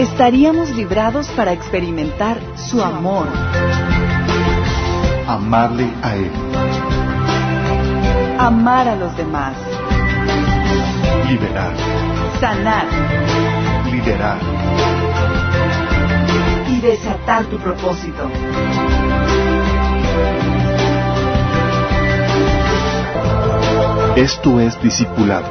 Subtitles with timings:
[0.00, 3.26] Estaríamos librados para experimentar su amor,
[5.28, 6.30] Amarle a Él,
[8.38, 9.54] amar a los demás,
[11.28, 11.72] liberar,
[12.40, 12.86] sanar
[13.92, 14.38] liderar.
[16.68, 18.30] y desatar tu propósito.
[24.16, 25.46] Esto es discipulado.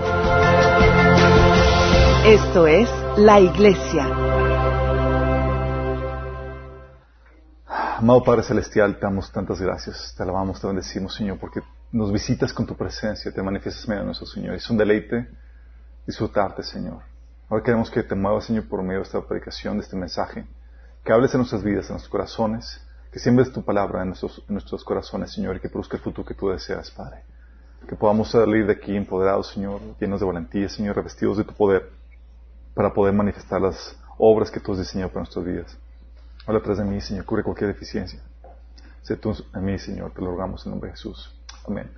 [2.25, 4.18] Esto es la iglesia.
[7.99, 11.59] Amado Padre Celestial, te damos tantas gracias, te alabamos, te bendecimos, Señor, porque
[11.91, 14.55] nos visitas con tu presencia, te manifiestas medio de nuestro Señor.
[14.55, 15.27] Es un deleite
[16.07, 17.01] disfrutarte, Señor.
[17.49, 20.45] Ahora queremos que te muevas, Señor, por medio de esta predicación, de este mensaje,
[21.03, 24.53] que hables en nuestras vidas, en nuestros corazones, que siembres tu palabra en nuestros, en
[24.53, 27.23] nuestros corazones, Señor, y que produzca el futuro que tú deseas, Padre.
[27.85, 31.89] Que podamos salir de aquí empoderados, Señor, llenos de valentía, Señor, revestidos de tu poder,
[32.73, 35.77] para poder manifestar las obras que tú has diseñado para nuestras vidas.
[36.45, 38.19] Habla atrás de mí, Señor, cubre cualquier deficiencia.
[39.01, 41.33] Sé tú en mí, Señor, te lo rogamos en nombre de Jesús.
[41.67, 41.89] Amén.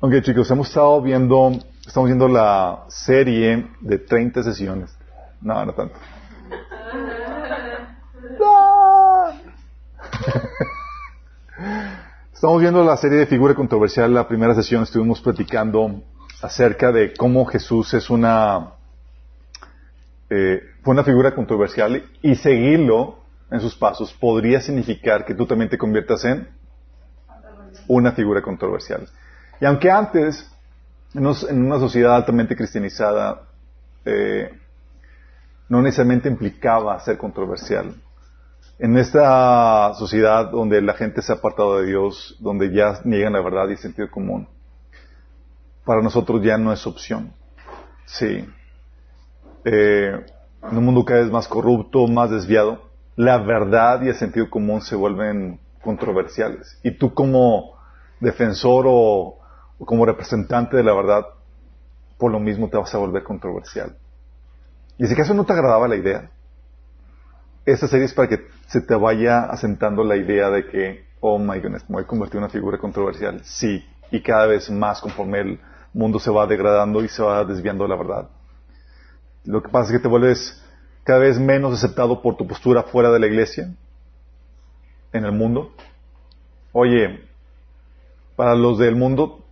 [0.00, 1.52] Ok, chicos, hemos estado viendo,
[1.86, 4.96] estamos viendo la serie de 30 sesiones.
[5.40, 5.94] No, no tanto.
[12.32, 14.12] Estamos viendo la serie de figura controversial.
[14.12, 16.02] La primera sesión estuvimos platicando
[16.42, 18.72] acerca de cómo Jesús es una,
[20.28, 23.20] eh, fue una figura controversial y seguirlo
[23.50, 26.48] en sus pasos podría significar que tú también te conviertas en
[27.88, 29.08] una figura controversial.
[29.60, 30.50] Y aunque antes,
[31.14, 33.42] en, una sociedad altamente cristianizada,
[34.04, 34.58] eh,
[35.68, 37.94] no necesariamente implicaba ser controversial.
[38.78, 43.40] En esta sociedad donde la gente se ha apartado de Dios, donde ya niegan la
[43.40, 44.48] verdad y el sentido común,
[45.84, 47.32] para nosotros ya no es opción.
[48.04, 48.46] Sí.
[49.64, 50.26] Eh,
[50.70, 52.85] en un mundo cada vez más corrupto, más desviado,
[53.16, 56.78] la verdad y el sentido común se vuelven controversiales.
[56.82, 57.76] Y tú como
[58.20, 59.38] defensor o,
[59.78, 61.24] como representante de la verdad,
[62.18, 63.96] por lo mismo te vas a volver controversial.
[64.98, 66.30] Y si acaso no te agradaba la idea,
[67.64, 71.58] esta serie es para que se te vaya asentando la idea de que, oh my
[71.58, 73.40] goodness, me voy a convertir en una figura controversial.
[73.44, 75.60] Sí, y cada vez más conforme el
[75.92, 78.28] mundo se va degradando y se va desviando de la verdad.
[79.44, 80.62] Lo que pasa es que te vuelves
[81.06, 83.72] cada vez menos aceptado por tu postura fuera de la iglesia,
[85.12, 85.72] en el mundo.
[86.72, 87.20] Oye,
[88.34, 89.44] para los del mundo,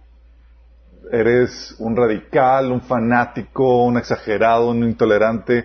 [1.12, 5.65] eres un radical, un fanático, un exagerado, un intolerante,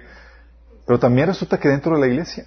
[0.85, 2.45] pero también resulta que dentro de la iglesia,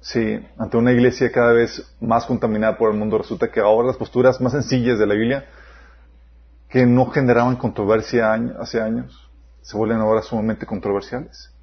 [0.00, 3.96] sí, ante una iglesia cada vez más contaminada por el mundo, resulta que ahora las
[3.96, 5.46] posturas más sencillas de la Biblia,
[6.68, 9.28] que no generaban controversia hace años,
[9.62, 11.57] se vuelven ahora sumamente controversiales.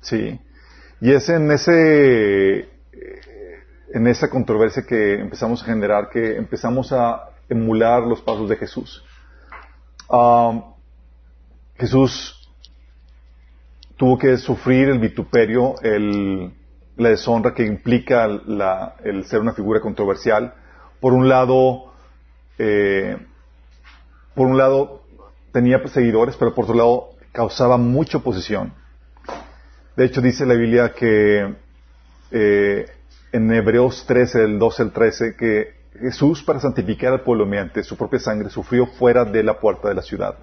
[0.00, 0.40] Sí.
[1.00, 2.68] Y es en ese, eh,
[3.94, 9.04] en esa controversia que empezamos a generar, que empezamos a emular los pasos de Jesús.
[11.76, 12.34] Jesús
[13.96, 16.52] tuvo que sufrir el vituperio, el-
[16.96, 20.54] la deshonra que implica el ser una figura controversial.
[21.00, 21.92] Por un lado,
[22.58, 23.16] eh,
[24.34, 25.02] por un lado
[25.52, 28.72] tenía seguidores, pero por otro lado causaba mucha oposición.
[29.98, 31.56] De hecho, dice la Biblia que
[32.30, 32.86] eh,
[33.32, 37.96] en Hebreos 13, del 12 al 13, que Jesús, para santificar al pueblo mediante su
[37.96, 40.36] propia sangre, sufrió fuera de la puerta de la ciudad.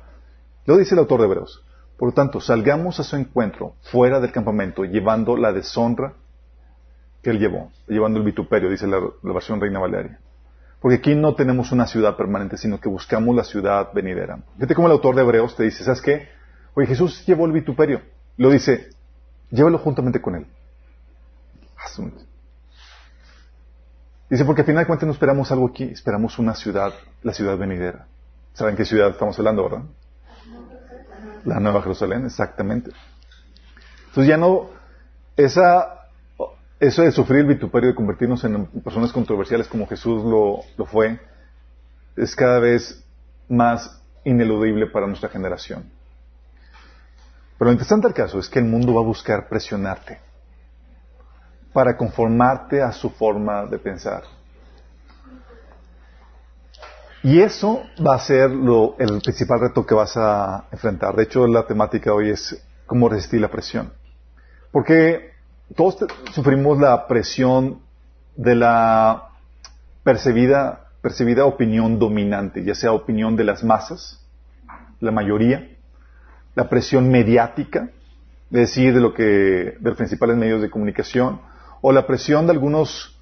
[0.66, 1.64] Lo dice el autor de Hebreos.
[1.98, 6.16] Por lo tanto, salgamos a su encuentro fuera del campamento, llevando la deshonra
[7.24, 10.20] que él llevó, llevando el vituperio, dice la, la versión Reina Valeria.
[10.82, 14.38] Porque aquí no tenemos una ciudad permanente, sino que buscamos la ciudad venidera.
[14.56, 16.28] Fíjate cómo el autor de Hebreos te dice, ¿sabes qué?
[16.74, 18.02] Oye, Jesús llevó el vituperio.
[18.36, 18.90] Lo dice,
[19.52, 20.48] llévalo juntamente con él.
[21.78, 22.24] Asunto.
[24.30, 27.58] Dice, porque al final de cuentas no esperamos algo aquí, esperamos una ciudad, la ciudad
[27.58, 28.08] venidera.
[28.54, 29.84] ¿Saben qué ciudad estamos hablando, verdad?
[31.44, 32.92] La Nueva Jerusalén, exactamente.
[34.08, 34.70] Entonces ya no,
[35.38, 36.08] esa,
[36.80, 41.20] eso de sufrir el vituperio, de convertirnos en personas controversiales como Jesús lo, lo fue,
[42.16, 43.04] es cada vez
[43.48, 45.92] más ineludible para nuestra generación.
[47.58, 50.20] Pero lo interesante del caso es que el mundo va a buscar presionarte.
[51.74, 54.24] para conformarte a su forma de pensar.
[57.22, 61.16] Y eso va a ser lo, el principal reto que vas a enfrentar.
[61.18, 63.92] De hecho, la temática hoy es cómo resistir la presión.
[64.72, 65.32] Porque
[65.76, 65.98] todos
[66.32, 67.82] sufrimos la presión
[68.38, 69.32] de la
[70.04, 74.24] percibida, percibida opinión dominante, ya sea opinión de las masas,
[75.02, 75.75] la mayoría,
[76.56, 77.90] la presión mediática,
[78.50, 81.42] de decir de lo que, de los principales medios de comunicación,
[81.82, 83.20] o la presión de algunos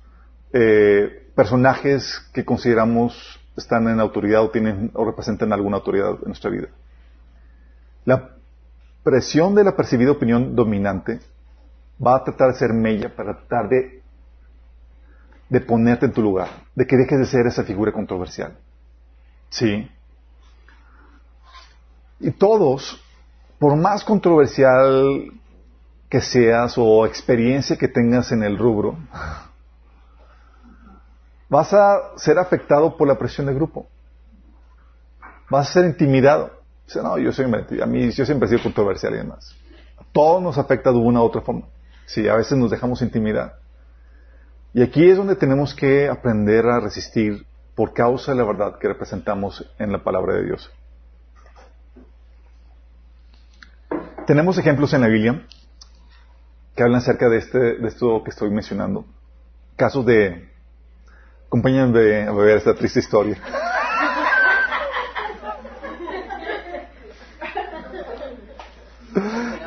[0.54, 6.50] eh, personajes que consideramos están en autoridad o tienen o representan alguna autoridad en nuestra
[6.50, 6.68] vida.
[8.06, 8.36] La
[9.04, 11.20] presión de la percibida opinión dominante
[12.06, 14.02] va a tratar de ser mella para tratar de,
[15.50, 18.58] de ponerte en tu lugar, de que dejes de ser esa figura controversial.
[19.50, 19.90] Sí.
[22.20, 23.02] Y todos,
[23.64, 25.32] por más controversial
[26.10, 28.98] que seas o experiencia que tengas en el rubro,
[31.48, 33.88] vas a ser afectado por la presión del grupo.
[35.50, 36.52] Vas a ser intimidado.
[36.86, 39.56] Dice, no, yo soy a mí yo siempre he sido controversial y demás.
[39.98, 41.66] A todos nos afecta de una u otra forma.
[42.06, 43.60] Sí, a veces nos dejamos intimidar.
[44.74, 47.46] Y aquí es donde tenemos que aprender a resistir
[47.76, 50.70] por causa de la verdad que representamos en la palabra de Dios.
[54.26, 55.46] Tenemos ejemplos en la Biblia
[56.76, 59.06] que hablan acerca de, este, de esto que estoy mencionando.
[59.76, 60.50] Casos de...
[61.48, 63.38] Acompáñenme a ver esta triste historia.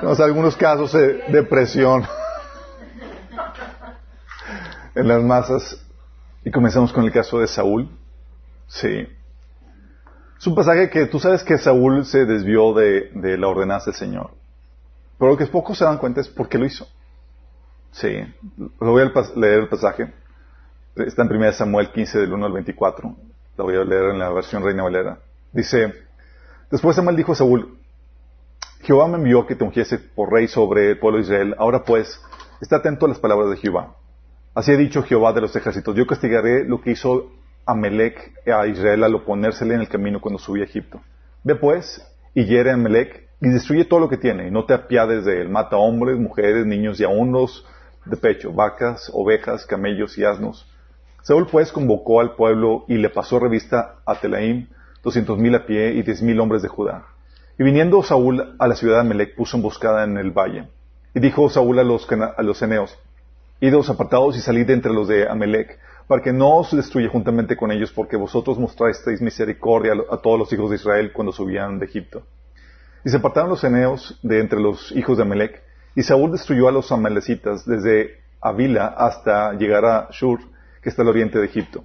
[0.00, 2.04] Tenemos algunos casos de depresión
[4.94, 5.84] en las masas.
[6.44, 7.90] Y comenzamos con el caso de Saúl.
[8.68, 9.06] Sí.
[10.38, 13.94] Es un pasaje que tú sabes que Saúl se desvió de, de la ordenanza del
[13.94, 14.35] Señor.
[15.18, 16.86] Pero lo que pocos se dan cuenta es por qué lo hizo.
[17.92, 18.08] Sí.
[18.80, 20.12] Lo voy a leer el pasaje.
[20.96, 23.16] Está en 1 Samuel 15 del 1 al 24.
[23.56, 25.18] Lo voy a leer en la versión Reina Valera.
[25.52, 25.92] Dice,
[26.70, 27.78] después Samuel dijo a Saúl,
[28.82, 31.54] Jehová me envió que te ungiese por rey sobre el pueblo de Israel.
[31.58, 32.20] Ahora pues,
[32.60, 33.96] está atento a las palabras de Jehová.
[34.54, 37.30] Así ha dicho Jehová de los ejércitos, yo castigaré lo que hizo
[37.66, 41.02] Amelec a Israel al oponérsele en el camino cuando subí a Egipto.
[41.42, 44.74] Ve pues y hiere a Amelec y destruye todo lo que tiene, y no te
[44.74, 45.48] apiades de él.
[45.48, 47.66] Mata hombres, mujeres, niños y aún los
[48.04, 50.66] de pecho, vacas, ovejas, camellos y asnos.
[51.22, 54.68] Saúl pues convocó al pueblo y le pasó revista a Telaim,
[55.02, 57.06] doscientos mil a pie y diez mil hombres de Judá.
[57.58, 60.68] Y viniendo Saúl a la ciudad de Amelec puso emboscada en el valle.
[61.14, 62.96] Y dijo Saúl a los, a los eneos,
[63.58, 67.72] Idos apartados y salid entre los de Amelec, para que no os destruya juntamente con
[67.72, 72.22] ellos, porque vosotros mostrasteis misericordia a todos los hijos de Israel cuando subían de Egipto.
[73.06, 75.62] Y se apartaron los eneos de entre los hijos de Amelec,
[75.94, 80.40] y Saúl destruyó a los amalecitas desde Avila hasta llegar a Shur,
[80.82, 81.84] que está al oriente de Egipto.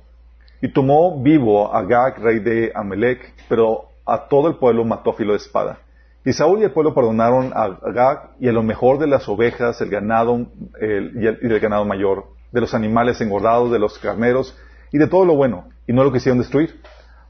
[0.63, 5.13] Y tomó vivo a Gag, rey de Amelec, pero a todo el pueblo mató a
[5.13, 5.77] filo de espada.
[6.25, 9.79] Y Saúl y el pueblo perdonaron a Agag y a lo mejor de las ovejas,
[9.79, 10.47] el ganado
[10.81, 14.57] y, del ganado mayor, de los animales engordados, de los carneros
[14.91, 16.81] y de todo lo bueno, y no lo quisieron destruir.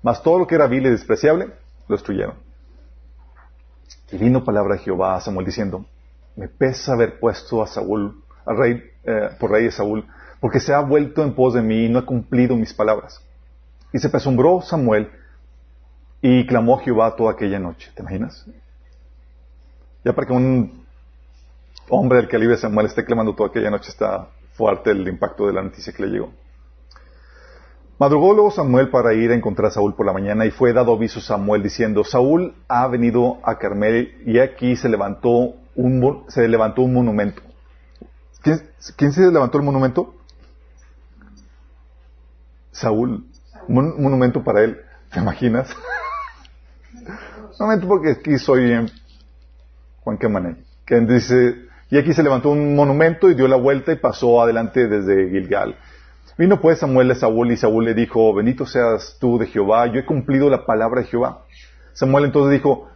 [0.02, 1.48] Mas todo lo que era vil y despreciable,
[1.90, 2.51] lo destruyeron.
[4.12, 5.86] Y vino palabra de Jehová a Samuel diciendo,
[6.36, 10.06] me pesa haber puesto a Saúl, al rey, eh, por rey de Saúl,
[10.40, 13.22] porque se ha vuelto en pos de mí y no ha cumplido mis palabras.
[13.94, 15.12] Y se pesumbró Samuel
[16.22, 17.92] y clamó a Jehová toda aquella noche.
[17.96, 18.46] ¿Te imaginas?
[20.04, 20.86] Ya para que un
[21.90, 25.54] hombre del calibre de Samuel esté clamando toda aquella noche está fuerte el impacto de
[25.54, 26.32] la noticia que le llegó.
[28.02, 30.94] Madrugó luego Samuel para ir a encontrar a Saúl por la mañana y fue dado
[30.96, 36.48] aviso a Samuel diciendo, Saúl ha venido a Carmel y aquí se levantó un, se
[36.48, 37.44] levantó un monumento.
[38.42, 40.16] ¿Quién, se levantó el monumento?
[42.72, 43.24] Saúl.
[43.68, 44.82] Un monumento para él.
[45.14, 45.70] ¿Te imaginas?
[47.60, 48.84] monumento porque aquí soy
[50.04, 50.56] Juan Camaney,
[50.88, 54.88] que dice, y aquí se levantó un monumento y dio la vuelta y pasó adelante
[54.88, 55.76] desde Gilgal.
[56.38, 60.00] Vino pues Samuel a Saúl y Saúl le dijo, bendito seas tú de Jehová, yo
[60.00, 61.44] he cumplido la palabra de Jehová.
[61.94, 62.90] Samuel entonces dijo,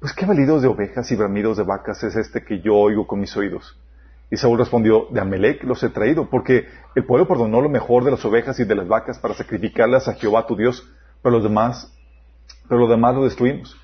[0.00, 3.20] pues qué validos de ovejas y bramidos de vacas es este que yo oigo con
[3.20, 3.78] mis oídos.
[4.30, 8.10] Y Saúl respondió, de Amelec los he traído, porque el pueblo perdonó lo mejor de
[8.10, 10.86] las ovejas y de las vacas para sacrificarlas a Jehová tu Dios,
[11.22, 11.92] pero los demás,
[12.68, 13.76] pero los demás lo destruimos.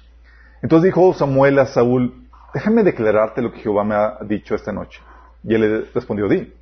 [0.63, 5.01] Entonces dijo Samuel a Saúl, déjame declararte lo que Jehová me ha dicho esta noche.
[5.43, 6.53] Y él le respondió, di.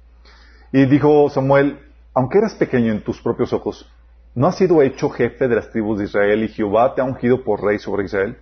[0.73, 1.79] Y dijo Samuel,
[2.15, 3.91] aunque eras pequeño en tus propios ojos,
[4.35, 7.45] ¿no has sido hecho jefe de las tribus de Israel y Jehová te ha ungido
[7.45, 8.37] por rey sobre Israel?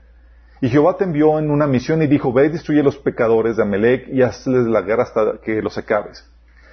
[0.61, 3.57] Y Jehová te envió en una misión y dijo, ve y destruye a los pecadores
[3.57, 6.25] de Amelec y hazles la guerra hasta que los acabes.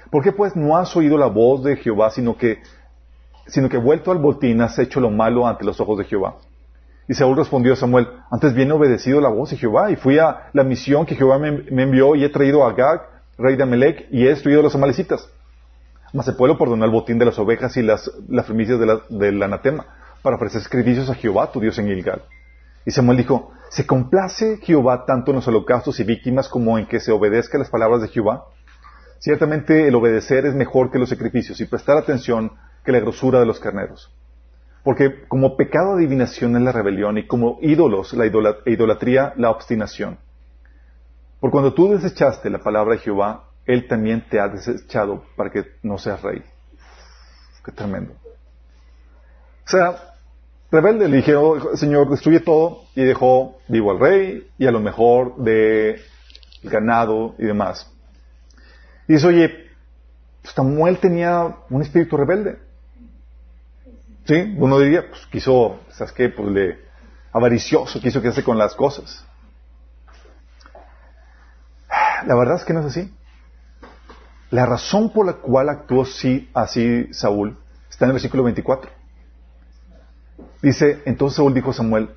[0.09, 2.59] ¿Por qué pues no has oído la voz de Jehová, sino que,
[3.47, 6.35] sino que vuelto al botín has hecho lo malo ante los ojos de Jehová?
[7.09, 10.19] Y Saúl respondió a Samuel, antes bien he obedecido la voz de Jehová y fui
[10.19, 13.01] a la misión que Jehová me, me envió y he traído a Agag,
[13.37, 15.29] rey de Amelec, y he destruido a los amalecitas.
[16.13, 18.79] Mas el pueblo perdonó el botín de las ovejas y las, las primicias
[19.09, 19.85] del anatema
[20.21, 22.21] para ofrecer sacrificios a Jehová, tu Dios en Gilgal.
[22.85, 26.99] Y Samuel dijo, ¿se complace Jehová tanto en los holocaustos y víctimas como en que
[26.99, 28.45] se obedezca las palabras de Jehová?
[29.19, 32.51] Ciertamente el obedecer es mejor que los sacrificios y prestar atención
[32.85, 34.13] que la grosura de los carneros.
[34.83, 40.19] Porque como pecado adivinación es la rebelión y como ídolos la idola- idolatría la obstinación.
[41.39, 45.65] Por cuando tú desechaste la palabra de Jehová, Él también te ha desechado para que
[45.83, 46.43] no seas rey.
[47.63, 48.13] Qué tremendo.
[49.65, 50.15] O sea,
[50.71, 55.37] rebelde le dijeron, Señor, destruye todo y dejó vivo al rey y a lo mejor
[55.37, 56.01] de
[56.63, 57.89] ganado y demás.
[59.07, 59.67] Y dice, oye,
[60.43, 62.59] Samuel tenía un espíritu rebelde.
[64.25, 64.55] ¿Sí?
[64.57, 66.29] Uno diría, pues quiso, ¿sabes qué?
[66.29, 66.79] Pues le,
[67.31, 69.25] avaricioso, quiso quedarse con las cosas.
[72.25, 73.13] La verdad es que no es así.
[74.53, 77.57] La razón por la cual actuó sí, así Saúl
[77.89, 78.91] está en el versículo 24.
[80.61, 82.11] Dice, entonces Saúl dijo a Samuel,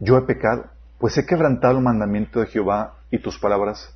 [0.00, 0.64] yo he pecado,
[0.98, 3.94] pues he quebrantado el mandamiento de Jehová y tus palabras,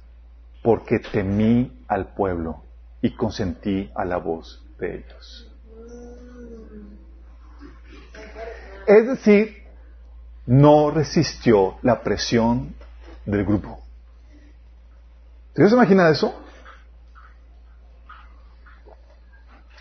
[0.62, 2.62] porque temí al pueblo
[3.00, 5.52] y consentí a la voz de ellos.
[8.86, 9.56] Es decir,
[10.46, 12.76] no resistió la presión
[13.26, 13.80] del grupo.
[15.48, 16.41] ¿Ustedes se imaginan eso?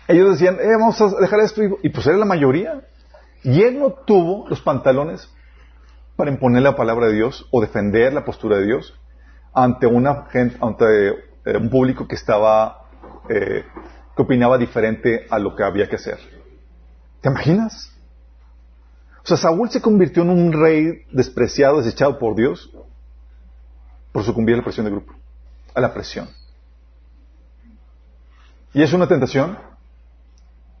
[0.08, 2.82] Ellos decían, eh, vamos a dejar esto, y, pues era la mayoría.
[3.42, 5.28] Y él no tuvo los pantalones
[6.16, 8.98] para imponer la palabra de Dios o defender la postura de Dios
[9.54, 12.86] ante una gente, ante eh, un público que estaba,
[13.28, 13.64] eh,
[14.16, 16.18] que opinaba diferente a lo que había que hacer.
[17.20, 17.92] ¿Te imaginas?
[19.24, 22.70] O sea, Saúl se convirtió en un rey despreciado, desechado por Dios,
[24.10, 25.14] por sucumbir a la presión del grupo,
[25.74, 26.28] a la presión.
[28.74, 29.58] Y es una tentación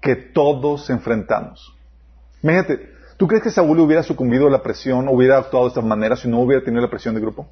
[0.02, 1.74] que todos enfrentamos.
[2.42, 6.16] Imagínate, ¿tú crees que Saúl hubiera sucumbido a la presión, hubiera actuado de esta manera
[6.16, 7.48] si no hubiera tenido la presión del grupo?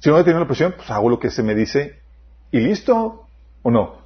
[0.00, 2.00] Si no hubiera tenido la presión, pues hago lo que se me dice
[2.50, 3.26] y listo,
[3.62, 3.98] ¿o no?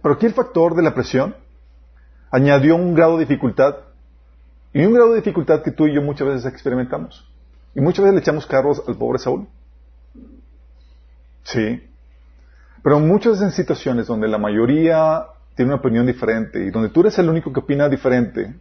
[0.00, 1.34] Pero aquí el factor de la presión
[2.30, 3.76] añadió un grado de dificultad
[4.72, 7.28] y un grado de dificultad que tú y yo muchas veces experimentamos.
[7.74, 9.48] Y muchas veces le echamos carros al pobre Saúl.
[11.42, 11.82] Sí.
[12.82, 17.18] Pero muchas en situaciones donde la mayoría tiene una opinión diferente y donde tú eres
[17.18, 18.54] el único que opina diferente,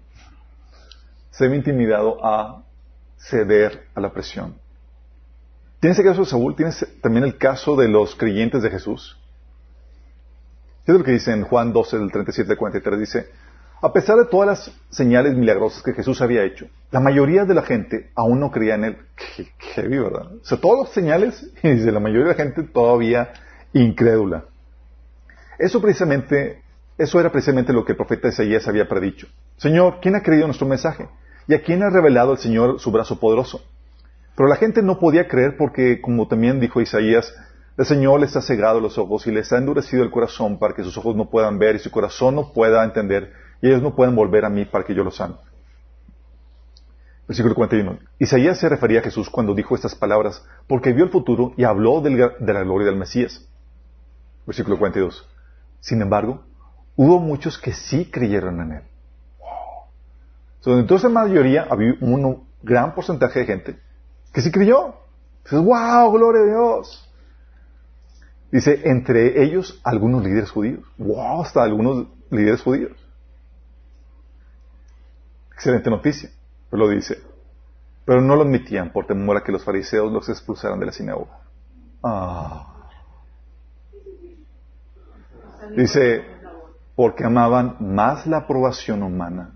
[1.29, 2.63] se ve intimidado a
[3.17, 4.55] ceder a la presión.
[5.79, 9.17] Tienes el caso de Saúl, tienes también el caso de los creyentes de Jesús.
[10.85, 12.99] ¿Qué es lo que dice en Juan 12, del 37 al 43?
[12.99, 13.29] Dice,
[13.81, 17.63] a pesar de todas las señales milagrosas que Jesús había hecho, la mayoría de la
[17.63, 18.97] gente aún no creía en él.
[19.15, 20.33] Qué, qué ¿verdad?
[20.33, 23.31] O sea, todas las señales, y dice, la mayoría de la gente todavía
[23.73, 24.45] incrédula.
[25.57, 26.60] Eso precisamente,
[27.01, 29.27] eso era precisamente lo que el profeta Isaías había predicho.
[29.57, 31.09] Señor, ¿quién ha creído nuestro mensaje?
[31.47, 33.61] ¿Y a quién ha revelado el Señor su brazo poderoso?
[34.35, 37.33] Pero la gente no podía creer porque, como también dijo Isaías,
[37.77, 40.83] el Señor les ha cegado los ojos y les ha endurecido el corazón para que
[40.83, 44.15] sus ojos no puedan ver y su corazón no pueda entender y ellos no pueden
[44.15, 45.35] volver a mí para que yo los sane.
[47.27, 47.97] Versículo 41.
[48.19, 52.01] Isaías se refería a Jesús cuando dijo estas palabras porque vio el futuro y habló
[52.01, 53.47] de la gloria del Mesías.
[54.45, 55.27] Versículo 42.
[55.79, 56.43] Sin embargo,
[56.95, 58.83] hubo muchos que sí creyeron en él.
[60.61, 63.79] So, entonces, en mayoría, había un gran porcentaje de gente
[64.33, 64.95] que sí creyó.
[65.43, 67.09] Dices, wow, gloria a Dios.
[68.51, 70.83] Dice, entre ellos algunos líderes judíos.
[70.97, 72.91] Wow, hasta algunos líderes judíos.
[75.53, 76.29] Excelente noticia.
[76.69, 77.21] Pero lo dice.
[78.05, 81.39] Pero no lo admitían por temor a que los fariseos los expulsaran de la sinagoga.
[82.03, 82.67] Ah.
[85.75, 86.25] Dice,
[87.01, 89.55] porque amaban más la aprobación humana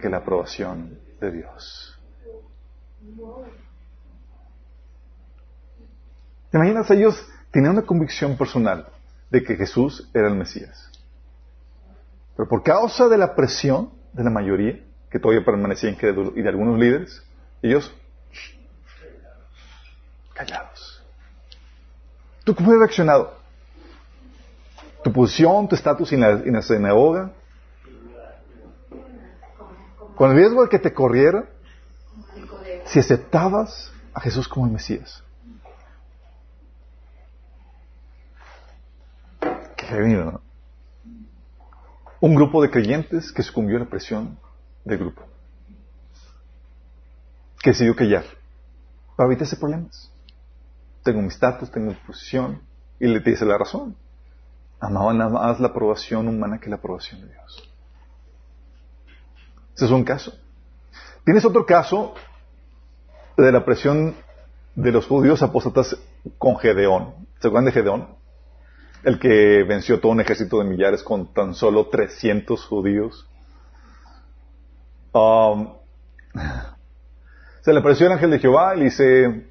[0.00, 1.96] que la aprobación de Dios.
[6.50, 6.90] ¿Te imaginas?
[6.90, 8.88] Ellos tenían una convicción personal
[9.30, 10.90] de que Jesús era el Mesías.
[12.36, 14.80] Pero por causa de la presión de la mayoría,
[15.12, 17.22] que todavía permanecía incrédulo, y de algunos líderes,
[17.62, 17.94] ellos
[20.34, 21.04] callados.
[22.42, 23.39] ¿Tú cómo hubieras reaccionado?
[25.02, 27.32] ¿Tu posición, tu estatus en la, sinagoga?
[30.14, 31.46] Con el riesgo de que te corriera,
[32.84, 35.22] si aceptabas a Jesús como el Mesías.
[39.76, 40.40] Qué heavy, ¿no?
[42.20, 44.38] Un grupo de creyentes que sucumbió a la presión
[44.84, 45.22] del grupo.
[47.62, 48.24] Que decidió callar.
[49.16, 50.12] Para evitarse problemas.
[51.02, 52.60] Tengo mi estatus, tengo mi posición.
[52.98, 53.96] Y le dice la razón.
[54.80, 57.70] Amaban más la aprobación humana que la aprobación de Dios.
[59.76, 60.32] Ese es un caso.
[61.24, 62.14] Tienes otro caso
[63.36, 64.14] de la presión
[64.74, 65.96] de los judíos apóstatas
[66.38, 67.14] con Gedeón.
[67.40, 68.08] ¿Se acuerdan de Gedeón?
[69.02, 73.28] El que venció todo un ejército de millares con tan solo 300 judíos.
[75.12, 75.74] Um,
[77.62, 79.49] se le apareció el ángel de Jehová y le dice,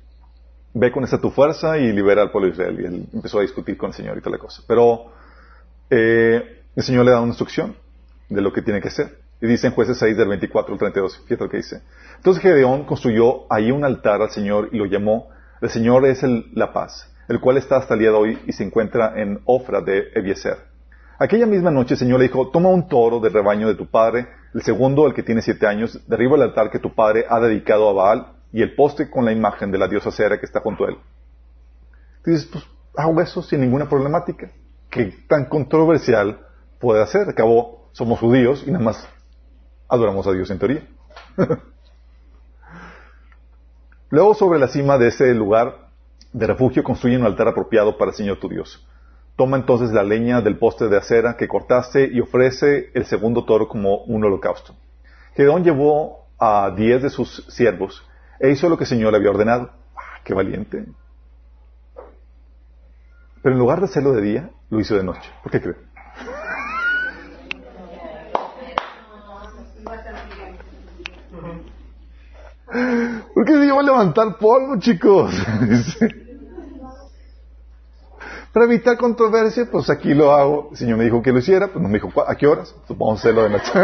[0.80, 2.80] ve con esta tu fuerza y libera al pueblo de Israel.
[2.80, 4.64] Y él empezó a discutir con el Señor y toda la cosa.
[4.68, 5.12] Pero
[5.90, 7.76] eh, el Señor le da una instrucción
[8.30, 9.20] de lo que tiene que hacer.
[9.42, 11.82] Y dice en jueces 6 del 24 al 32, fíjate lo que dice.
[12.18, 15.30] Entonces Gedeón construyó ahí un altar al Señor y lo llamó,
[15.62, 18.64] el Señor es la paz, el cual está hasta el día de hoy y se
[18.64, 20.58] encuentra en Ofra de Ebiezer.
[21.20, 24.28] Aquella misma noche el Señor le dijo, toma un toro del rebaño de tu padre,
[24.54, 27.90] el segundo, el que tiene siete años, derriba el altar que tu padre ha dedicado
[27.90, 30.86] a Baal y el poste con la imagen de la diosa Cera que está junto
[30.86, 30.98] a él.
[32.26, 32.66] dices, pues
[32.96, 34.50] hago eso sin ninguna problemática.
[34.90, 36.40] ¿Qué tan controversial
[36.80, 37.30] puede hacer?
[37.30, 39.08] Acabó, somos judíos y nada más
[39.88, 40.88] adoramos a Dios en teoría.
[44.10, 45.90] Luego sobre la cima de ese lugar
[46.34, 48.86] de refugio construye un altar apropiado para el Señor tu Dios.
[49.36, 53.68] Toma entonces la leña del poste de acera que cortaste y ofrece el segundo toro
[53.68, 54.76] como un holocausto.
[55.36, 58.04] Gedeón llevó a diez de sus siervos
[58.40, 59.72] e hizo lo que el Señor le había ordenado.
[59.96, 60.86] ¡Ah, qué valiente!
[63.42, 65.30] Pero en lugar de hacerlo de día, lo hizo de noche.
[65.44, 65.76] ¿Por qué cree?
[73.34, 75.34] ¿Por qué se llama levantar polvo, chicos?
[78.54, 80.70] Para evitar controversia, pues aquí lo hago.
[80.72, 82.76] El Señor me dijo que lo hiciera, pues no me dijo a qué horas.
[82.88, 83.72] Supongo hacerlo de noche.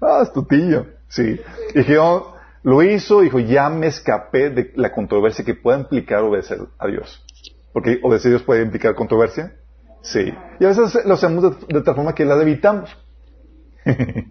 [0.00, 0.97] ah, astutillo.
[1.08, 1.40] Sí.
[1.74, 6.58] Y Jehová lo hizo, dijo, ya me escapé de la controversia que pueda implicar obedecer
[6.78, 7.24] a Dios.
[7.72, 9.54] Porque obedecer a Dios puede implicar controversia.
[10.02, 10.32] Sí.
[10.60, 12.96] Y a veces lo hacemos de, tal forma que la evitamos.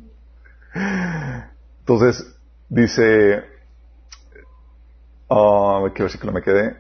[1.80, 2.36] Entonces,
[2.70, 3.44] dice,
[5.30, 6.76] uh, ¿qué versículo me quedé?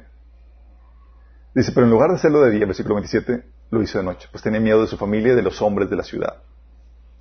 [1.55, 4.43] Dice, pero en lugar de hacerlo de día, versículo 27, lo hizo de noche, pues
[4.43, 6.43] tenía miedo de su familia y de los hombres de la ciudad.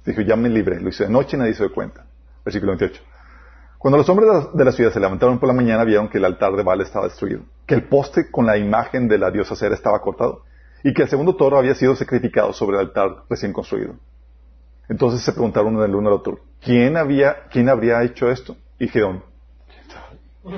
[0.04, 2.06] Dijo, ya me libré, lo hizo de noche y nadie se dio cuenta.
[2.46, 3.02] Versículo 28.
[3.76, 6.54] Cuando los hombres de la ciudad se levantaron por la mañana, vieron que el altar
[6.54, 10.00] de Baal estaba destruido, que el poste con la imagen de la diosa Cera estaba
[10.00, 10.44] cortado,
[10.85, 13.96] y que el segundo toro había sido sacrificado sobre el altar recién construido.
[14.88, 18.56] Entonces se preguntaron del uno al otro, ¿quién, había, quién habría hecho esto?
[18.78, 19.24] Y Gedeón.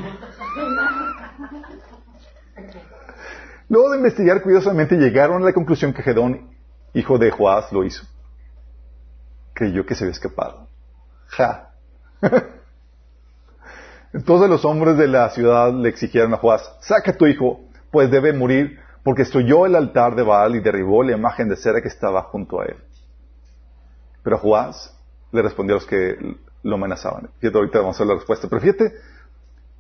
[3.71, 6.51] Luego de investigar cuidadosamente llegaron a la conclusión que Gedón,
[6.93, 8.05] hijo de Joás, lo hizo.
[9.55, 10.69] Creyó que se había escapado.
[11.29, 11.68] Ja.
[14.13, 18.11] Entonces los hombres de la ciudad le exigieron a Joás, saca a tu hijo, pues
[18.11, 21.89] debe morir, porque destruyó el altar de Baal y derribó la imagen de cera que
[21.89, 22.77] estaba junto a él.
[24.23, 24.95] Pero Joás
[25.33, 27.31] le respondió a los que lo amenazaban.
[27.39, 28.49] Fíjate, ahorita vamos a ver la respuesta.
[28.49, 28.95] Pero fíjate,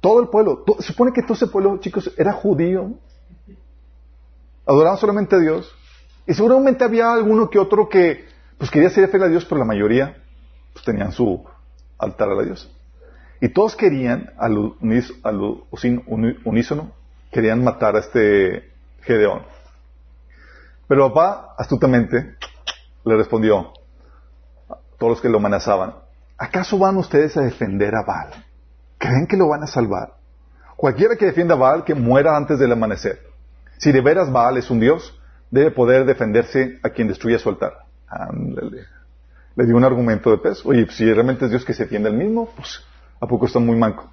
[0.01, 2.93] todo el pueblo, supone que todo ese pueblo, chicos, era judío.
[4.67, 5.75] Adoraban solamente a Dios.
[6.27, 8.27] Y seguramente había alguno que otro que
[8.59, 10.17] pues quería ser fiel a Dios, pero la mayoría
[10.73, 11.45] pues, tenían su
[11.99, 12.71] altar a Dios.
[13.41, 14.57] Y todos querían, al,
[16.45, 16.93] unísono,
[17.31, 19.43] querían matar a este Gedeón.
[20.89, 22.37] Pero papá, astutamente,
[23.05, 23.73] le respondió,
[24.99, 25.95] todos los que lo amenazaban,
[26.37, 28.45] ¿acaso van ustedes a defender a Baal?
[28.99, 30.15] ¿Creen que lo van a salvar?
[30.77, 33.21] Cualquiera que defienda a Baal, que muera antes del amanecer.
[33.79, 37.85] Si de veras Baal es un Dios, debe poder defenderse a quien destruya su altar.
[38.09, 38.98] Ándale.
[39.59, 40.69] Le dio un argumento de peso.
[40.69, 42.81] Oye, si realmente es Dios que se defiende el mismo, pues,
[43.21, 44.09] ¿a poco está muy manco?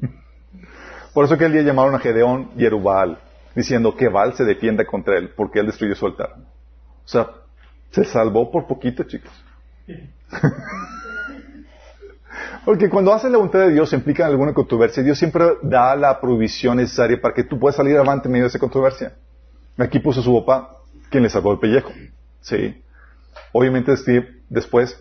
[1.12, 3.18] Por eso que el día llamaron a Gedeón y Erubal,
[3.56, 6.36] diciendo que Baal se defienda contra él, porque él destruyó su altar.
[7.04, 7.26] O sea,
[7.90, 9.32] se salvó por poquito, chicos.
[12.64, 16.76] Porque cuando haces la voluntad de Dios implica alguna controversia, Dios siempre da la provisión
[16.76, 19.14] necesaria para que tú puedas salir adelante en medio de esa controversia.
[19.76, 20.76] Aquí puso su papá,
[21.10, 21.90] quien le salvó el pellejo.
[22.42, 22.80] Sí.
[23.52, 24.98] Obviamente Steve después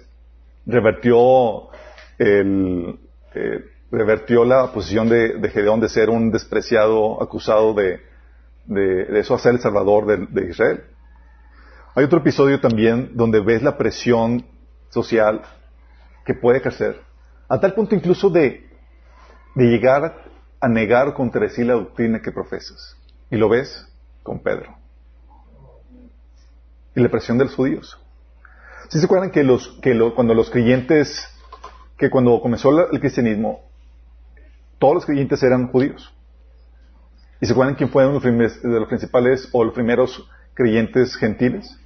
[0.66, 1.70] revertió
[2.18, 3.00] el,
[3.34, 8.02] eh, revertió la posición de, Gedeón de ser un despreciado, acusado de,
[8.66, 10.84] de, eso a ser el salvador de Israel.
[11.96, 14.46] Hay otro episodio también donde ves la presión
[14.90, 15.42] social
[16.26, 17.02] que puede crecer,
[17.50, 18.70] a tal punto incluso de,
[19.56, 20.24] de llegar
[20.60, 22.96] a negar contra sí la doctrina que profesas.
[23.32, 23.88] Y lo ves
[24.24, 24.76] con Pedro.
[26.96, 28.00] y la presión de los judíos.
[28.90, 31.28] ¿Sí se acuerdan que, los, que lo- cuando los creyentes,
[31.98, 33.62] que cuando comenzó el cristianismo,
[34.80, 36.14] todos los creyentes eran judíos?
[37.42, 41.78] ¿Y se acuerdan quién los primeros- de los principales o los primeros creyentes gentiles?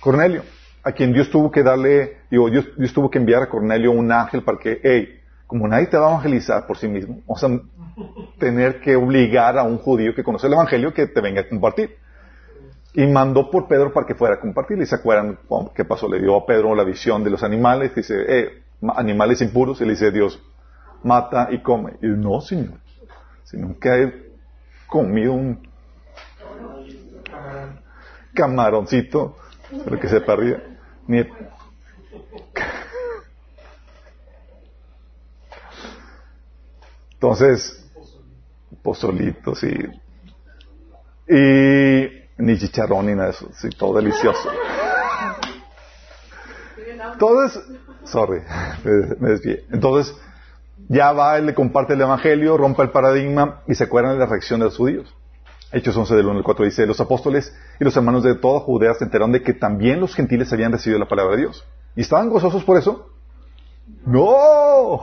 [0.00, 0.42] Cornelio,
[0.82, 4.10] a quien Dios tuvo que darle, digo, Dios, Dios tuvo que enviar a Cornelio un
[4.12, 8.38] ángel para que, hey, como nadie te va a evangelizar por sí mismo, vamos a
[8.38, 11.96] tener que obligar a un judío que conoce el evangelio que te venga a compartir.
[12.96, 14.78] Y mandó por Pedro para que fuera a compartir.
[14.80, 15.38] ¿Y se acuerdan
[15.74, 16.08] qué pasó?
[16.08, 17.94] Le dio a Pedro la visión de los animales.
[17.94, 19.80] Dice, eh, ma- animales impuros.
[19.82, 20.42] Y le dice Dios,
[21.02, 21.98] mata y come.
[22.00, 22.78] Y no, Señor.
[23.44, 24.32] Si nunca he
[24.88, 25.60] comido un
[28.34, 29.36] camaroncito,
[29.84, 30.58] pero que se arriba.
[31.06, 31.22] Ni
[37.12, 37.84] Entonces,
[38.82, 39.68] pozolito, sí.
[41.28, 44.48] Y ni chicharrón ni nada de eso, sí, todo delicioso.
[47.12, 47.62] Entonces,
[48.04, 48.42] sorry,
[49.20, 49.64] me, desvié.
[49.70, 50.14] Entonces,
[50.88, 54.26] ya va, él le comparte el evangelio, rompe el paradigma y se acuerdan de la
[54.26, 55.14] reacción de los judíos.
[55.72, 58.94] Hechos 11 del 1 al 4 dice, los apóstoles y los hermanos de toda Judea
[58.94, 61.64] se enteraron de que también los gentiles habían recibido la palabra de Dios.
[61.96, 63.10] ¿Y estaban gozosos por eso?
[64.04, 65.00] ¡No!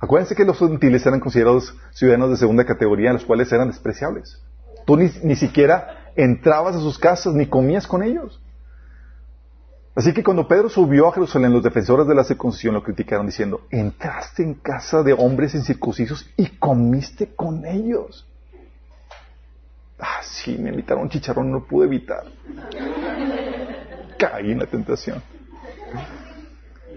[0.00, 4.42] Acuérdense que los gentiles eran considerados ciudadanos de segunda categoría, los cuales eran despreciables.
[4.84, 8.40] Tú ni, ni siquiera entrabas a sus casas ni comías con ellos.
[9.96, 13.60] Así que cuando Pedro subió a Jerusalén, los defensores de la circuncisión lo criticaron diciendo,
[13.70, 18.26] entraste en casa de hombres incircuncisos y comiste con ellos.
[20.00, 22.24] Ah, sí, me invitaron chicharrón, no pude evitar.
[24.18, 25.22] Caí en la tentación.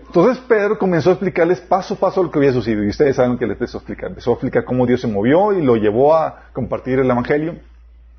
[0.07, 2.83] Entonces Pedro comenzó a explicarles paso a paso lo que había sucedido.
[2.83, 4.09] Y ustedes saben que les empezó a explicar.
[4.09, 7.59] Empezó a explicar cómo Dios se movió y lo llevó a compartir el Evangelio.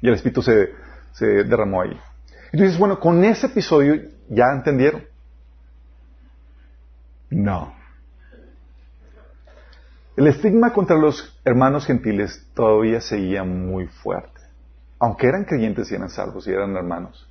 [0.00, 0.70] Y el Espíritu se,
[1.18, 1.98] se derramó ahí.
[2.52, 5.04] Y tú dices, bueno, con ese episodio ya entendieron.
[7.30, 7.74] No.
[10.16, 14.40] El estigma contra los hermanos gentiles todavía seguía muy fuerte.
[14.98, 17.28] Aunque eran creyentes y eran salvos y eran hermanos.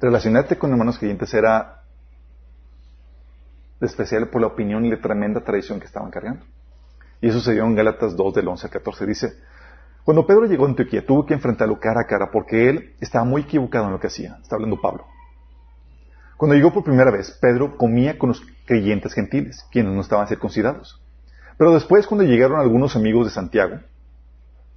[0.00, 1.82] Relacionarte con hermanos creyentes era
[3.80, 6.44] despreciable por la opinión y la tremenda tradición que estaban cargando.
[7.20, 9.06] Y eso se dio en Gálatas 2 del 11 al 14.
[9.06, 9.38] Dice,
[10.04, 13.42] cuando Pedro llegó a Antioquía tuvo que enfrentarlo cara a cara porque él estaba muy
[13.42, 14.38] equivocado en lo que hacía.
[14.42, 15.06] Está hablando Pablo.
[16.36, 21.00] Cuando llegó por primera vez, Pedro comía con los creyentes gentiles, quienes no estaban circuncidados.
[21.56, 23.78] Pero después, cuando llegaron algunos amigos de Santiago,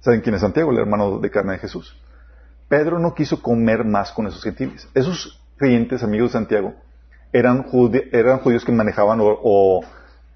[0.00, 0.70] ¿saben quién es Santiago?
[0.70, 1.96] El hermano de carne de Jesús.
[2.68, 4.88] Pedro no quiso comer más con esos gentiles.
[4.94, 6.74] Esos creyentes amigos de Santiago
[7.32, 9.80] eran, judíos que manejaban o, o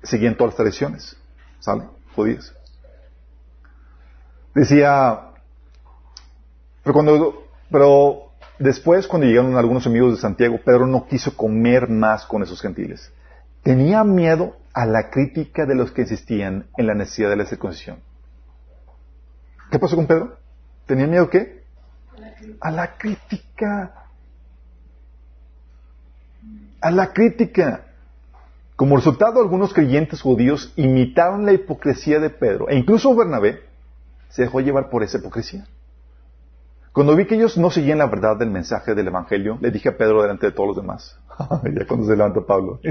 [0.02, 1.16] seguían todas las tradiciones,
[1.60, 1.84] ¿sale?
[2.16, 2.52] Judías.
[4.54, 5.30] Decía,
[6.82, 12.26] pero cuando, pero después cuando llegaron algunos amigos de Santiago, Pedro no quiso comer más
[12.26, 13.12] con esos gentiles.
[13.62, 17.98] Tenía miedo a la crítica de los que insistían en la necesidad de la circuncisión.
[19.70, 20.36] ¿Qué pasó con Pedro?
[20.86, 21.62] ¿Tenía miedo qué?
[22.60, 24.06] A la crítica.
[26.80, 27.86] A la crítica.
[28.74, 33.69] Como resultado, algunos creyentes judíos imitaron la hipocresía de Pedro, e incluso Bernabé
[34.30, 35.66] se dejó llevar por esa hipocresía.
[36.92, 39.96] Cuando vi que ellos no seguían la verdad del mensaje del Evangelio, le dije a
[39.96, 41.18] Pedro delante de todos los demás.
[41.64, 42.80] ya cuando se levanta Pablo.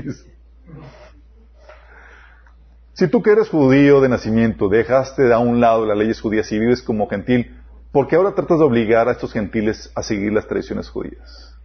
[2.94, 6.60] si tú que eres judío de nacimiento, dejaste a un lado las leyes judías y
[6.60, 7.58] vives como gentil,
[7.92, 11.56] ¿por qué ahora tratas de obligar a estos gentiles a seguir las tradiciones judías?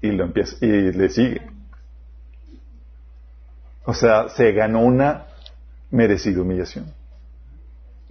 [0.00, 1.42] Y, lo empieza, y le sigue.
[3.84, 5.26] O sea, se ganó una
[5.90, 7.01] merecida humillación.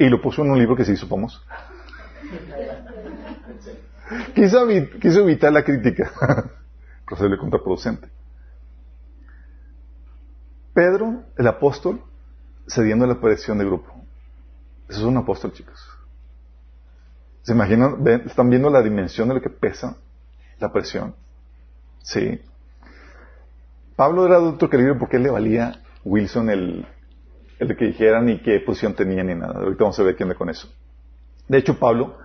[0.02, 1.40] Y lo puso en un libro que se hizo famoso.
[4.34, 4.68] Quiso,
[5.00, 6.12] quiso evitar la crítica,
[7.06, 8.10] pero se le contraproducente.
[10.74, 12.02] Pedro, el apóstol,
[12.68, 13.94] cediendo a la presión del grupo.
[14.90, 15.88] Eso es un apóstol, chicos.
[17.44, 18.04] ¿Se imaginan?
[18.26, 19.98] ¿Están viendo la dimensión de lo que pesa
[20.60, 21.14] la presión?
[22.00, 22.42] Sí.
[23.96, 26.88] Pablo era otro calibre porque él le valía Wilson el,
[27.62, 29.60] el que dijeran ni qué posición tenía ni nada.
[29.60, 30.68] Ahorita vamos a ver qué anda con eso.
[31.48, 32.18] De hecho, Pablo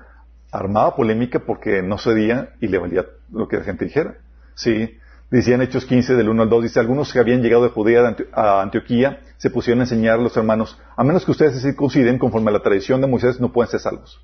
[0.50, 4.14] armaba polémica porque no cedía y le valía lo que la gente dijera.
[4.54, 4.98] Sí.
[5.30, 8.16] Decía en Hechos 15 del 1 al 2, dice, algunos que habían llegado de Judea
[8.32, 12.16] a Antioquía se pusieron a enseñar a los hermanos, a menos que ustedes se circunciden
[12.18, 14.20] conforme a la tradición de Moisés, no pueden ser salvos.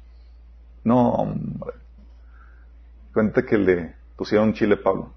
[0.85, 1.73] No, hombre.
[3.13, 5.13] Cuenta que le pusieron chile a Pablo.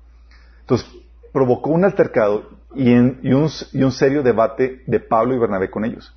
[0.62, 0.90] Entonces,
[1.32, 6.14] provocó un altercado y, en- y un, serio debate de Pablo y Bernabé con ellos.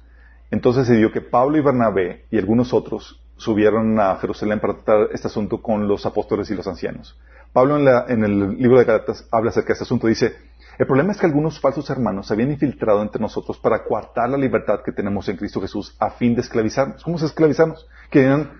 [0.51, 5.09] Entonces se dio que Pablo y Bernabé y algunos otros subieron a Jerusalén para tratar
[5.13, 7.19] este asunto con los apóstoles y los ancianos.
[7.53, 10.07] Pablo en, la- en el libro de Galatas habla acerca de este asunto.
[10.07, 10.35] Dice,
[10.79, 14.37] el problema es que algunos falsos hermanos se habían infiltrado entre nosotros para coartar la
[14.39, 17.03] libertad que tenemos en Cristo Jesús a fin de esclavizarnos.
[17.03, 17.87] ¿Cómo se esclavizarnos?
[18.11, 18.51] Querían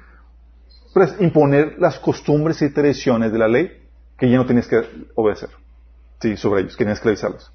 [0.95, 3.71] pues, imponer las costumbres y tradiciones de la ley
[4.17, 4.83] que ya no tenías que
[5.15, 5.51] obedecer.
[6.21, 7.53] Sí, sobre ellos, querían esclavizarlos.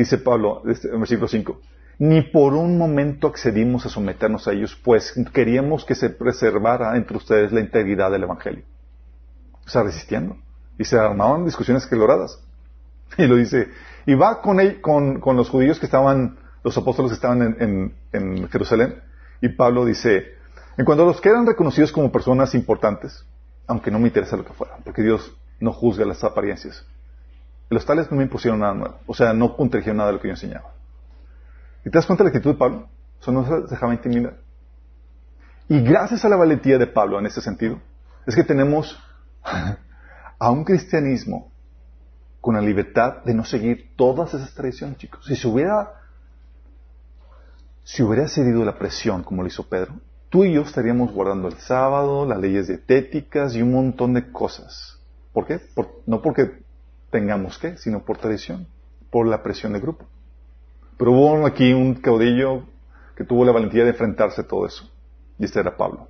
[0.00, 1.60] Dice Pablo este, en versículo 5,
[1.98, 7.16] ni por un momento accedimos a someternos a ellos, pues queríamos que se preservara entre
[7.18, 8.64] ustedes la integridad del Evangelio.
[9.66, 10.36] O sea, resistiendo.
[10.78, 12.38] Y se armaban discusiones caloradas.
[13.18, 13.68] Y lo dice,
[14.06, 17.56] y va con, él- con, con los judíos que estaban, los apóstoles que estaban en,
[17.60, 19.02] en- en Jerusalén,
[19.42, 20.34] y Pablo dice,
[20.78, 23.26] en cuanto a los que eran reconocidos como personas importantes,
[23.66, 26.86] aunque no me interesa lo que fueran, porque Dios no juzga las apariencias,
[27.70, 30.28] los tales no me impusieron nada nuevo, o sea, no contradijeron nada de lo que
[30.28, 30.72] yo enseñaba.
[31.84, 32.88] ¿Y te das cuenta de la actitud de Pablo?
[33.20, 34.38] Eso no se dejaba intimidar.
[35.68, 37.78] Y gracias a la valentía de Pablo en este sentido,
[38.26, 38.98] es que tenemos
[40.38, 41.52] a un cristianismo
[42.40, 45.24] con la libertad de no seguir todas esas tradiciones, chicos.
[45.26, 45.92] Si se hubiera,
[47.84, 49.94] si hubiera cedido la presión como lo hizo Pedro,
[50.28, 54.98] tú y yo estaríamos guardando el sábado, las leyes dietéticas y un montón de cosas.
[55.32, 55.60] ¿Por qué?
[56.06, 56.64] No porque
[57.10, 58.66] tengamos que, sino por tradición,
[59.10, 60.06] por la presión del grupo.
[60.96, 62.64] Pero hubo aquí un caudillo
[63.16, 64.90] que tuvo la valentía de enfrentarse a todo eso.
[65.38, 66.08] Y este era Pablo.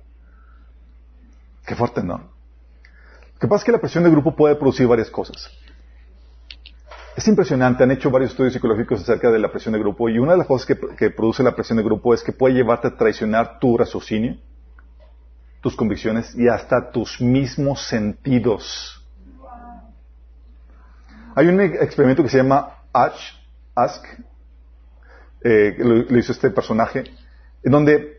[1.65, 2.17] Qué fuerte, ¿no?
[2.17, 5.49] Lo que pasa es que la presión del grupo puede producir varias cosas.
[7.15, 10.33] Es impresionante, han hecho varios estudios psicológicos acerca de la presión de grupo y una
[10.33, 12.95] de las cosas que, que produce la presión de grupo es que puede llevarte a
[12.95, 14.37] traicionar tu raciocinio,
[15.61, 19.00] tus convicciones y hasta tus mismos sentidos.
[21.35, 23.15] Hay un experimento que se llama Ask,
[23.75, 24.03] Ask
[25.43, 27.03] eh, lo, hizo este personaje,
[27.63, 28.17] en donde,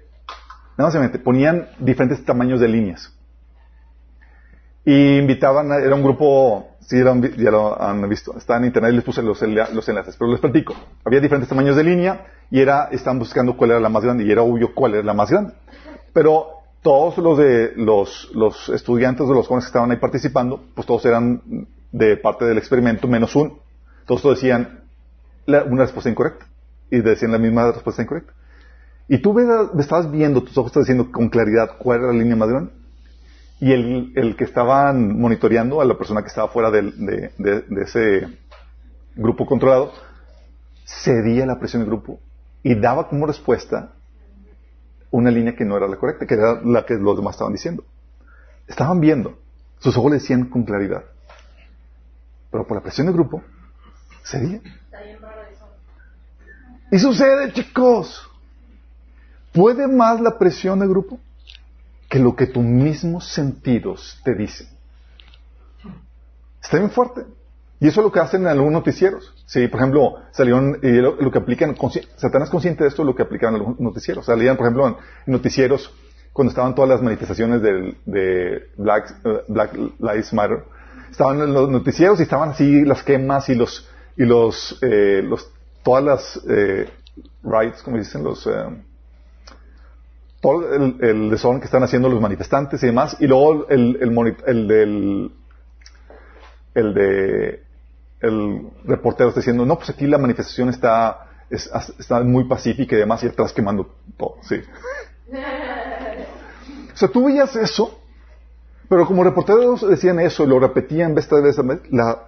[0.77, 3.13] nada más se mete, ponían diferentes tamaños de líneas.
[4.85, 8.97] Y invitaban, a- era un grupo, sí, ya lo han visto, está en internet y
[8.97, 10.75] les puse los, los enlaces, pero les platico.
[11.05, 14.33] Había diferentes tamaños de línea y era, estaban buscando cuál era la más grande y
[14.33, 15.55] era obvio cuál era la más grande.
[16.13, 16.47] Pero
[16.83, 21.41] todos los de los estudiantes de los jóvenes que estaban ahí participando, pues todos eran
[21.93, 23.59] de parte del experimento menos uno.
[24.07, 24.81] Todos decían
[25.47, 26.47] una respuesta incorrecta
[26.91, 28.33] y decían la misma respuesta incorrecta.
[29.09, 29.47] Y tú ves-
[29.79, 32.49] estabas viendo, tus ojos están diciendo con claridad cuál era la línea más.
[33.61, 37.83] Y el, el que estaban monitoreando a la persona que estaba fuera de, de- de
[37.83, 38.29] ese
[39.15, 39.93] grupo controlado,
[40.85, 42.19] cedía la presión del grupo
[42.63, 43.93] y daba como respuesta
[45.11, 47.85] una línea que no era la correcta, que era la que los demás estaban diciendo.
[48.67, 49.39] Estaban viendo,
[49.79, 51.05] sus ojos le decían con claridad.
[52.53, 53.43] Pero por la presión del grupo,
[54.25, 54.61] cedía.
[56.93, 58.29] Y sucede, chicos.
[59.53, 61.19] ¿Puede más la presión del grupo
[62.09, 64.69] que lo que tus mismos sentidos te dicen?
[66.63, 67.23] Está bien fuerte.
[67.81, 69.35] Y eso es lo que hacen en algunos noticieros.
[69.47, 71.75] Sí, por ejemplo, salieron, y lo, que aplican,
[72.17, 74.25] Satanás consciente de esto, lo que aplican en algunos noticieros.
[74.27, 75.93] Salían, por ejemplo, noticieros,
[76.33, 80.65] cuando estaban todas las manifestaciones del- de Black, eh, Black Lives Matter,
[81.13, 85.49] estaban en los noticieros y estaban así las quemas y los, y los, eh, los
[85.85, 86.89] todas las eh,
[87.45, 88.51] riots, como dicen, los, eh,
[90.41, 94.37] todo el, el desorden que están haciendo los manifestantes y demás, y luego el, el,
[94.47, 95.33] el del,
[96.75, 97.63] el de,
[98.21, 102.99] el reportero está diciendo, no, pues aquí la manifestación está, es- está muy pacífica y
[102.99, 104.57] demás, y atrás quemando todo, sí.
[106.93, 108.02] O sea, tú veías eso,
[108.93, 112.25] pero como reporteros decían eso y lo repetían vez tras vez, la,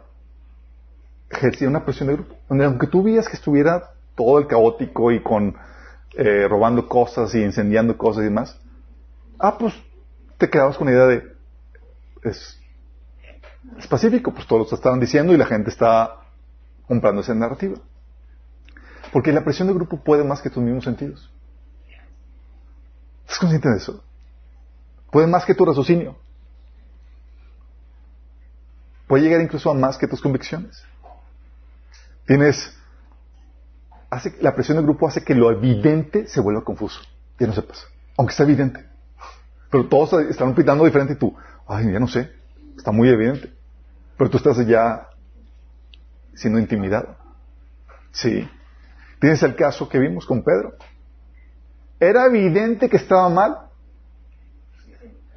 [1.29, 2.37] ejercía una presión de grupo.
[2.49, 5.55] Donde aunque tú veías que estuviera todo el caótico y con
[6.15, 8.59] eh, robando cosas y incendiando cosas y demás,
[9.39, 9.75] ah, pues
[10.39, 11.37] te quedabas con la idea de
[12.23, 12.59] es,
[13.91, 16.17] pacífico, pues todos lo estaban diciendo y la gente está
[16.89, 17.77] comprando esa narrativa.
[19.13, 21.31] Porque la presión de grupo puede más que tus mismos sentidos.
[23.25, 24.03] ¿Estás consciente de eso?
[25.11, 26.24] Puede más que tu raciocinio.
[29.07, 30.83] Puede llegar incluso a más que tus convicciones.
[32.27, 32.75] Tienes,
[34.41, 37.01] la presión del grupo hace que lo evidente se vuelva confuso.
[37.39, 37.87] Ya no sepas.
[38.17, 38.85] Aunque está evidente.
[39.71, 41.37] Pero todos están opinando diferente y tú,
[41.67, 42.33] ay, ya no sé.
[42.77, 43.53] Está muy evidente.
[44.17, 45.09] Pero tú estás ya
[46.35, 47.17] siendo intimidado.
[48.13, 48.49] Sí.
[49.21, 50.75] Tienes el caso que vimos con Pedro.
[51.99, 53.59] Era evidente que estaba mal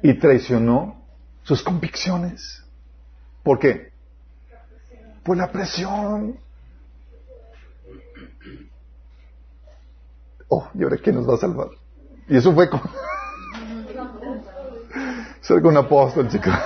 [0.02, 1.02] y traicionó
[1.42, 2.62] sus convicciones.
[3.48, 3.90] ¿Por qué?
[5.24, 6.38] Por la presión.
[10.48, 11.68] Oh, ¿y ahora quién nos va a salvar?
[12.28, 12.82] Y eso fue con...
[15.40, 16.52] Ser con un apóstol, chicos.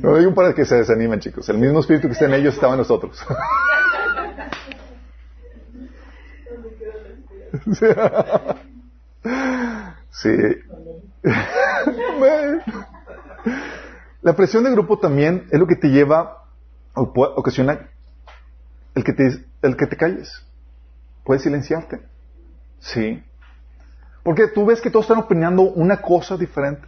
[0.00, 1.48] No digo para que se desanimen, chicos.
[1.50, 3.24] El mismo espíritu que está en ellos estaba en nosotros.
[10.22, 10.36] Sí.
[14.22, 16.44] La presión de grupo también es lo que te lleva
[16.94, 17.88] o puede- ocasiona
[18.94, 20.44] el que te, el que te calles.
[21.24, 22.00] Puedes silenciarte.
[22.80, 23.22] Sí.
[24.22, 26.86] Porque tú ves que todos están opinando una cosa diferente.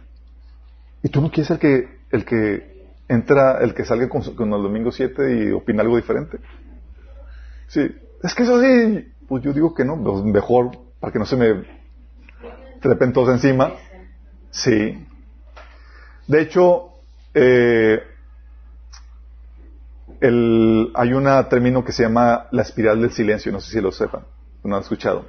[1.01, 4.91] Y tú no quieres el que, el que entra, el que salga con, el domingo
[4.91, 6.39] 7 y opina algo diferente.
[7.67, 7.95] Sí.
[8.21, 9.11] Es que eso sí.
[9.27, 10.01] Pues yo digo que no.
[10.03, 11.63] pues mejor para que no se me
[12.81, 13.73] trepen todos encima.
[14.53, 15.05] Sí.
[16.27, 16.91] De hecho,
[17.33, 18.01] eh,
[20.21, 23.91] el- hay un término que se llama la espiral del silencio, no sé si lo
[23.91, 24.23] sepan,
[24.63, 25.25] no han escuchado.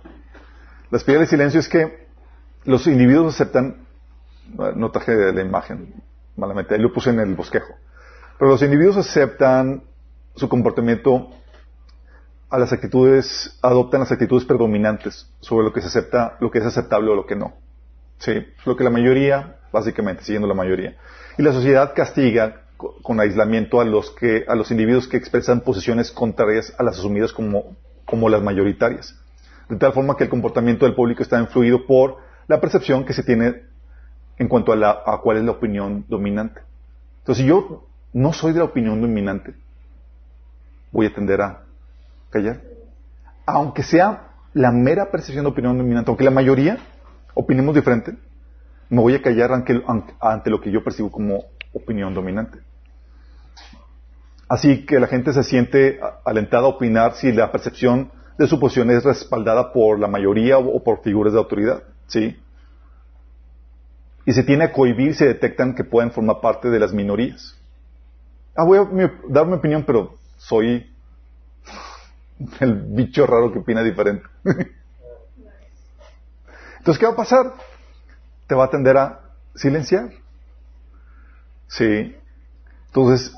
[0.90, 2.06] La espiral del silencio es que
[2.64, 3.87] los individuos aceptan,
[4.76, 5.94] no traje la imagen,
[6.37, 7.74] malamente, ahí lo puse en el bosquejo,
[8.38, 9.82] pero los individuos aceptan
[10.37, 11.30] su comportamiento
[12.50, 16.64] a las actitudes, adoptan las actitudes predominantes sobre lo que se acepta, lo que es
[16.66, 17.63] aceptable o lo que no.
[18.18, 18.33] Sí,
[18.64, 20.96] lo que la mayoría, básicamente, siguiendo la mayoría.
[21.37, 25.61] Y la sociedad castiga co- con aislamiento a los que, a los individuos que expresan
[25.61, 29.18] posiciones contrarias a las asumidas como, como las mayoritarias.
[29.68, 33.22] De tal forma que el comportamiento del público está influido por la percepción que se
[33.22, 33.62] tiene
[34.38, 36.61] en cuanto a, la, a cuál es la opinión dominante.
[37.20, 39.55] Entonces, si yo no soy de la opinión dominante,
[40.92, 41.62] voy a tender a
[42.31, 42.61] callar.
[43.46, 46.79] Aunque sea la mera percepción de opinión dominante, aunque la mayoría
[47.35, 48.16] opinemos diferente,
[48.88, 52.59] me voy a callar ante, lo que yo percibo como opinión dominante.
[54.49, 58.90] Así que la gente se siente alentada a opinar si la percepción de su posición
[58.90, 61.83] es respaldada por la mayoría o, por figuras de autoridad.
[62.07, 62.37] ¿sí?
[64.27, 67.59] Y se tiene a cohibir si detectan que pueden formar parte de las minorías.
[68.55, 70.90] Ah, voy a dar mi opinión, pero soy
[72.61, 74.25] el bicho raro que opina diferente.
[76.85, 77.55] Entonces, ¿qué va a pasar?
[78.47, 79.20] Te va a tender a
[79.55, 80.11] silenciar.
[81.66, 82.14] Sí.
[82.88, 83.35] Entonces,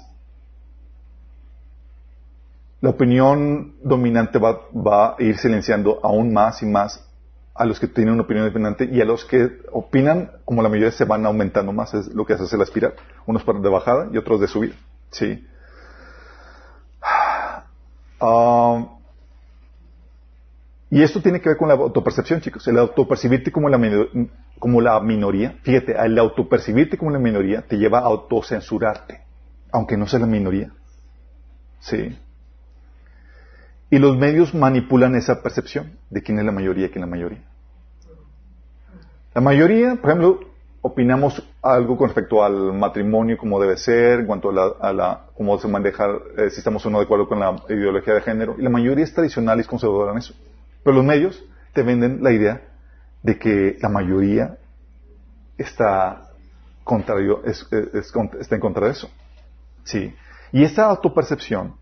[2.80, 7.06] la opinión dominante va, a ir silenciando aún más y más
[7.54, 10.90] a los que tienen una opinión dominante y a los que opinan como la mayoría
[10.90, 12.94] se van aumentando más, es lo que hace la espiral.
[13.26, 14.74] Unos de bajada y otros de subida.
[15.12, 15.46] Sí.
[18.20, 18.95] Ah,
[20.96, 22.66] y esto tiene que ver con la autopercepción, chicos.
[22.68, 23.78] El autopercibirte como la,
[24.58, 29.20] como la minoría, fíjate, el autopercibirte como la minoría te lleva a autocensurarte,
[29.72, 30.70] aunque no sea la minoría.
[31.80, 32.18] Sí.
[33.90, 37.14] Y los medios manipulan esa percepción de quién es la mayoría y quién es la
[37.14, 37.44] mayoría.
[39.34, 40.40] La mayoría, por ejemplo,
[40.80, 45.26] opinamos algo con respecto al matrimonio como debe ser, en cuanto a la, a la
[45.36, 46.06] cómo se maneja,
[46.38, 48.56] eh, si estamos o no de acuerdo con la ideología de género.
[48.58, 50.32] Y la mayoría es tradicional y es conservadora en eso.
[50.86, 52.62] Pero los medios te venden la idea
[53.24, 54.56] de que la mayoría
[55.58, 56.30] está
[56.84, 59.10] está en contra de eso.
[59.82, 60.14] Sí.
[60.52, 61.74] Y esta autopercepción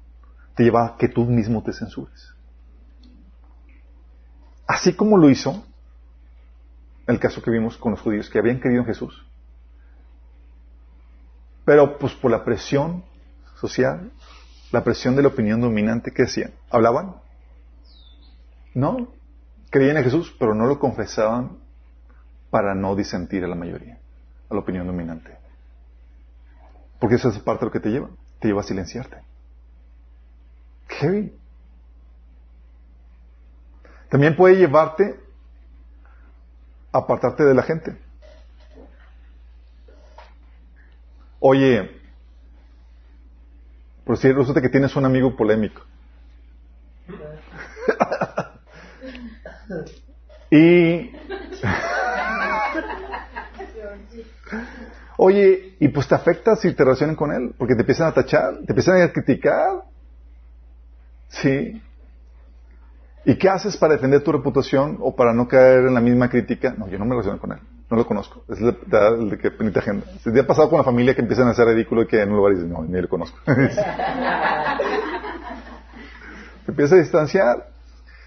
[0.54, 2.32] te lleva a que tú mismo te censures.
[4.66, 5.66] Así como lo hizo
[7.06, 9.22] el caso que vimos con los judíos que habían creído en Jesús.
[11.66, 13.04] Pero pues por la presión
[13.60, 14.10] social,
[14.72, 16.52] la presión de la opinión dominante, ¿qué decían?
[16.70, 17.22] ¿Hablaban?
[18.74, 19.08] No.
[19.70, 21.58] Creían en Jesús, pero no lo confesaban
[22.50, 23.98] para no disentir a la mayoría,
[24.48, 25.36] a la opinión dominante.
[27.00, 28.08] Porque esa es parte de lo que te lleva.
[28.38, 29.16] Te lleva a silenciarte.
[30.88, 31.32] Heavy.
[34.08, 35.18] También puede llevarte
[36.92, 37.98] a apartarte de la gente.
[41.40, 42.00] Oye,
[44.04, 45.82] por si resulta que tienes un amigo polémico.
[50.50, 51.10] y
[55.16, 58.56] Oye, y pues te afecta si te relacionan con él, porque te empiezan a tachar,
[58.66, 59.84] te empiezan a criticar.
[61.28, 61.80] Sí.
[63.24, 66.74] ¿Y qué haces para defender tu reputación o para no caer en la misma crítica?
[66.76, 67.58] No, yo no me relaciono con él,
[67.90, 68.44] no lo conozco.
[68.48, 70.04] Es de, el de que ni te agenda.
[70.20, 72.30] Se te ha pasado con la familia que empiezan a hacer ridículo y que en
[72.30, 73.38] un lugar dices, no, ni lo conozco.
[73.46, 73.54] te
[76.68, 77.68] empieza a distanciar.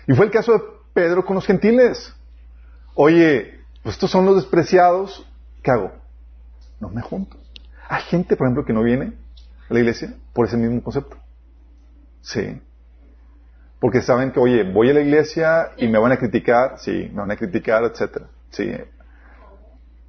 [0.08, 0.62] Y fue el caso de
[0.98, 2.12] Pedro con los gentiles.
[2.96, 5.24] Oye, pues estos son los despreciados,
[5.62, 5.92] ¿qué hago?
[6.80, 7.38] No me junto.
[7.88, 9.14] Hay gente, por ejemplo, que no viene
[9.70, 11.16] a la iglesia por ese mismo concepto.
[12.22, 12.60] Sí.
[13.80, 17.22] Porque saben que, oye, voy a la iglesia y me van a criticar, sí, me
[17.22, 18.26] van a criticar, etcétera.
[18.50, 18.74] Sí.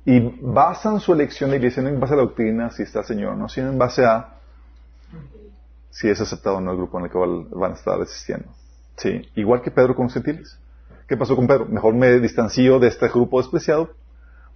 [0.07, 3.33] y basan su elección de iglesia no en base a la doctrina, si está Señor
[3.33, 4.39] o no, sino en base a
[5.91, 8.49] si es aceptado o no el grupo en el que van a estar asistiendo.
[8.97, 10.59] Sí, igual que Pedro con los gentiles.
[11.09, 11.65] ¿Qué pasó con Pedro?
[11.65, 13.95] Mejor me distancio de este grupo despreciado.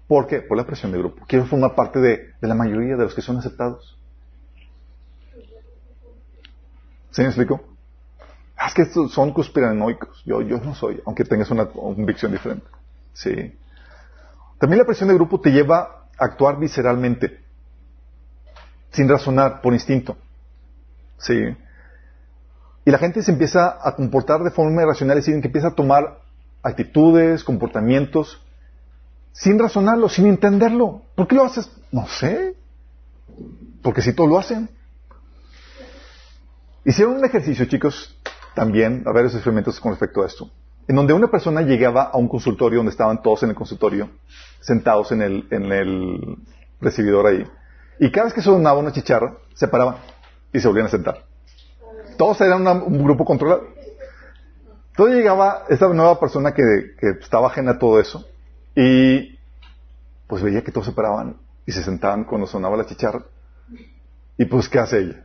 [0.07, 0.43] ¿Por qué?
[0.43, 1.25] Por la presión del grupo.
[1.27, 3.97] Quiero formar parte de, la mayoría de los que son aceptados.
[7.11, 7.63] ¿Sí me explico?
[8.57, 10.23] Ah, es que estos son conspiranoicos.
[10.27, 12.67] Yo, yo no soy, aunque tengas una convicción diferente.
[13.15, 13.59] Sí.
[14.59, 17.41] También la presión del grupo te lleva a actuar visceralmente,
[18.91, 20.19] sin razonar, por instinto.
[21.17, 21.57] Sí.
[22.85, 25.75] Y la gente se empieza a comportar de forma irracional, es decir, que empieza a
[25.75, 26.22] tomar
[26.63, 28.41] actitudes, comportamientos,
[29.33, 31.03] sin razonarlo, sin entenderlo.
[31.15, 31.71] ¿Por qué lo haces?
[31.91, 32.55] No sé.
[33.83, 34.69] Porque si todos lo hacen.
[36.85, 38.17] Hicieron un ejercicio, chicos,
[38.55, 40.51] también, a varios experimentos con respecto a esto,
[40.89, 44.11] en donde una persona llegaba a un consultorio donde estaban todos en el consultorio,
[44.61, 46.37] sentados en el, en el
[46.81, 47.47] recibidor ahí,
[48.01, 49.97] y cada vez que sonaba una chicharra, se paraban
[50.53, 51.25] y se volvían a sentar.
[52.19, 53.63] Todos eran un grupo controlado.
[54.93, 56.63] Entonces llegaba esta nueva persona que,
[57.21, 58.27] estaba ajena a todo eso
[58.77, 59.39] y
[60.27, 63.23] pues veía que todos se paraban y se sentaban cuando sonaba la chicharra.
[64.37, 65.25] Y pues, ¿qué hace ella?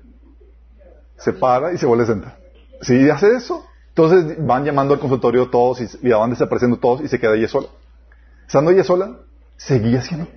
[1.18, 2.38] Se para y se vuelve a sentar.
[2.82, 3.66] Sí, hace eso.
[3.90, 7.68] Entonces van llamando al consultorio todos y, van desapareciendo todos y se queda ella sola.
[8.46, 9.18] Estando ella sola,
[9.58, 10.28] seguía haciendo.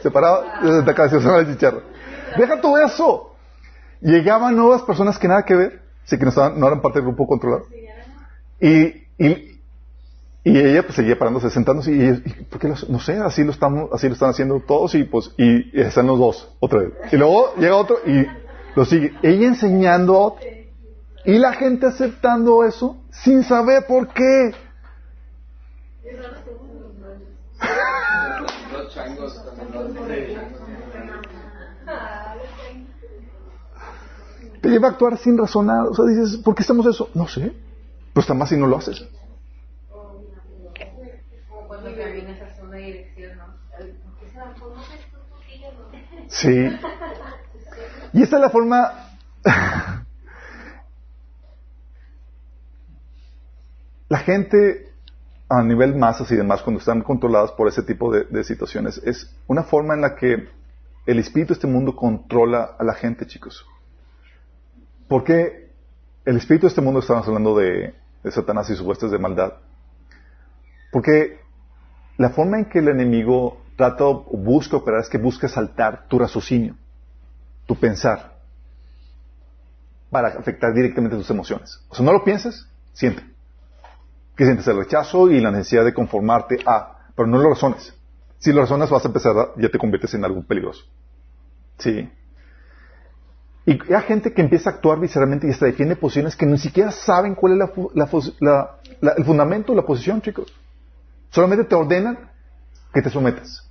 [0.00, 1.80] Se paraba se sentaba y sonaba la chicharra.
[2.36, 3.34] Deja todo eso.
[4.00, 7.26] Llegaban nuevas personas que nada que ver, sí que no, no eran parte del grupo
[7.26, 7.64] controlado.
[8.60, 9.60] Y, y,
[10.42, 13.90] y ella pues seguía parándose, sentándose y, y ¿por qué no sé, así lo estamos,
[13.92, 16.92] así lo están haciendo todos y pues, y, están los dos, otra vez.
[17.12, 18.26] Y luego llega otro y
[18.74, 19.12] lo sigue.
[19.22, 20.36] Ella enseñando.
[21.24, 24.52] Y la gente aceptando eso sin saber por qué.
[34.62, 35.86] Te lleva a actuar sin razonar.
[35.88, 37.10] O sea, dices, ¿por qué estamos eso?
[37.14, 37.52] No sé.
[38.12, 39.06] Pues está más si no lo haces.
[46.28, 46.78] Sí.
[48.12, 49.10] Y esta es la forma...
[54.08, 54.92] la gente
[55.48, 59.34] a nivel masas y demás, cuando están controladas por ese tipo de, de, situaciones, es
[59.48, 60.48] una forma en la que
[61.06, 63.66] el espíritu de este mundo controla a la gente, chicos.
[65.08, 65.70] Porque
[66.24, 67.94] el espíritu de este mundo, estamos hablando de,
[68.28, 69.54] Satanás y sus huestes de maldad.
[70.92, 71.40] Porque
[72.16, 76.18] la forma en que el enemigo trata o busca operar es que busca saltar tu
[76.18, 76.76] raciocinio,
[77.66, 78.36] tu pensar,
[80.10, 81.80] para afectar directamente tus emociones.
[81.88, 83.22] O sea, no lo pienses, siente.
[84.36, 87.94] Que sientes el rechazo y la necesidad de conformarte a, pero no lo razones.
[88.38, 90.84] Si lo razonas vas a empezar, ya te conviertes en algo peligroso.
[91.78, 92.10] Sí.
[93.70, 96.90] Y hay gente que empieza a actuar visceralmente y hasta defiende posiciones que ni siquiera
[96.90, 98.32] saben cuál es
[99.00, 100.52] el fundamento, la posición, chicos.
[101.30, 102.18] Solamente te ordenan
[102.92, 103.70] que te sometas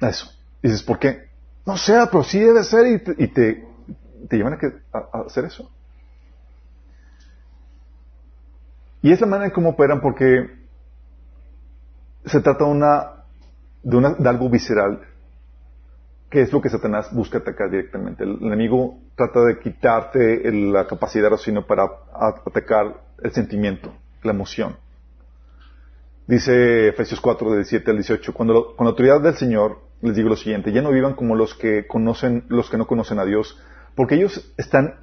[0.00, 0.28] a eso.
[0.60, 1.28] Y dices, ¿por qué?
[1.64, 3.64] No sé, pero sí debe ser y te,
[4.32, 4.58] llevan
[4.92, 5.70] a, hacer eso.
[9.00, 10.58] Y es la manera en cómo operan porque
[12.26, 13.12] se trata una,
[13.80, 15.06] de, una, de algo visceral
[16.34, 18.24] ¿Qué es lo que Satanás busca atacar directamente?
[18.24, 24.74] El enemigo trata de quitarte la capacidad de raciocinio para atacar el sentimiento, la emoción.
[26.26, 30.28] Dice Efesios 4, de 17 al 18, cuando con la autoridad del Señor les digo
[30.28, 33.56] lo siguiente, ya no vivan como los que conocen, los que no conocen a Dios,
[33.94, 34.96] porque ellos están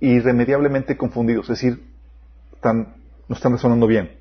[0.00, 1.84] irremediablemente confundidos, es decir,
[2.64, 4.18] no están resonando bien.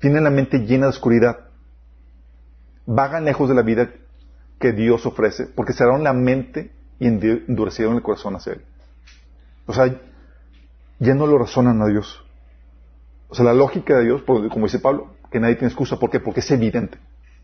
[0.00, 1.50] Tienen la mente llena de oscuridad.
[2.86, 3.88] Vagan lejos de la vida
[4.58, 8.62] que Dios ofrece, porque cerraron la mente y endurecieron el corazón hacia Él.
[9.66, 9.94] O sea,
[10.98, 12.24] ya no lo razonan a Dios.
[13.28, 15.98] O sea, la lógica de Dios, como dice Pablo, que nadie tiene excusa.
[15.98, 16.20] ¿Por qué?
[16.20, 16.98] Porque es evidente.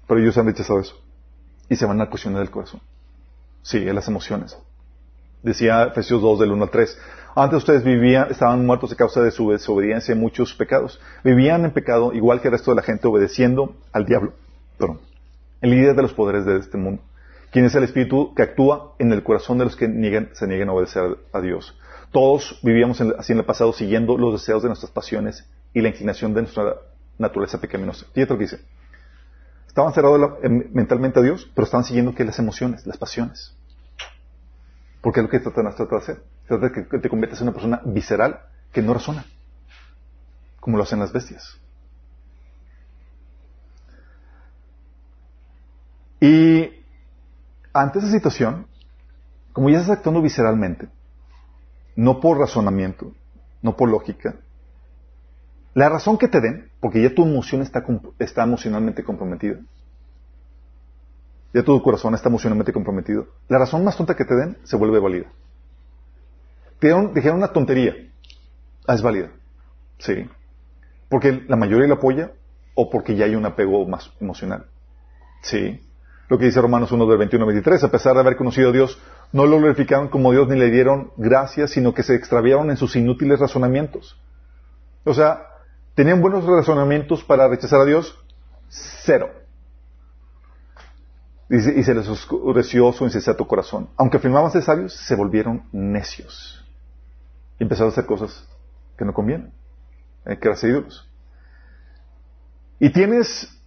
[0.06, 0.96] Pero ellos han rechazado eso.
[1.68, 2.80] Y se van a cuestionar el corazón.
[3.62, 4.56] Sí, en las emociones.
[5.42, 6.98] Decía Efesios 2, del 1 al 3.
[7.34, 11.00] Antes ustedes vivían, estaban muertos a causa de su desobediencia y muchos pecados.
[11.24, 14.34] Vivían en pecado igual que el resto de la gente, obedeciendo al diablo.
[14.78, 15.09] Perdón
[15.60, 17.02] el líder de los poderes de este mundo,
[17.50, 19.86] quien es el espíritu que actúa en el corazón de los que
[20.32, 21.76] se niegan a obedecer a Dios.
[22.12, 26.34] Todos vivíamos así en el pasado siguiendo los deseos de nuestras pasiones y la inclinación
[26.34, 26.76] de nuestra
[27.18, 28.06] naturaleza pecaminosa.
[28.12, 28.60] Fíjate lo que dice.
[29.68, 30.32] Estaban cerrados
[30.72, 33.54] mentalmente a Dios, pero estaban siguiendo que las emociones, las pasiones.
[35.00, 36.22] Porque es lo que Satanás trata de hacer.
[36.48, 38.40] Trata de que te conviertas en una persona visceral
[38.72, 39.24] que no razona,
[40.58, 41.59] como lo hacen las bestias.
[46.20, 46.70] Y
[47.72, 48.66] ante esa situación,
[49.52, 50.88] como ya estás actuando visceralmente,
[51.96, 53.12] no por razonamiento,
[53.62, 54.36] no por lógica,
[55.74, 57.84] la razón que te den, porque ya tu emoción está,
[58.42, 59.60] emocionalmente comprometida,
[61.54, 64.98] ya tu corazón está emocionalmente comprometido, la razón más tonta que te den se vuelve
[64.98, 65.26] válida.
[66.80, 67.94] Te dijeron una tontería,
[68.86, 69.30] ah, es válida,
[69.98, 70.28] sí,
[71.08, 72.32] porque la mayoría la apoya
[72.74, 74.66] o porque ya hay un apego más emocional,
[75.42, 75.80] sí.
[76.30, 78.72] Lo que dice Romanos 1 del 21 al 23, a pesar de haber conocido a
[78.72, 79.00] Dios,
[79.32, 82.94] no lo glorificaron como Dios ni le dieron gracias, sino que se extraviaron en sus
[82.94, 84.16] inútiles razonamientos.
[85.02, 85.44] O sea,
[85.96, 88.16] ¿tenían buenos razonamientos para rechazar a Dios?
[88.68, 89.28] Cero.
[91.48, 93.88] Y, se les oscureció su insensato corazón.
[93.96, 96.64] Aunque afirmaban ser sabios, se volvieron necios.
[97.58, 98.48] Y empezaron a hacer cosas
[98.96, 99.52] que no convienen.
[100.24, 101.10] Hay que ídolos.
[102.78, 103.59] Y tienes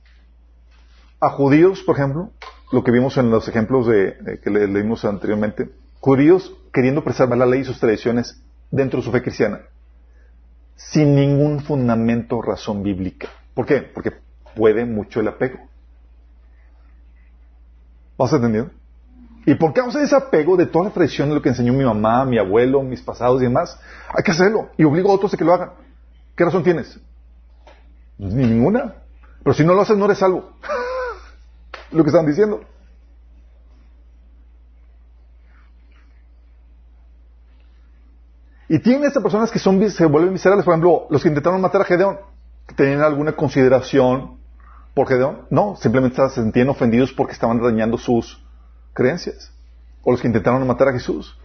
[1.23, 2.31] a judíos, por ejemplo,
[2.71, 5.69] lo que vimos en los ejemplos que le, leímos anteriormente,
[5.99, 9.61] judíos queriendo preservar la ley y sus tradiciones dentro de su fe cristiana,
[10.75, 13.29] sin ningún fundamento razón bíblica.
[13.53, 13.81] ¿Por qué?
[13.81, 14.11] Porque
[14.55, 15.59] puede mucho el apego.
[18.17, 18.71] ¿Vas entendiendo?
[19.45, 21.83] ¿Y por causa de ese apego de toda la tradición de lo que enseñó mi
[21.83, 23.79] mamá, mi abuelo, mis pasados y demás?
[24.09, 24.69] Hay que hacerlo.
[24.77, 25.71] Y obligo a otros a que lo hagan.
[26.35, 26.99] ¿Qué razón tienes?
[28.17, 28.95] Ninguna.
[29.43, 30.53] Pero si no lo haces, no eres salvo.
[31.93, 32.61] lo que están diciendo.
[38.67, 40.65] Y tiene estas personas que son, se vuelven miserables.
[40.65, 42.17] Por ejemplo, los que intentaron matar a Gedeón,
[42.75, 44.39] ¿tenían alguna consideración
[44.95, 45.45] por Gedeón?
[45.51, 48.43] No, simplemente se sentían ofendidos porque estaban dañando sus
[48.93, 49.51] creencias.
[50.03, 51.37] O los que intentaron matar a Jesús.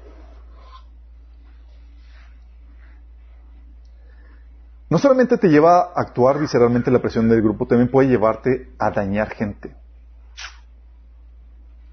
[4.89, 8.91] No solamente te lleva a actuar visceralmente la presión del grupo, también puede llevarte a
[8.91, 9.77] dañar gente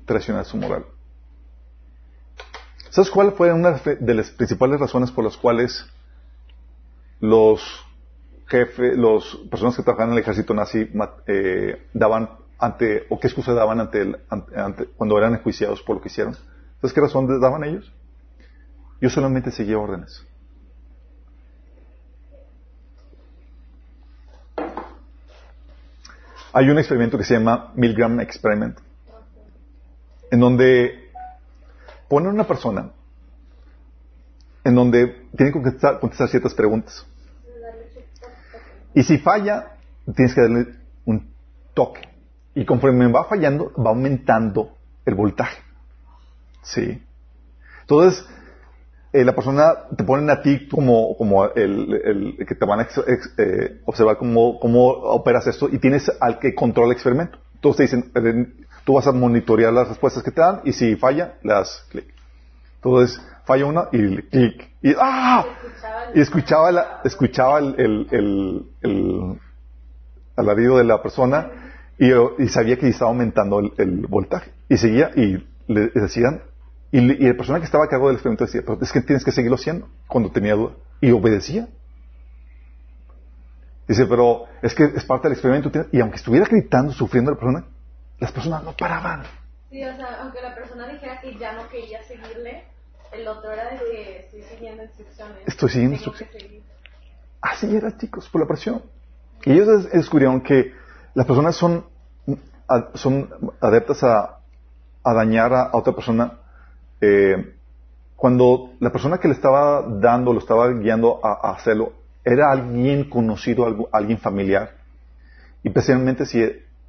[0.05, 0.85] traicionar su moral.
[2.89, 5.85] ¿Sabes cuál fue una de las principales razones por las cuales
[7.19, 7.61] los
[8.47, 10.89] jefes, las personas que trabajaban en el ejército nazi
[11.27, 16.07] eh, daban ante, o qué excusa daban ante, ante, cuando eran enjuiciados por lo que
[16.07, 16.35] hicieron?
[16.79, 17.91] ¿Sabes qué razón daban ellos?
[19.01, 20.25] Yo solamente seguía órdenes.
[26.53, 28.79] Hay un experimento que se llama Milgram Experiment,
[30.35, 31.11] en donde
[32.09, 32.91] ponen una persona
[34.65, 37.05] en donde tiene que contestar, ciertas preguntas.
[38.93, 39.77] Y si falla,
[40.13, 40.65] tienes que darle
[41.05, 41.31] un
[41.73, 42.01] toque.
[42.53, 44.75] Y conforme va fallando, va aumentando
[45.05, 45.61] el voltaje.
[46.63, 47.01] ¿Sí?
[47.81, 48.25] Entonces,
[49.13, 52.87] eh, la persona te ponen a ti como, como el, que te van a
[53.37, 57.37] eh, observar cómo, cómo operas esto y tienes al que controla el experimento.
[57.53, 61.33] Entonces te dicen, Tú vas a monitorear las respuestas que te dan y si falla,
[61.43, 62.05] le das clic.
[62.75, 64.69] Entonces, falla una y clic.
[64.83, 65.43] Y, ¡ah!
[66.13, 69.39] y escuchaba, la, escuchaba el, el, el,
[70.35, 71.49] alarido de la persona
[71.97, 74.51] y, y, sabía que estaba aumentando el, voltaje.
[74.69, 76.43] Y seguía y le decían,
[76.91, 79.25] y, y, la persona que estaba a cargo del experimento decía, pero es que tienes
[79.25, 80.73] que seguirlo haciendo cuando tenía duda.
[81.01, 81.67] Y obedecía.
[83.87, 85.71] Dice, pero es que es parte del experimento.
[85.91, 87.65] Y aunque estuviera gritando, sufriendo la persona,
[88.19, 89.23] las personas no paraban.
[89.69, 92.65] Sí, o sea, aunque la persona dijera que ya no quería seguirle,
[93.11, 95.37] el otro era de que estoy siguiendo instrucciones.
[95.45, 96.63] Estoy siguiendo instrucciones.
[97.41, 98.81] Así era, chicos, por la presión.
[99.43, 100.73] Y ellos descubrieron que
[101.13, 101.85] las personas son,
[102.95, 103.29] son
[103.61, 104.39] adeptas a,
[105.03, 106.39] a dañar a, otra persona
[106.99, 107.53] eh,
[108.15, 111.93] cuando la persona que le estaba dando, lo estaba guiando a, hacerlo,
[112.23, 114.71] era alguien conocido, alguien familiar.
[115.63, 116.41] Y especialmente si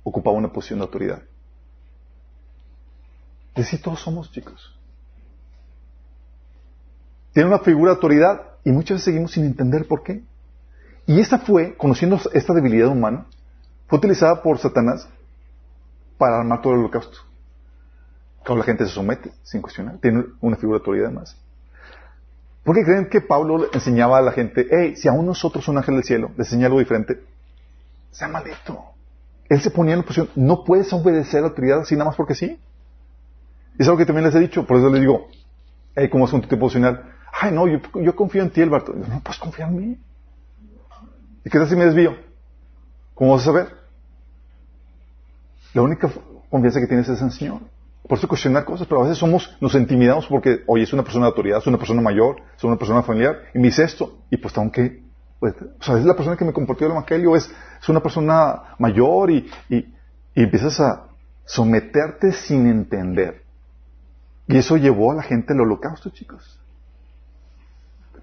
[0.09, 1.23] ocupaba una posición de autoridad.
[3.57, 4.73] Y así todos somos, chicos.
[7.33, 10.23] Tiene una figura de autoridad y muchas veces seguimos sin entender por qué.
[11.07, 13.27] Y esta fue, conociendo esta debilidad humana,
[13.89, 15.09] fue utilizada por Satanás
[16.19, 17.19] para armar todo el holocausto.
[18.45, 21.37] Cuando la gente se somete sin cuestionar, tiene una figura de autoridad más.
[22.63, 25.97] ¿Por qué creen que Pablo enseñaba a la gente, hey, si aún nosotros un ángel
[25.97, 27.25] del cielo le enseña algo diferente,
[28.13, 28.96] sea maldito?
[29.49, 32.17] Él se ponía en la posición, no puedes obedecer a la autoridad así nada más
[32.17, 32.59] porque sí.
[33.79, 35.29] Es algo que también les he dicho, por eso les digo,
[35.95, 37.13] hey, ¿cómo es un tipo posicional?
[37.33, 38.95] Ay, no, yo, confío en ti, Alberto.
[38.95, 39.99] no puedes confiar en mí.
[41.45, 42.17] ¿Y qué tal si me desvío?
[43.15, 43.69] ¿Cómo vas a saber?
[45.75, 46.11] La única
[46.51, 47.61] confianza que tienes es en el Señor.
[48.09, 51.27] Por eso cuestionar cosas, pero a veces somos, nos intimidamos porque, oye, es una persona
[51.27, 54.37] de autoridad, es una persona mayor, es una persona familiar, y me dice esto, y
[54.37, 55.06] pues tengo que
[55.39, 57.51] pues, o sea, es la persona que me compartió el Evangelio, es,
[57.89, 59.95] una persona mayor y, y,
[60.35, 61.07] empiezas a,
[61.45, 63.45] someterte sin entender.
[64.49, 66.61] Y eso llevó a la gente al holocausto, chicos.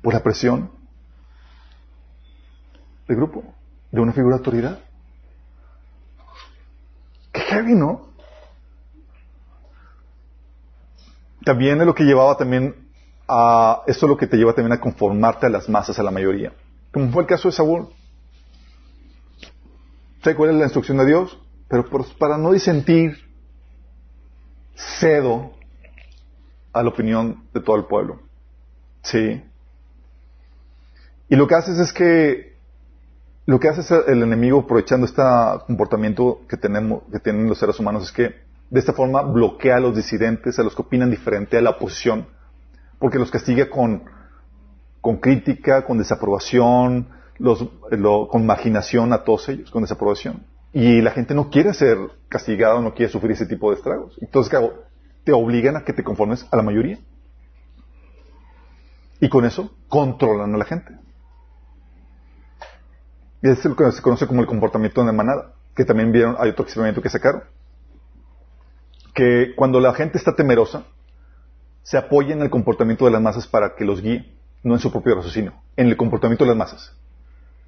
[0.01, 0.70] Por la presión
[3.07, 3.43] del grupo,
[3.91, 4.80] de una figura de autoridad.
[7.32, 8.09] Qué heavy, ¿no?
[11.45, 12.76] También es lo que llevaba también
[13.28, 16.11] a, esto es lo que te lleva también a conformarte a las masas, a la
[16.11, 16.53] mayoría.
[16.94, 17.89] Como fue el caso de Saúl.
[20.22, 21.38] ¿Sabes cuál es la instrucción de Dios?
[21.68, 21.86] Pero
[22.20, 23.18] para no disentir,
[25.00, 25.54] cedo
[26.72, 28.22] a la opinión de todo el pueblo.
[29.02, 29.44] Sí.
[31.30, 32.58] Y lo que haces es que,
[33.48, 35.24] lo que hace el enemigo aprovechando este
[35.66, 38.36] comportamiento que tenemos, que tienen los seres humanos es que
[38.70, 42.28] de esta forma bloquea a los disidentes, a los que opinan diferente, a la oposición,
[43.00, 44.04] porque los castiga con,
[45.04, 47.68] con crítica, con desaprobación, los,
[48.30, 50.45] con marginación a todos ellos, con desaprobación.
[50.72, 51.97] Y la gente no quiere ser
[52.30, 54.18] castigada, no quiere sufrir ese tipo de estragos.
[54.22, 54.76] Entonces, ¿qué hago?
[55.26, 56.99] Te obligan a que te conformes a la mayoría.
[59.20, 60.93] Y con eso controlan a la gente.
[63.41, 66.51] Y es lo que se conoce como el comportamiento de manada, que también vieron, hay
[66.51, 67.43] otro experimento que sacaron,
[69.14, 70.86] que cuando la gente está temerosa,
[71.82, 74.34] se apoya en el comportamiento de las masas para que los guíe,
[74.64, 76.93] no en su propio raciocinio, en el comportamiento de las masas.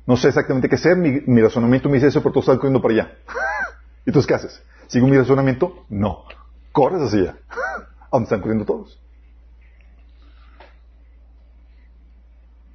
[0.07, 2.93] No sé exactamente qué hacer, mi, razonamiento me dice eso, pero todos están corriendo para
[2.93, 3.17] allá.
[4.05, 4.63] ¿Y entonces qué haces?
[4.87, 5.85] ¿Sigo mi razonamiento?
[5.89, 6.25] No.
[6.71, 7.35] Corres hacia allá.
[8.11, 8.99] ¿A están corriendo todos?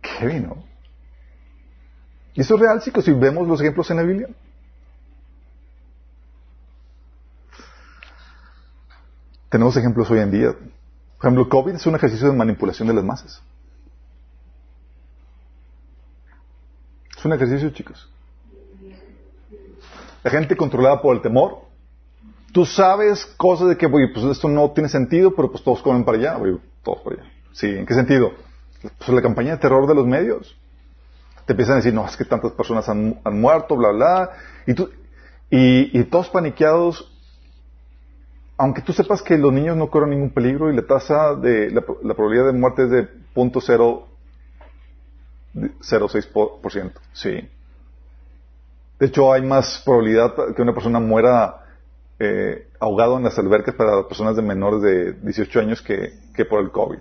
[0.03, 0.65] Qué vino.
[2.35, 4.29] Y eso es real, chicos, si vemos los ejemplos en la Biblia.
[9.49, 10.53] Tenemos ejemplos hoy en día.
[10.53, 13.43] Por ejemplo, COVID es un ejercicio de manipulación de las masas.
[17.21, 18.09] Es un ejercicio, chicos.
[20.23, 21.59] La gente controlada por el temor.
[22.51, 26.17] Tú sabes cosas de que, pues esto no tiene sentido, pero pues todos comen para
[26.17, 26.39] allá,
[26.83, 27.31] todos para allá.
[27.53, 28.33] Sí, ¿en qué sentido?
[28.81, 30.57] Pues la campaña de terror de los medios.
[31.45, 34.31] Te empiezan a decir, no, es que tantas personas han, muerto, bla, bla.
[34.67, 34.89] Y, tú,
[35.51, 37.15] y, todos paniqueados,
[38.57, 41.85] aunque tú sepas que los niños no corren ningún peligro y la tasa de, la,
[42.03, 44.10] la probabilidad de muerte es de .0
[45.55, 46.93] 0,6%.
[47.13, 47.49] Sí.
[48.99, 51.65] De hecho, hay más probabilidad que una persona muera
[52.19, 56.61] eh, ahogado en las albercas para personas de menores de 18 años que, que por
[56.61, 56.99] el COVID.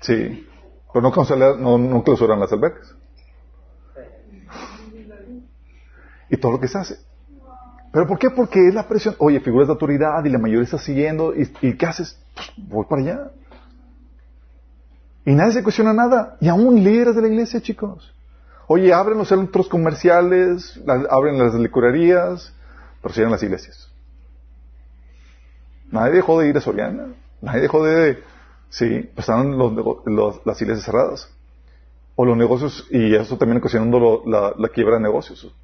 [0.00, 0.48] Sí.
[0.92, 2.94] Pero no, no, no clausuran las albercas.
[6.30, 6.96] Y todo lo que se hace.
[7.92, 8.30] ¿Pero por qué?
[8.30, 9.14] Porque es la presión.
[9.18, 11.34] Oye, figuras de autoridad y la mayoría está siguiendo.
[11.34, 12.18] ¿Y, y qué haces?
[12.34, 13.30] Pues voy para allá.
[15.24, 16.36] Y nadie se cuestiona nada.
[16.40, 18.14] Y aún líderes de la iglesia, chicos.
[18.66, 22.52] Oye, abren los centros comerciales, abren las licorerías,
[23.02, 23.90] pero cierran las iglesias.
[25.90, 27.14] Nadie dejó de ir a Soriana.
[27.40, 28.22] Nadie dejó de...
[28.70, 31.30] Sí, pues están los, las iglesias cerradas.
[32.16, 35.54] O los negocios, y eso también ocasionando la, la, quiebra de negocios.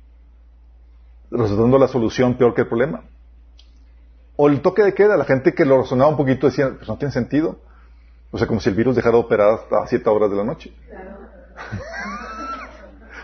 [1.31, 3.03] Resultando la solución peor que el problema.
[4.37, 6.97] O el toque de queda, la gente que lo razonaba un poquito decía, pues no
[6.97, 7.59] tiene sentido.
[8.31, 10.73] O sea, como si el virus dejara de operar hasta 7 horas de la noche.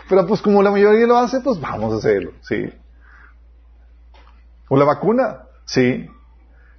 [0.09, 2.69] Pero pues como la mayoría lo hace, pues vamos a hacerlo, sí.
[4.69, 6.07] O la vacuna, sí.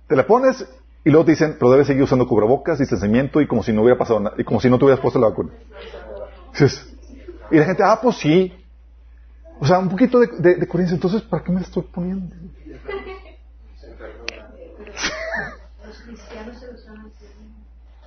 [0.07, 0.67] Te la pones
[1.05, 3.99] y luego te dicen, pero debes seguir usando cubrebocas, distanciamiento y como si no hubiera
[3.99, 5.53] pasado nada, y como si no te hubieras puesto la vacuna.
[7.51, 8.53] Y la gente, ah, pues sí.
[9.61, 10.95] O sea, un poquito de, de, coherencia.
[10.95, 12.35] Entonces, ¿para qué me la estoy poniendo?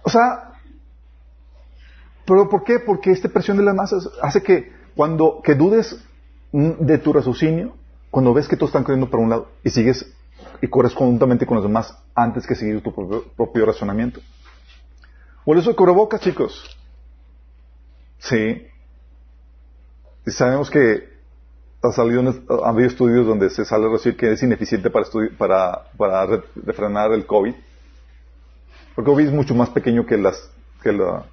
[0.04, 0.54] O sea,
[2.26, 2.80] ¿pero por qué?
[2.80, 6.04] Porque esta presión de las masas hace que cuando que dudes
[6.52, 7.76] de tu raciocinio,
[8.10, 10.06] cuando ves que todos están corriendo para un lado y sigues
[10.62, 14.20] y corres conjuntamente con los demás antes que seguir tu propio, razonamiento.
[15.46, 16.78] O el uso de cubrebocas, chicos.
[18.20, 18.68] Sí.
[20.26, 21.10] Y sabemos que
[21.82, 22.22] ha salido,
[22.64, 27.12] ha habido estudios donde se sale a decir que es ineficiente para, para, para refrenar
[27.14, 27.56] el COVID.
[28.96, 31.26] Porque COVID es mucho más pequeño que las que la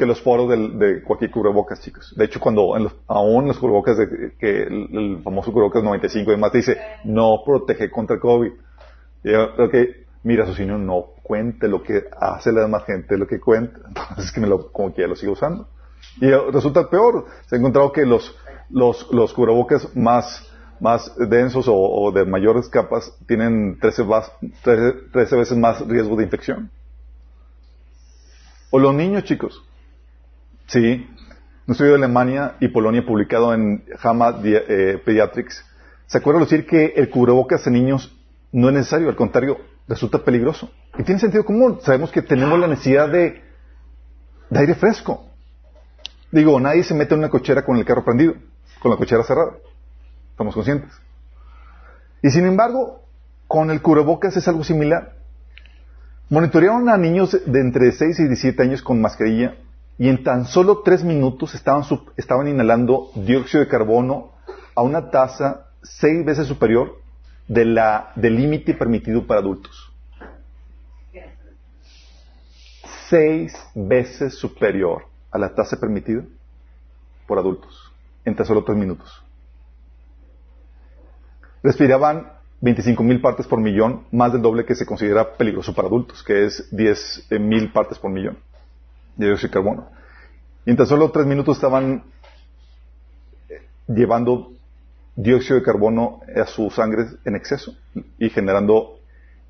[0.00, 2.14] que los poros de cualquier cubrebocas, chicos.
[2.16, 6.34] De hecho, cuando en los, aún los cubrebocas, de, que el, famoso cubrebocas 95 y
[6.34, 8.50] demás te dice, no protege contra el COVID.
[9.24, 13.38] Y yo, que mira, Socinio, no cuente lo que hace la demás gente, lo que
[13.38, 13.78] cuenta.
[13.88, 15.68] Entonces, que me lo, como que ya lo sigo usando.
[16.18, 17.26] Y resulta peor.
[17.44, 18.34] Se ha encontrado que los,
[18.70, 20.49] los, los cubrebocas más
[20.80, 24.04] más densos o, de mayores capas tienen 13,
[25.12, 26.70] 13, veces más riesgo de infección.
[28.70, 29.62] O los niños, chicos.
[30.66, 31.06] Sí.
[31.66, 35.64] Un estudio de Alemania y Polonia publicado en JAMA eh, Pediatrics
[36.10, 38.12] se acuerda decir que el cubrebocas en niños
[38.50, 40.68] no es necesario, al contrario, resulta peligroso.
[40.98, 41.78] Y tiene sentido común.
[41.82, 43.44] Sabemos que tenemos la necesidad de,
[44.50, 45.26] de aire fresco.
[46.32, 48.34] Digo, nadie se mete en una cochera con el carro prendido,
[48.80, 49.52] con la cochera cerrada.
[50.40, 50.90] Estamos conscientes.
[52.22, 53.02] Y sin embargo,
[53.46, 55.16] con el cubrebocas es algo similar.
[56.30, 59.56] Monitorearon a niños de entre 6 y 17 años con mascarilla
[59.98, 61.82] y en tan solo 3 minutos estaban,
[62.16, 64.32] estaban inhalando dióxido de carbono
[64.74, 67.02] a una tasa 6 veces superior
[67.46, 69.92] de la, del límite permitido para adultos.
[73.10, 76.22] 6 veces superior a la tasa permitida
[77.26, 77.92] por adultos
[78.24, 79.22] en tan solo 3 minutos.
[81.62, 86.22] Respiraban 25 mil partes por millón, más del doble que se considera peligroso para adultos,
[86.22, 88.38] que es 10 mil partes por millón
[89.16, 89.88] de dióxido de carbono.
[90.64, 92.04] Y en tan solo tres minutos estaban
[93.48, 94.52] eh, llevando
[95.16, 97.74] dióxido de carbono a su sangre en exceso
[98.18, 99.00] y generando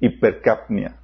[0.01, 0.97] hipercapnia,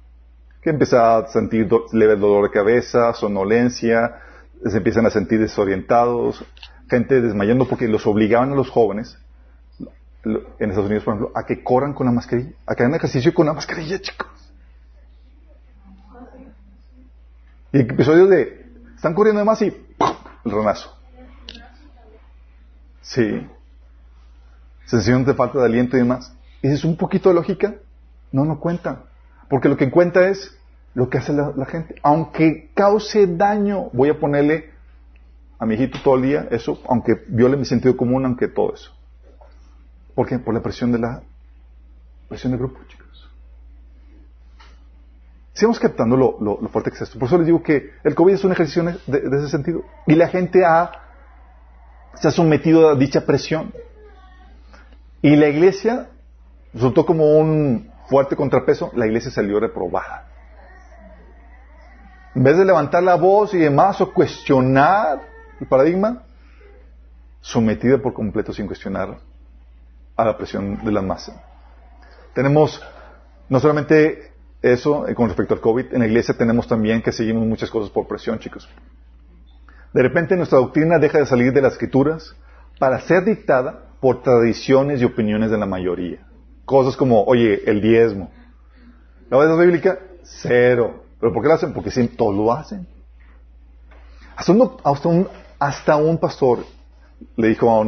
[0.61, 4.21] que empieza a sentir leve dolor de cabeza, somnolencia,
[4.65, 6.43] se empiezan a sentir desorientados,
[6.89, 9.17] gente desmayando porque los obligaban a los jóvenes
[10.23, 13.33] en Estados Unidos, por ejemplo, a que corran con la mascarilla, a que hagan ejercicio
[13.33, 14.27] con la mascarilla, chicos.
[17.71, 18.65] Y episodios de,
[18.95, 20.93] están corriendo de más y el ranazo.
[23.01, 23.47] Sí.
[24.85, 26.33] Sensación de falta de aliento y demás.
[26.61, 27.75] Y dices, un poquito de lógica,
[28.31, 29.03] no, no cuenta.
[29.49, 30.57] Porque lo que cuenta es
[30.93, 31.95] lo que hace la gente.
[32.01, 34.71] Aunque cause daño, voy a ponerle
[35.59, 38.96] a mi hijito todo el día eso, aunque viole mi sentido común, aunque todo eso.
[40.17, 40.39] ¿Por qué?
[40.39, 41.21] Por la presión de la
[42.27, 43.29] presión del grupo, chicos.
[45.53, 47.19] Sigamos captando lo, lo- fuerte que es esto.
[47.19, 49.83] Por eso les digo que el COVID es un ejercicio de, de ese sentido.
[50.07, 50.89] Y la gente ha,
[52.15, 53.71] se ha sometido a dicha presión.
[55.21, 56.07] Y la iglesia
[56.73, 60.29] resultó como un fuerte contrapeso, la iglesia salió reprobada.
[62.33, 65.21] En vez de levantar la voz y demás o cuestionar
[65.59, 66.23] el paradigma,
[67.39, 69.19] sometida por completo sin cuestionar
[70.17, 71.43] a la presión de la masa.
[72.33, 72.81] Tenemos
[73.49, 77.45] no solamente eso eh, con respecto al COVID, en la iglesia tenemos también que seguimos
[77.45, 78.67] muchas cosas por presión, chicos.
[79.93, 82.35] De repente nuestra doctrina deja de salir de las escrituras
[82.79, 86.27] para ser dictada por tradiciones y opiniones de la mayoría.
[86.65, 88.29] Cosas como, oye, el diezmo.
[89.29, 91.03] La verdad bíblica, cero.
[91.19, 91.73] ¿Pero por qué lo hacen?
[91.73, 92.87] Porque sí, todos lo hacen.
[94.35, 96.59] Hasta, uno- hasta un, hasta un pastor
[97.35, 97.79] le dijo a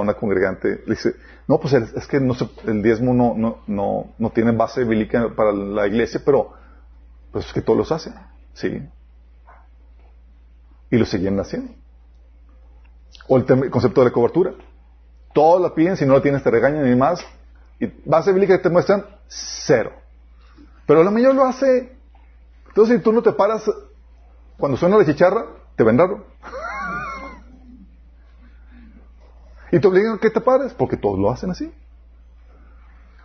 [0.00, 1.12] una congregante, le dice,
[1.48, 5.86] no, pues es que el diezmo no, no, no, no tiene base bíblica para la
[5.86, 6.52] iglesia, pero
[7.32, 8.14] pues es que todos los hacen.
[8.52, 8.86] Sí.
[10.90, 11.72] Y lo seguían haciendo.
[13.28, 14.52] O el concepto de la cobertura.
[15.32, 17.24] Todos la piden, si no la tienes te regañan y más.
[17.80, 19.92] Y base bíblica te muestran, cero.
[20.86, 21.96] Pero la mayoría lo hace.
[22.68, 23.64] Entonces, si tú no te paras
[24.58, 25.46] cuando suena la chicharra,
[25.76, 26.26] te ven raro.
[29.72, 31.72] Y te obligan a que te pares, porque todos lo hacen así.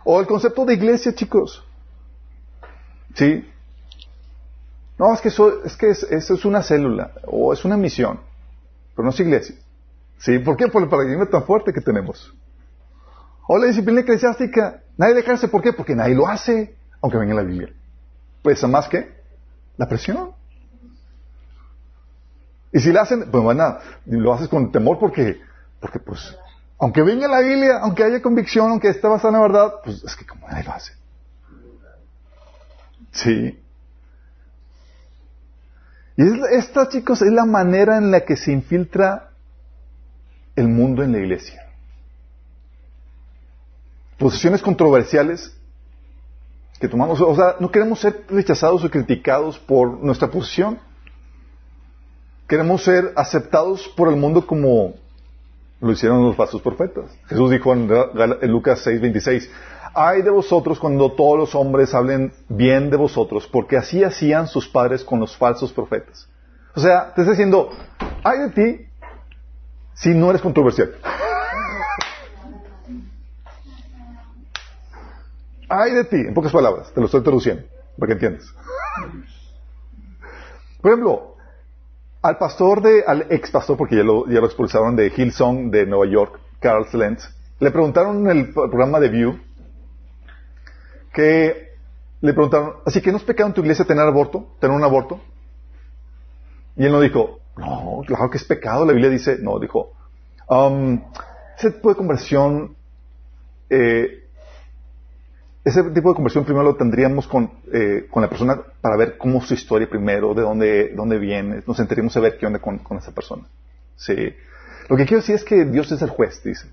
[0.04, 1.64] O el concepto de iglesia, chicos.
[3.14, 3.48] ¿Sí?
[4.98, 8.20] No, es que eso, es que es- eso es una célula, o es una misión,
[8.94, 9.56] pero no es iglesia.
[10.18, 10.38] ¿Sí?
[10.38, 10.68] ¿Por qué?
[10.68, 12.32] Por el paradigma tan fuerte que tenemos.
[13.46, 15.72] O la disciplina eclesiástica, nadie dejarse, ¿por qué?
[15.72, 17.72] Porque nadie lo hace, aunque venga en la Biblia.
[18.42, 19.12] Pues más que
[19.76, 20.30] la presión.
[22.72, 25.40] Y si la hacen, pues van a, lo haces con temor porque,
[25.84, 26.34] porque pues,
[26.78, 30.02] aunque venga en la Biblia, aunque haya convicción, aunque esté basada en la verdad, pues
[30.02, 30.94] es que como nadie lo hace.
[33.12, 33.62] Sí.
[36.16, 39.32] Y es- esta, chicos, es la manera en la que se infiltra
[40.56, 41.66] el mundo en la iglesia.
[44.18, 45.54] Posiciones controversiales
[46.80, 50.78] que tomamos, o sea, no queremos ser rechazados o criticados por nuestra posición.
[52.48, 54.94] Queremos ser aceptados por el mundo como
[55.84, 57.04] lo hicieron los falsos profetas.
[57.28, 59.48] Jesús dijo en, en Lucas 6:26,
[59.94, 64.66] ay de vosotros cuando todos los hombres hablen bien de vosotros, porque así hacían sus
[64.68, 66.28] padres con los falsos profetas.
[66.74, 67.70] O sea, te está diciendo,
[68.22, 68.86] ay de ti
[69.94, 70.94] si no eres controversial.
[75.66, 77.64] Ay de ti, en pocas palabras, te lo estoy traduciendo,
[77.98, 78.54] para que entiendas.
[80.80, 81.33] Por ejemplo,
[82.24, 86.40] al pastor de, al ex pastor, porque ya lo, expulsaron de Hillsong de Nueva York,
[86.58, 87.28] Carl Lentz,
[87.60, 89.38] le preguntaron en el programa de View
[91.12, 91.68] que
[92.22, 95.20] le preguntaron, así que no es pecado en tu iglesia tener aborto, tener un aborto.
[96.76, 98.86] Y él no dijo, no, claro que es pecado.
[98.86, 99.92] La Biblia dice, no, dijo,
[100.48, 101.02] um,
[101.58, 102.74] ese tipo de conversión
[103.68, 104.23] eh,
[105.64, 109.40] ese tipo de conversión primero lo tendríamos con, eh, con la persona para ver cómo
[109.40, 112.98] su historia primero, de dónde, dónde viene, nos sentaríamos a ver qué onda con, con
[112.98, 113.44] esa persona.
[113.96, 114.34] Sí.
[114.88, 116.66] Lo que quiero decir es que Dios es el juez, dice.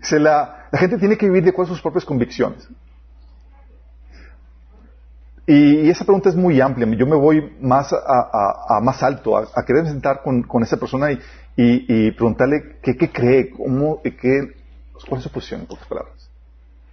[0.00, 2.66] Dice, la, la gente tiene que vivir de acuerdo a sus propias convicciones.
[5.46, 6.86] Y, esa pregunta es muy amplia.
[6.96, 10.62] Yo me voy más a, a- a más alto, a, a querer sentar con, con
[10.62, 11.20] esa persona y,
[11.56, 14.54] y- preguntarle qué, qué cree, cómo, qué,
[15.08, 16.29] cuál es su posición, en pocas palabras.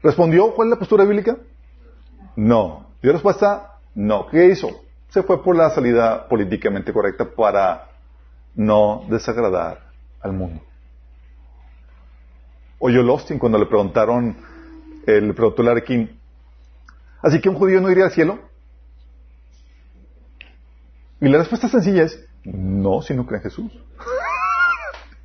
[0.07, 1.35] ¿Respondió cuál es la postura bíblica?
[2.37, 2.91] No.
[3.03, 3.73] ¿Dio respuesta?
[3.93, 4.27] No.
[4.27, 4.69] ¿Qué hizo?
[5.09, 7.89] Se fue por la salida políticamente correcta para
[8.55, 9.91] no desagradar
[10.21, 10.61] al mundo.
[12.79, 14.37] Oyó Austin cuando le preguntaron,
[15.05, 16.07] le preguntó Larry King,
[17.21, 18.39] ¿así que un judío no iría al cielo?
[21.19, 23.73] Y la respuesta sencilla es, no, si no cree en Jesús.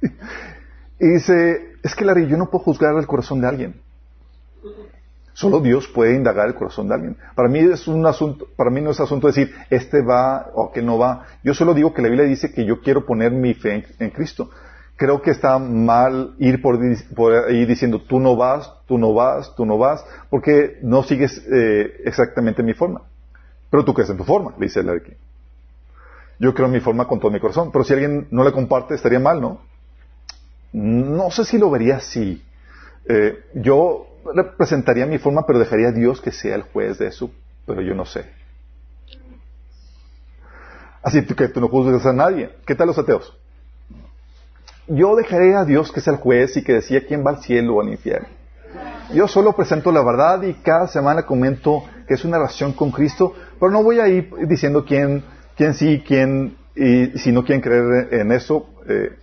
[0.98, 3.91] y dice, es que Larry, yo no puedo juzgar el corazón de alguien.
[5.34, 7.16] Solo Dios puede indagar el corazón de alguien.
[7.34, 10.70] Para mí es un asunto, para mí no es asunto de decir este va o
[10.70, 11.24] que no va.
[11.42, 14.50] Yo solo digo que la Biblia dice que yo quiero poner mi fe en, Cristo.
[14.96, 16.78] Creo que está mal ir por,
[17.48, 22.02] ahí diciendo tú no vas, tú no vas, tú no vas, porque no sigues eh,
[22.04, 23.00] exactamente mi forma.
[23.70, 25.16] Pero tú crees en tu forma, le dice Larry King.
[26.38, 27.70] Yo creo en mi forma con todo mi corazón.
[27.72, 29.62] Pero si alguien no la comparte, estaría mal, ¿no?
[30.72, 32.42] No sé si lo vería así.
[33.08, 37.30] Eh, yo representaría mi forma, pero dejaría a Dios que sea el juez de eso,
[37.66, 38.26] pero yo no sé.
[41.02, 42.50] Así que tú no juzgues a nadie.
[42.64, 43.36] ¿Qué tal los ateos?
[44.86, 47.76] Yo dejaré a Dios que sea el juez y que decida quién va al cielo
[47.76, 48.28] o al infierno.
[49.12, 53.34] Yo solo presento la verdad y cada semana comento que es una relación con Cristo,
[53.60, 55.24] pero no voy a ir diciendo quién,
[55.56, 59.16] quién sí, quién, y si no quieren creer en eso, eh,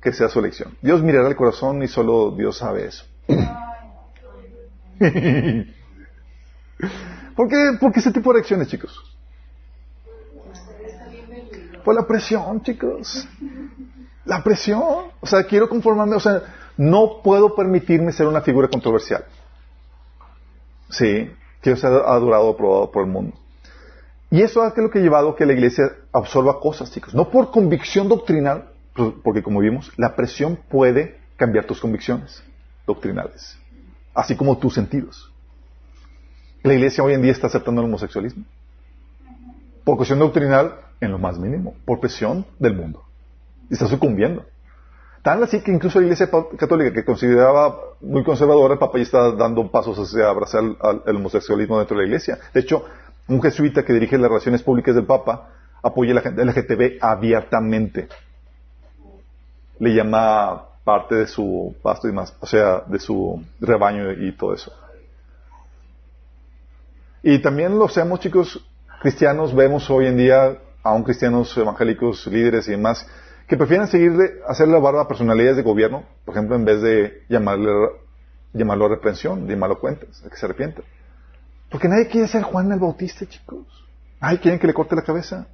[0.00, 0.76] que sea su elección.
[0.80, 3.04] Dios mirará el corazón y solo Dios sabe eso.
[7.36, 9.16] ¿Por qué, ¿Por qué ese tipo de reacciones, chicos?
[11.84, 13.28] Por la presión, chicos.
[14.24, 15.12] La presión.
[15.20, 16.16] O sea, quiero conformarme.
[16.16, 16.42] O sea,
[16.76, 19.24] no puedo permitirme ser una figura controversial.
[20.88, 21.30] Sí,
[21.60, 23.36] quiero ser adorado, aprobado por el mundo.
[24.30, 27.14] Y eso es lo que ha llevado a que la iglesia absorba cosas, chicos.
[27.14, 28.70] No por convicción doctrinal,
[29.22, 32.42] porque como vimos, la presión puede cambiar tus convicciones
[32.86, 33.58] doctrinales,
[34.16, 35.30] así como tus sentidos.
[36.62, 38.44] La iglesia hoy en día está aceptando el homosexualismo.
[39.84, 43.04] Por cuestión doctrinal, en lo más mínimo, por presión del mundo.
[43.70, 44.44] Y está sucumbiendo.
[45.22, 49.32] Tan así que incluso la iglesia católica, que consideraba muy conservadora, el Papa ya está
[49.32, 52.38] dando pasos hacia abrazar al homosexualismo dentro de la iglesia.
[52.54, 52.84] De hecho,
[53.28, 55.50] un jesuita que dirige las relaciones públicas del Papa
[55.82, 58.08] apoya la LGTB abiertamente.
[59.78, 64.54] Le llama parte de su pasto y más, o sea, de su rebaño y todo
[64.54, 64.72] eso.
[67.24, 68.64] Y también lo seamos, chicos,
[69.00, 73.04] cristianos, vemos hoy en día, aún cristianos evangélicos, líderes y demás,
[73.48, 77.24] que prefieren seguirle, hacer la barba a personalidades de gobierno, por ejemplo, en vez de
[77.28, 77.72] llamarle,
[78.52, 80.82] llamarlo a reprensión, llamarlo cuentas, a que se arrepienta.
[81.68, 83.66] Porque nadie quiere ser Juan el Bautista, chicos.
[84.20, 85.48] Ay, quieren que le corte la cabeza.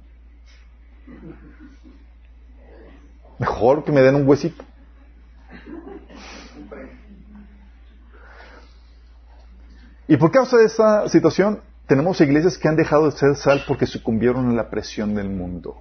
[3.39, 4.63] Mejor que me den un huesito.
[10.07, 13.85] Y por causa de esta situación, tenemos iglesias que han dejado de ser sal porque
[13.85, 15.77] sucumbieron a la presión del mundo.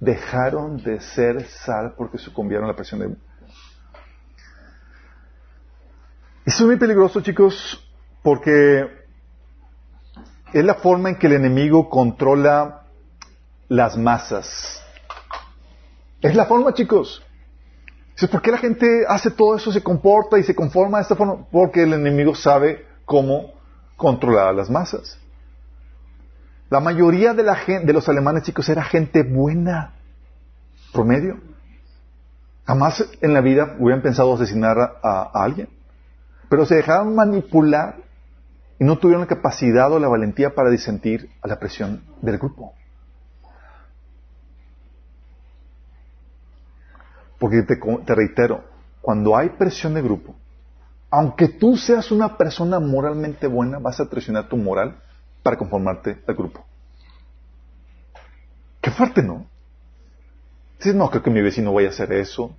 [0.00, 3.24] Dejaron de ser sal porque sucumbieron a la presión del mundo.
[6.44, 7.84] Eso es muy peligroso, chicos,
[8.22, 8.88] porque
[10.52, 12.84] es la forma en que el enemigo controla
[13.68, 14.80] las masas.
[16.22, 17.25] Es la forma, chicos.
[18.30, 21.46] ¿Por qué la gente hace todo eso, se comporta y se conforma de esta forma?
[21.50, 23.52] Porque el enemigo sabe cómo
[23.96, 25.18] controlar a las masas.
[26.70, 29.92] La mayoría de, la gente, de los alemanes, chicos, era gente buena,
[30.92, 31.38] promedio.
[32.66, 35.68] Jamás en la vida hubieran pensado asesinar a, a alguien.
[36.48, 37.96] Pero se dejaron manipular
[38.78, 42.72] y no tuvieron la capacidad o la valentía para disentir a la presión del grupo.
[47.38, 48.64] Porque te, te, reitero,
[49.00, 50.34] cuando hay presión de grupo,
[51.10, 54.96] aunque tú seas una persona moralmente buena, vas a traicionar tu moral
[55.42, 56.64] para conformarte al grupo.
[58.80, 59.46] Qué fuerte, ¿no?
[60.78, 62.54] Dices, no, creo que mi vecino vaya a hacer eso.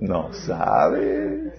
[0.00, 1.54] No sabes.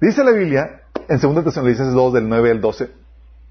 [0.00, 2.90] Dice la Biblia, en 2 Tesalonicenses 2, del 9 al 12,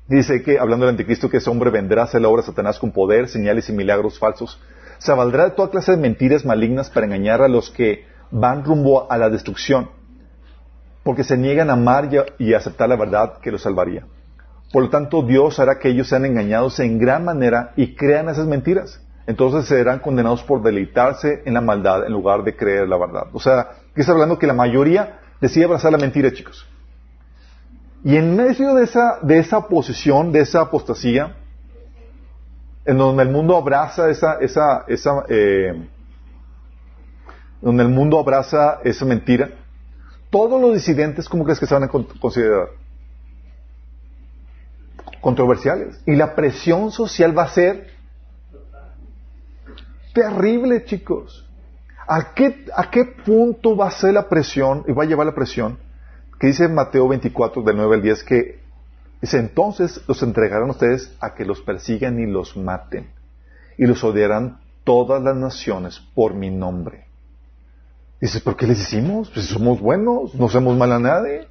[0.07, 2.79] dice que, hablando del anticristo, que ese hombre vendrá a hacer la obra de Satanás
[2.79, 4.59] con poder, señales y milagros falsos.
[4.99, 9.11] Se valdrá de toda clase de mentiras malignas para engañar a los que van rumbo
[9.11, 9.89] a la destrucción,
[11.03, 14.05] porque se niegan a amar y a, y a aceptar la verdad que los salvaría.
[14.71, 18.45] Por lo tanto, Dios hará que ellos sean engañados en gran manera y crean esas
[18.45, 19.01] mentiras.
[19.25, 23.27] Entonces serán condenados por deleitarse en la maldad en lugar de creer la verdad.
[23.33, 26.67] O sea, que está hablando que la mayoría decide abrazar la mentira, chicos.
[28.03, 31.35] Y en medio de esa, de esa posición, de esa apostasía,
[32.89, 35.87] en donde el mundo abraza esa, esa, esa, eh,
[37.61, 39.51] donde el mundo abraza esa mentira,
[40.31, 42.69] todos los disidentes, ¿cómo crees que se van a con- considerar?
[45.21, 46.01] Controversiales.
[46.07, 47.91] Y la presión social va a ser
[50.13, 51.47] terrible, chicos.
[52.07, 55.35] ¿A qué, ¿A qué punto va a ser la presión y va a llevar la
[55.35, 55.77] presión?
[56.39, 58.58] Que dice Mateo 24, del 9 al 10, que
[59.21, 63.09] dice, entonces los entregarán ustedes a que los persigan y los maten.
[63.77, 67.05] Y los odiarán todas las naciones por mi nombre.
[68.19, 69.29] Dices, ¿por qué les hicimos?
[69.29, 71.47] Pues somos buenos, no hacemos mal a nadie.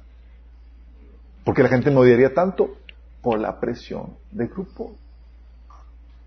[1.43, 2.75] ¿Por qué la gente me odiaría tanto?
[3.21, 4.95] Por la presión del grupo.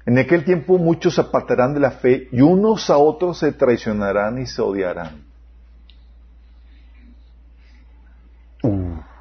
[0.04, 4.40] En aquel tiempo muchos se apartarán de la fe y unos a otros se traicionarán
[4.40, 5.24] y se odiarán.
[8.64, 9.11] Uh.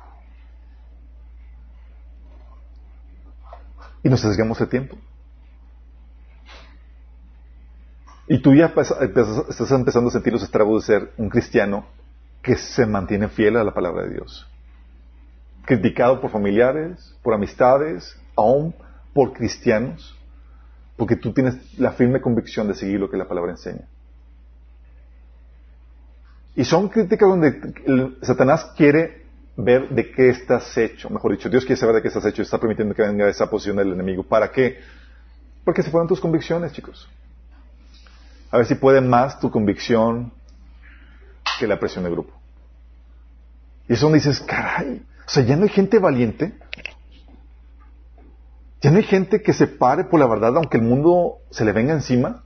[4.04, 4.98] Y nos arriesgamos el tiempo.
[8.28, 11.86] Y tú ya estás empezando a sentir los estragos de ser un cristiano
[12.42, 14.48] que se mantiene fiel a la palabra de Dios.
[15.66, 18.74] Criticado por familiares, por amistades, aún
[19.14, 20.18] por cristianos,
[20.96, 23.88] porque tú tienes la firme convicción de seguir lo que la palabra enseña.
[26.56, 29.21] Y son críticas donde Satanás quiere
[29.56, 31.10] ver de qué estás hecho.
[31.10, 33.78] Mejor dicho, Dios quiere saber de qué estás hecho está permitiendo que venga esa posición
[33.78, 34.24] del enemigo.
[34.24, 34.80] ¿Para qué?
[35.64, 37.10] Porque se fueron tus convicciones, chicos.
[38.50, 40.32] A ver si puede más tu convicción
[41.60, 42.34] que la presión del grupo.
[43.88, 46.54] Y eso donde dices, caray, o sea, ya no hay gente valiente.
[48.82, 51.72] Ya no hay gente que se pare por la verdad aunque el mundo se le
[51.72, 52.44] venga encima.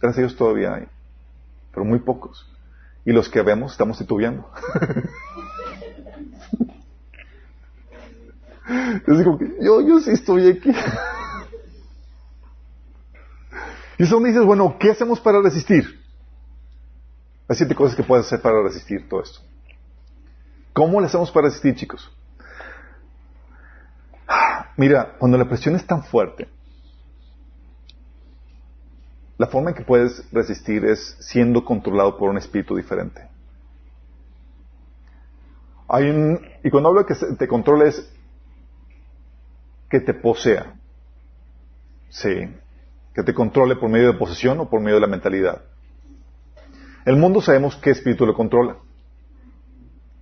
[0.00, 0.86] Gracias a Dios todavía hay,
[1.72, 2.46] pero muy pocos.
[3.08, 4.50] Y los que vemos estamos titubeando.
[9.62, 10.70] Yo, yo sí estoy aquí.
[13.96, 15.98] Y eso donde dices, bueno, ¿qué hacemos para resistir?
[17.48, 19.40] Hay siete cosas que puedes hacer para resistir todo esto.
[20.74, 22.14] ¿Cómo le hacemos para resistir, chicos?
[24.76, 26.46] Mira, cuando la presión es tan fuerte,
[29.38, 33.28] la forma en que puedes resistir es siendo controlado por un espíritu diferente.
[35.88, 38.12] Hay un, y cuando hablo de que te controle es
[39.88, 40.74] que te posea.
[42.10, 42.48] Sí.
[43.14, 45.62] Que te controle por medio de posesión o por medio de la mentalidad.
[47.06, 48.76] El mundo sabemos qué espíritu lo controla.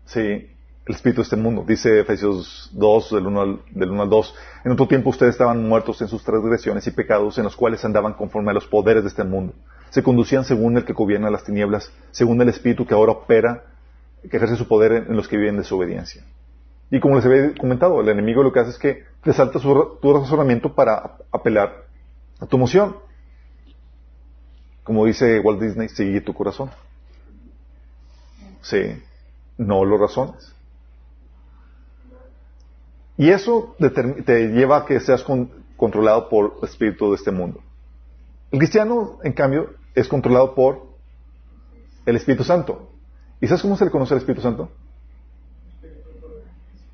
[0.04, 0.55] Sí,
[0.86, 1.64] el espíritu de este mundo.
[1.66, 4.34] Dice Efesios 2, del 1, al, del 1 al 2.
[4.64, 8.14] En otro tiempo ustedes estaban muertos en sus transgresiones y pecados en los cuales andaban
[8.14, 9.52] conforme a los poderes de este mundo.
[9.90, 13.64] Se conducían según el que gobierna las tinieblas, según el espíritu que ahora opera,
[14.30, 16.22] que ejerce su poder en los que viven en desobediencia.
[16.90, 19.98] Y como les había comentado, el enemigo lo que hace es que te salta su,
[20.00, 21.84] tu razonamiento para apelar
[22.38, 22.96] a tu emoción.
[24.84, 26.70] Como dice Walt Disney, sigue tu corazón.
[28.62, 29.02] Sí,
[29.58, 30.55] no lo razones.
[33.18, 37.60] Y eso te lleva a que seas con- controlado por el espíritu de este mundo.
[38.50, 40.86] El cristiano, en cambio, es controlado por
[42.04, 42.90] el Espíritu Santo.
[43.40, 44.70] ¿Y sabes cómo se le conoce al Espíritu Santo?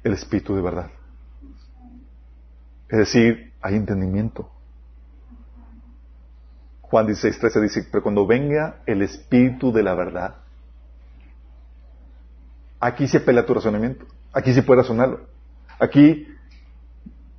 [0.03, 0.91] El Espíritu de verdad.
[2.89, 4.49] Es decir, hay entendimiento.
[6.83, 10.37] Juan 16, 13 dice, pero cuando venga el Espíritu de la verdad,
[12.81, 15.21] aquí se apela tu razonamiento, aquí sí puede razonarlo.
[15.83, 16.29] Aquí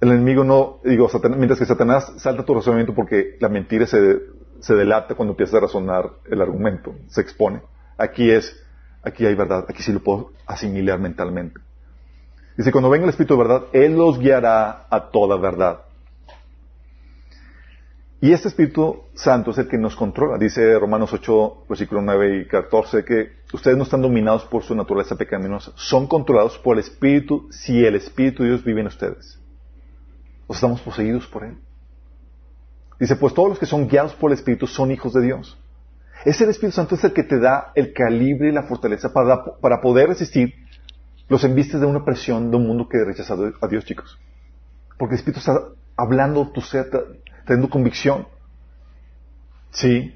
[0.01, 4.19] el enemigo no, digo, Satanás- mientras que Satanás salta tu razonamiento porque la mentira se,
[4.59, 7.61] se delata cuando empiezas a razonar el argumento, se expone.
[7.97, 8.61] Aquí es,
[9.01, 11.61] aquí hay verdad, aquí sí lo puedo asimilar mentalmente.
[12.57, 15.79] Dice, cuando venga el Espíritu de verdad, Él los guiará a toda verdad.
[18.23, 20.37] Y este Espíritu Santo es el que nos controla.
[20.37, 25.17] Dice Romanos 8, versículo 9 y 14, que ustedes no están dominados por su naturaleza
[25.17, 29.37] pecaminosa, son controlados por el Espíritu si el Espíritu de Dios vive en ustedes.
[30.47, 31.57] O estamos poseídos por Él.
[32.97, 35.59] Dice, pues todos los que son guiados por el Espíritu son hijos de Dios.
[36.23, 39.81] Ese Espíritu Santo es el que te da el calibre y la fortaleza para, para
[39.81, 40.53] poder resistir
[41.27, 44.17] los embistes de una presión de un mundo que rechaza a Dios, chicos.
[44.97, 45.59] Porque el Espíritu está
[45.97, 46.89] hablando tu ser,
[47.45, 48.27] trayendo convicción.
[49.71, 50.13] Sí.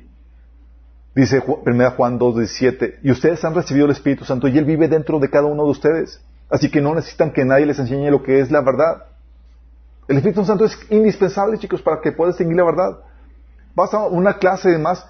[1.15, 5.19] Dice 1 Juan 2.17, y ustedes han recibido el Espíritu Santo y Él vive dentro
[5.19, 6.21] de cada uno de ustedes.
[6.49, 9.05] Así que no necesitan que nadie les enseñe lo que es la verdad.
[10.07, 12.99] El Espíritu Santo es indispensable, chicos, para que puedas seguir la verdad.
[13.75, 15.05] Vas a una clase de más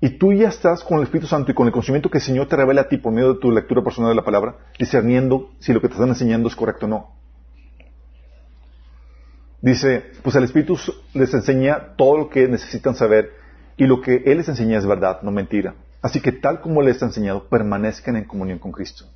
[0.00, 2.48] y tú ya estás con el Espíritu Santo y con el conocimiento que el Señor
[2.48, 5.72] te revela a ti por medio de tu lectura personal de la palabra, discerniendo si
[5.72, 7.21] lo que te están enseñando es correcto o no.
[9.62, 10.76] Dice, pues el Espíritu
[11.14, 13.30] les enseña todo lo que necesitan saber
[13.76, 15.76] y lo que Él les enseña es verdad, no mentira.
[16.02, 19.06] Así que tal como les ha enseñado, permanezcan en comunión con Cristo.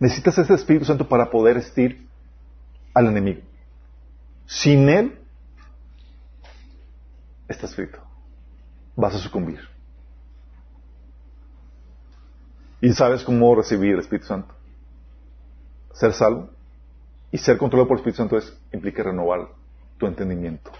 [0.00, 2.08] Necesitas ese Espíritu Santo para poder estir
[2.94, 3.42] al enemigo.
[4.46, 5.18] Sin Él,
[7.48, 7.98] estás frito.
[8.96, 9.60] Vas a sucumbir.
[12.80, 14.54] ¿Y sabes cómo recibir el Espíritu Santo?
[15.92, 16.57] Ser salvo
[17.30, 19.48] y ser controlado por el Espíritu Santo es, implica renovar
[19.98, 20.70] tu entendimiento.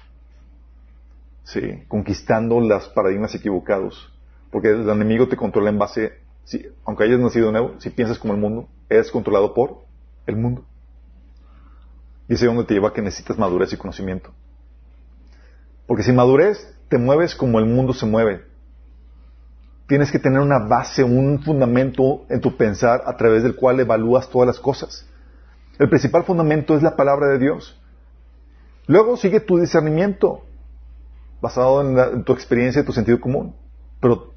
[1.44, 4.12] Sí, conquistando los paradigmas equivocados.
[4.51, 6.12] Porque el enemigo te controla en base,
[6.44, 9.84] si, aunque hayas nacido nuevo, si piensas como el mundo, eres controlado por
[10.26, 10.64] el mundo.
[12.28, 14.30] Y ese es donde te lleva a que necesitas madurez y conocimiento.
[15.86, 18.44] Porque sin madurez te mueves como el mundo se mueve.
[19.86, 24.28] Tienes que tener una base, un fundamento en tu pensar a través del cual evalúas
[24.28, 25.07] todas las cosas.
[25.79, 27.81] El principal fundamento es la palabra de Dios.
[28.87, 30.43] Luego sigue tu discernimiento,
[31.41, 33.55] basado en, tu experiencia y tu sentido común,
[34.01, 34.33] pero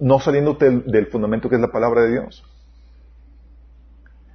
[0.00, 2.44] no saliéndote del, fundamento que es la palabra de Dios.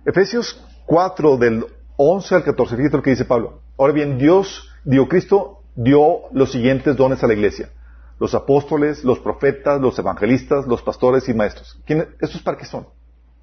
[0.05, 1.65] Efesios 4 del
[1.97, 3.61] 11 al 14, fíjate lo que dice Pablo.
[3.77, 7.69] Ahora bien, Dios, dio Cristo, dio los siguientes dones a la iglesia.
[8.17, 11.79] Los apóstoles, los profetas, los evangelistas, los pastores y maestros.
[12.19, 12.87] ¿Estos para qué son?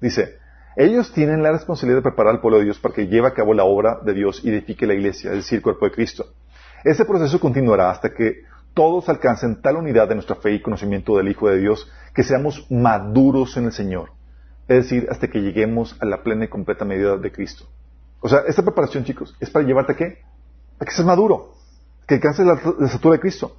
[0.01, 0.37] Dice,
[0.77, 3.55] ellos tienen la responsabilidad de preparar al pueblo de Dios para que lleve a cabo
[3.55, 6.27] la obra de Dios y edifique la iglesia, es decir, el cuerpo de Cristo.
[6.83, 8.43] Ese proceso continuará hasta que
[8.75, 12.67] todos alcancen tal unidad de nuestra fe y conocimiento del Hijo de Dios que seamos
[12.69, 14.11] maduros en el Señor.
[14.67, 17.65] Es decir, hasta que lleguemos a la plena y completa medida de Cristo.
[18.19, 20.19] O sea, esta preparación, chicos, es para llevarte a qué?
[20.79, 21.55] A que seas maduro,
[22.07, 23.55] que alcances la, la estatura de Cristo.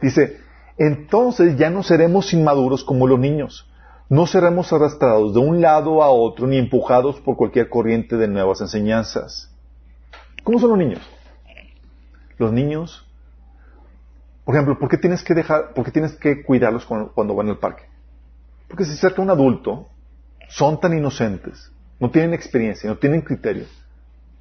[0.00, 0.38] Dice,
[0.78, 3.70] entonces ya no seremos inmaduros como los niños
[4.08, 8.60] no seremos arrastrados de un lado a otro ni empujados por cualquier corriente de nuevas
[8.60, 9.50] enseñanzas.
[10.44, 11.02] ¿Cómo son los niños?
[12.38, 13.04] Los niños,
[14.44, 17.58] por ejemplo, ¿por qué tienes que dejar, por qué tienes que cuidarlos cuando, van al
[17.58, 17.84] parque?
[18.68, 19.88] Porque si se acerca un adulto,
[20.48, 23.64] son tan inocentes, no tienen experiencia, no tienen criterio,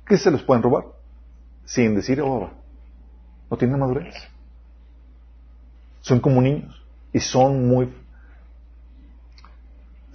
[0.05, 0.85] que se los pueden robar
[1.63, 2.51] sin decir, oh,
[3.49, 4.13] no tienen madurez.
[6.01, 7.91] Son como niños y son muy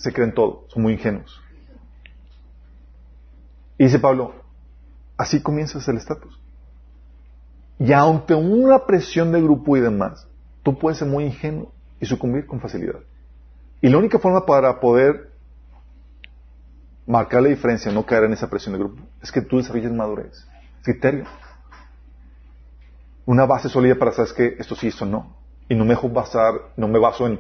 [0.00, 1.42] se creen todo, son muy ingenuos.
[3.76, 4.32] Y dice Pablo,
[5.18, 6.40] así comienzas el estatus.
[7.78, 10.26] Y ante una presión de grupo y demás,
[10.62, 11.70] tú puedes ser muy ingenuo
[12.00, 13.00] y sucumbir con facilidad.
[13.82, 15.32] Y la única forma para poder
[17.06, 20.46] marcar la diferencia, no caer en esa presión de grupo, es que tú desarrolles madurez,
[20.82, 21.24] criterio.
[23.26, 25.36] Una base sólida para saber que esto sí, esto no.
[25.68, 27.38] Y no me dejo basar, no me baso en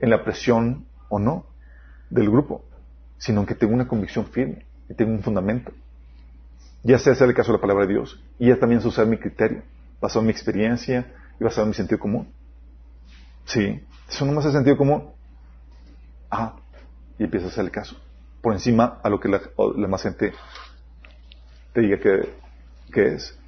[0.00, 1.51] la presión o no
[2.12, 2.64] del grupo,
[3.18, 5.72] sino que tengo una convicción firme, que tengo un fundamento.
[6.82, 9.16] Ya sé hacer el caso de la palabra de Dios y ya también usar mi
[9.16, 9.62] criterio,
[10.00, 12.28] basado en mi experiencia y basado en mi sentido común.
[13.46, 15.10] Sí, eso no más hace sentido común.
[16.30, 16.56] Ah,
[17.18, 17.96] y empieza a hacer el caso.
[18.40, 19.40] Por encima a lo que la,
[19.88, 20.32] más gente
[21.72, 23.38] te diga que, es.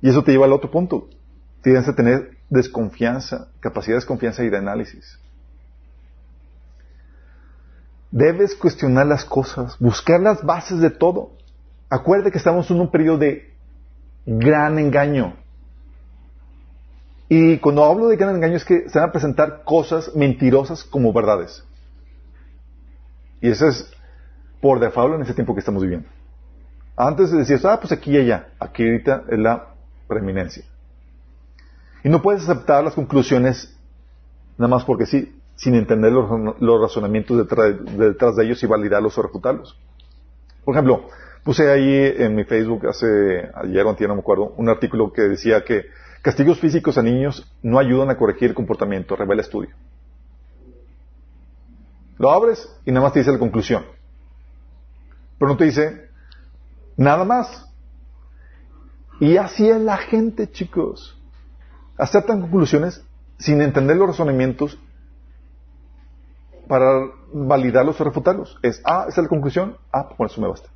[0.00, 1.08] Y eso te lleva al otro punto.
[1.62, 5.18] Tienes que tener desconfianza, capacidad de desconfianza y de análisis.
[8.14, 11.32] Debes cuestionar las cosas, buscar las bases de todo.
[11.90, 13.52] Acuérdate que estamos en un periodo de
[14.24, 15.34] gran engaño.
[17.28, 21.12] Y cuando hablo de gran engaño es que se van a presentar cosas mentirosas como
[21.12, 21.64] verdades.
[23.40, 23.90] Y eso es
[24.60, 26.08] por default en ese tiempo que estamos viviendo.
[26.96, 28.50] Antes decías, ah, pues aquí y allá.
[28.60, 29.74] Aquí ahorita es la
[30.06, 30.64] preeminencia.
[32.04, 33.76] Y no puedes aceptar las conclusiones
[34.56, 39.78] nada más porque sí sin entender los, razonamientos detrás, de ellos y validarlos o refutarlos.
[40.64, 41.08] Por ejemplo,
[41.44, 45.22] puse ahí en mi Facebook hace ayer o antes, no me acuerdo, un artículo que
[45.22, 45.86] decía que
[46.22, 49.70] castigos físicos a niños no ayudan a corregir el comportamiento, revela estudio.
[52.18, 53.84] Lo abres y nada más te dice la conclusión.
[55.38, 56.08] Pero no te dice
[56.96, 57.68] nada más.
[59.20, 61.20] Y así es la gente, chicos.
[61.96, 63.04] Aceptan conclusiones
[63.38, 64.78] sin entender los razonamientos
[66.66, 68.58] para validarlos o refutarlos.
[68.62, 70.68] Es, ah, esa es la conclusión, ah, pues eso me basta.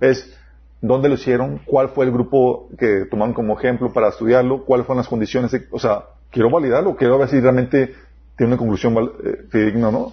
[0.00, 0.36] Es,
[0.80, 1.60] ¿dónde lo hicieron?
[1.64, 4.64] ¿Cuál fue el grupo que tomaron como ejemplo para estudiarlo?
[4.64, 5.54] ¿Cuáles fueron las condiciones?
[5.70, 7.94] o sea, quiero validarlo, quiero ver si realmente
[8.36, 10.12] tiene una conclusión eh, fidedigna, ¿no?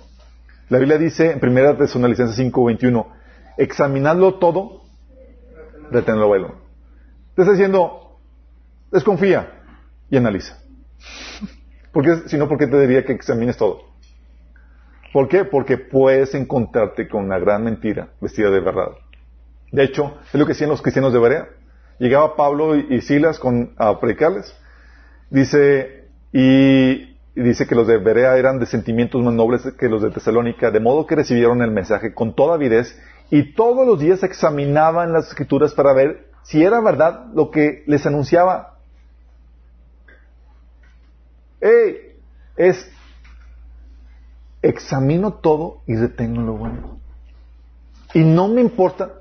[0.69, 3.07] La Biblia dice en primera licencia 5, 21,
[3.57, 4.81] examinadlo todo,
[5.91, 6.55] retenlo bueno.
[7.35, 8.17] Te está diciendo,
[8.91, 9.63] desconfía
[10.09, 10.57] y analiza.
[11.93, 13.81] Porque, si no, ¿por qué te diría que examines todo?
[15.13, 15.45] ¿Por qué?
[15.45, 18.91] Porque puedes encontrarte con una gran mentira vestida de verdad.
[19.71, 21.49] De hecho, es lo que hacían los cristianos de Berea.
[21.99, 24.55] Llegaba Pablo y Silas con, a predicarles.
[25.29, 30.11] Dice, y, dice que los de Berea eran de sentimientos más nobles que los de
[30.11, 35.11] Tesalónica, de modo que recibieron el mensaje con toda avidez y todos los días examinaban
[35.11, 38.77] las escrituras para ver si era verdad lo que les anunciaba.
[41.59, 42.15] ¡Ey!
[42.55, 42.89] Es
[44.61, 46.99] examino todo y retengo lo bueno.
[48.13, 49.11] Y no me importa.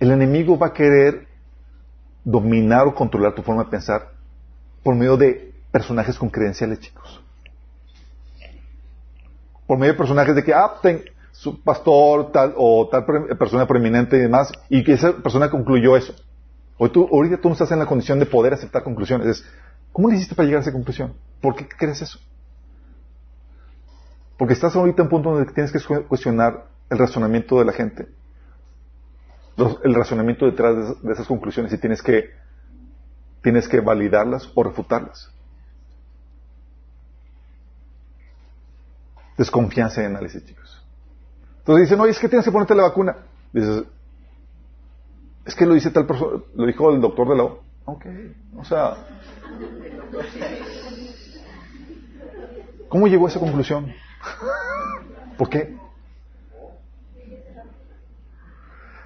[0.00, 1.28] El enemigo va a querer
[2.24, 4.10] dominar o controlar tu forma de pensar
[4.82, 7.22] por medio de personajes con credenciales, chicos.
[9.66, 13.04] Por medio de personajes de que, ah, ten, su pastor tal o tal
[13.38, 16.14] persona preeminente y demás, y que esa persona concluyó eso.
[16.78, 19.26] Hoy tú, ahorita tú no estás en la condición de poder aceptar conclusiones.
[19.26, 19.44] Es,
[19.92, 21.14] ¿Cómo le hiciste para llegar a esa conclusión?
[21.40, 22.18] ¿Por qué crees eso?
[24.42, 28.08] Porque estás ahorita en un punto donde tienes que cuestionar el razonamiento de la gente,
[29.84, 32.28] el razonamiento detrás de esas conclusiones y tienes que,
[33.40, 35.30] tienes que validarlas o refutarlas.
[39.38, 40.84] Desconfianza y análisis, chicos.
[41.58, 43.18] Entonces dicen, oye, es que tienes que ponerte la vacuna.
[43.52, 43.84] Dices,
[45.44, 47.62] es que lo dice tal persona, lo dijo el doctor de la O.
[47.84, 48.06] Ok,
[48.56, 48.96] o sea,
[52.88, 54.01] ¿cómo llegó a esa conclusión?
[55.36, 55.76] ¿Por qué?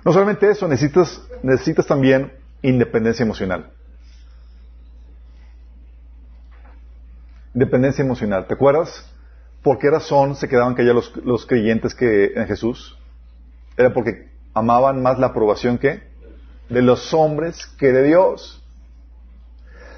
[0.04, 2.32] No solamente eso, necesitas, necesitas también
[2.62, 3.72] independencia emocional.
[7.54, 8.46] Independencia emocional.
[8.46, 9.10] ¿Te acuerdas?
[9.62, 12.96] ¿Por qué razón se quedaban callados los, los creyentes que en Jesús?
[13.76, 16.02] Era porque amaban más la aprobación que
[16.68, 18.62] de los hombres que de Dios.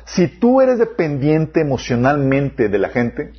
[0.07, 3.33] Si tú eres dependiente emocionalmente de la gente,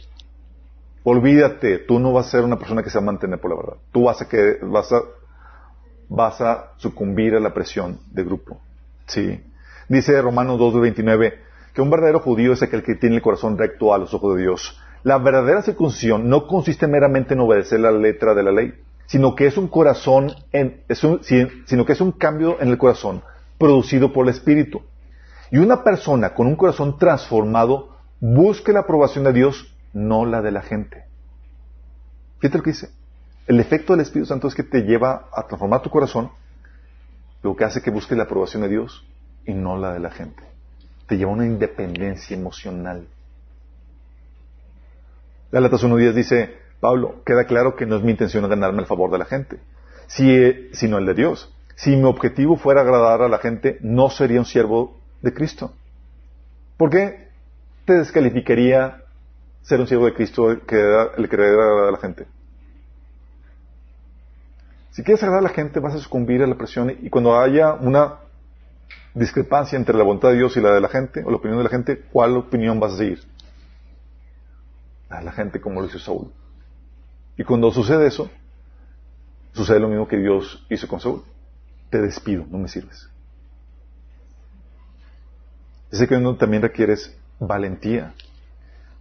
[1.10, 3.57] olvídate, tú no vas a ser una persona que se va a mantener por la
[3.57, 3.77] verdad.
[3.91, 5.02] Tú vas a, que, vas a,
[6.07, 8.60] vas a sucumbir a la presión de grupo.
[9.07, 9.44] ¿Sí?
[9.88, 11.34] Dice Romanos 2.29
[11.73, 14.44] que un verdadero judío es aquel que tiene el corazón recto a los ojos de
[14.44, 14.80] Dios.
[15.03, 18.73] La verdadera circuncisión no consiste meramente en obedecer la letra de la ley,
[19.06, 20.84] sino que es un corazón, en,
[21.65, 23.23] sino que es un cambio en el corazón
[23.57, 24.81] producido por el Espíritu.
[25.52, 30.52] Y una persona con un corazón transformado busca la aprobación de Dios, no la de
[30.52, 31.06] la gente.
[32.40, 32.90] Fíjate lo que dice.
[33.48, 36.32] El efecto del Espíritu Santo es que te lleva a transformar tu corazón,
[37.41, 39.06] lo que hace que busques la aprobación de Dios
[39.45, 40.44] y no la de la gente.
[41.07, 43.07] Te lleva a una independencia emocional.
[45.52, 49.18] Gálatas 1.10 dice, Pablo, queda claro que no es mi intención ganarme el favor de
[49.18, 49.60] la gente,
[50.07, 51.52] sino el de Dios.
[51.76, 55.74] Si mi objetivo fuera agradar a la gente, no sería un siervo de Cristo.
[56.78, 57.30] ¿Por qué
[57.86, 59.03] te descalificaría
[59.61, 60.77] ser un siervo de Cristo el que
[61.18, 62.27] el querer a la gente?
[64.91, 67.73] Si quieres agradar a la gente, vas a sucumbir a la presión y cuando haya
[67.73, 68.15] una
[69.14, 71.64] discrepancia entre la voluntad de Dios y la de la gente, o la opinión de
[71.64, 73.23] la gente, ¿cuál opinión vas a seguir?
[75.10, 76.31] De la gente, como lo hizo Saúl.
[77.38, 78.30] Y cuando sucede eso,
[79.53, 81.23] sucede lo mismo que Dios hizo con Saúl.
[81.90, 83.10] Te despido, no me sirves.
[85.91, 88.14] Ese que también requieres valentía,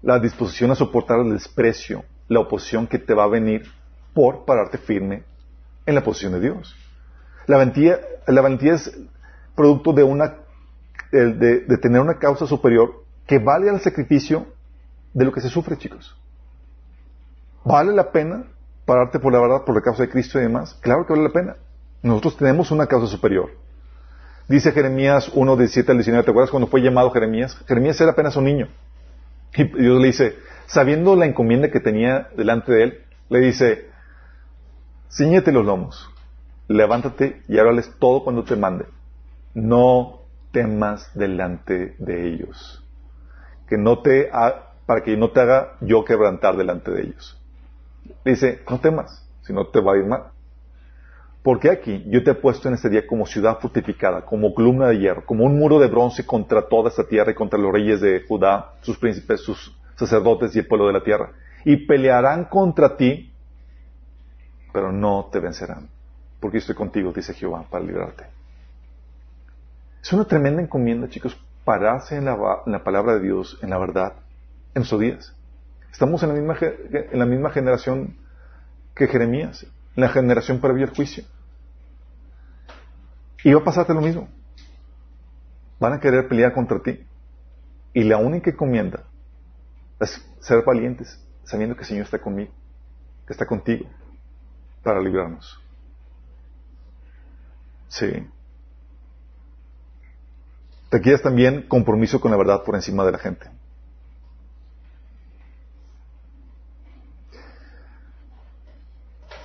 [0.02, 3.70] la disposición a soportar el desprecio, la oposición que te va a venir
[4.14, 5.24] por pararte firme
[5.86, 6.76] en la posición de Dios.
[7.46, 8.96] La valentía, la valentía es
[9.56, 10.36] producto de, una,
[11.10, 14.46] de, tener una causa superior que vale al sacrificio
[15.14, 16.16] de lo que se sufre, chicos.
[17.64, 18.44] ¿Vale la pena
[18.84, 20.74] pararte por la verdad, por la causa de Cristo y demás?
[20.80, 21.56] Claro que vale la pena.
[22.02, 23.50] Nosotros tenemos una causa superior.
[24.48, 26.24] Dice Jeremías 1, 17 al 19.
[26.24, 27.58] ¿Te acuerdas cuando fue llamado Jeremías?
[27.66, 28.68] Jeremías era apenas un niño.
[29.54, 33.90] Y Dios le dice, sabiendo la encomienda que tenía delante de él, le dice,
[35.10, 36.10] ciñete los lomos,
[36.68, 38.86] levántate y háblales todo cuando te mande.
[39.54, 40.20] No
[40.52, 42.84] temas delante de ellos.
[43.68, 44.30] Que no te
[44.86, 47.38] para que no te haga yo quebrantar delante de ellos.
[48.24, 50.30] dice, no temas, si no te va a ir mal.
[51.48, 54.98] Porque aquí yo te he puesto en este día como ciudad fortificada, como columna de
[54.98, 58.22] hierro, como un muro de bronce contra toda esta tierra y contra los reyes de
[58.28, 61.32] Judá, sus príncipes, sus sacerdotes y el pueblo de la tierra.
[61.64, 63.32] Y pelearán contra ti,
[64.74, 65.88] pero no te vencerán.
[66.38, 68.26] Porque estoy contigo, dice Jehová, para librarte.
[70.02, 71.34] Es una tremenda encomienda, chicos,
[71.64, 74.12] pararse en la, en la palabra de Dios, en la verdad,
[74.74, 75.34] en nuestros días.
[75.90, 78.18] Estamos en la misma, en la misma generación
[78.94, 79.62] que Jeremías,
[79.96, 81.24] en la generación previa al juicio.
[83.48, 84.28] Y va a pasarte lo mismo.
[85.80, 87.02] Van a querer pelear contra ti.
[87.94, 89.04] Y la única encomienda
[89.98, 92.52] es ser valientes, sabiendo que el Señor está conmigo,
[93.26, 93.88] que está contigo,
[94.82, 95.58] para librarnos.
[97.88, 98.28] Sí.
[100.90, 103.50] Te quieres también compromiso con la verdad por encima de la gente.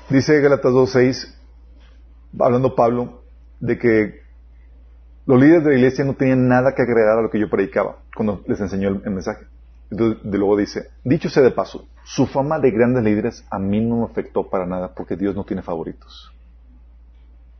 [0.09, 1.33] Dice Galatas 2.6,
[2.37, 3.22] hablando Pablo,
[3.59, 4.23] de que
[5.25, 7.97] los líderes de la iglesia no tenían nada que agregar a lo que yo predicaba
[8.15, 9.45] cuando les enseñó el, mensaje.
[9.89, 13.79] Entonces, de luego dice, dicho sea de paso, su fama de grandes líderes a mí
[13.79, 16.33] no me afectó para nada porque Dios no tiene favoritos.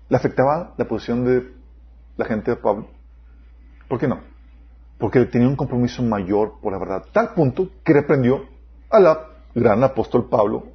[0.10, 1.54] ¿Le afectaba la posición de
[2.18, 2.88] la gente de Pablo?
[3.88, 4.20] ¿Por qué no?
[4.98, 8.46] Porque tenía un compromiso mayor por la verdad, tal punto que reprendió
[8.90, 10.68] a la gran apóstol Pablo,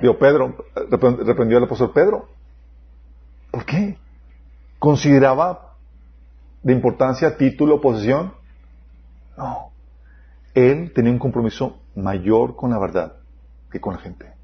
[0.00, 2.28] digo Pedro, repre- reprendió al apóstol Pedro.
[3.50, 3.98] ¿Por qué?
[4.82, 5.76] ¿Consideraba
[6.60, 8.34] de importancia título, posesión?
[9.36, 9.70] No.
[10.54, 13.12] Él tenía un compromiso mayor con la verdad
[13.70, 14.34] que con la gente.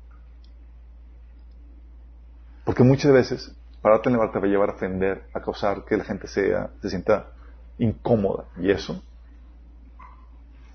[2.65, 3.53] Porque muchas veces,
[3.83, 6.89] pararte en la va a llevar a ofender, a causar que la gente sea, se
[6.89, 7.33] sienta
[7.79, 8.45] incómoda.
[8.59, 9.03] Y eso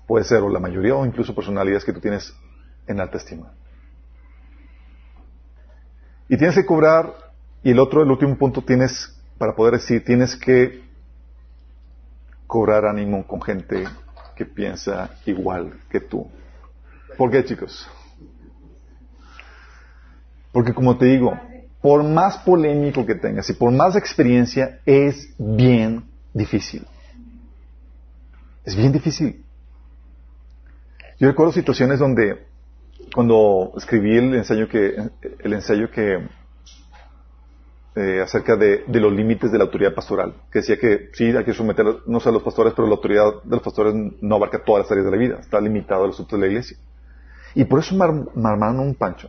[0.06, 2.36] puede ser, o la mayoría, o incluso personalidades que tú tienes
[2.86, 3.50] en alta estima.
[6.28, 7.14] Y tienes que cobrar,
[7.62, 10.82] y el otro, el último punto, tienes, para poder decir, tienes que
[12.46, 13.84] cobrar ánimo con gente
[14.36, 16.28] que piensa igual que tú.
[17.16, 17.88] ¿Por qué, chicos?
[20.52, 21.38] Porque como te digo,
[21.80, 26.86] por más polémico que tengas y por más experiencia, es bien difícil.
[28.64, 29.44] Es bien difícil.
[31.18, 32.46] Yo recuerdo situaciones donde,
[33.14, 34.96] cuando escribí el ensayo que,
[35.40, 36.26] el ensayo que,
[37.96, 41.52] eh, acerca de, los límites de la autoridad pastoral, que decía que sí, hay que
[41.54, 45.04] someternos a los pastores, pero la autoridad de los pastores no abarca todas las áreas
[45.06, 46.76] de la vida, está limitado a los asuntos de la iglesia.
[47.54, 49.28] Y por eso me ar- me armaron un pancho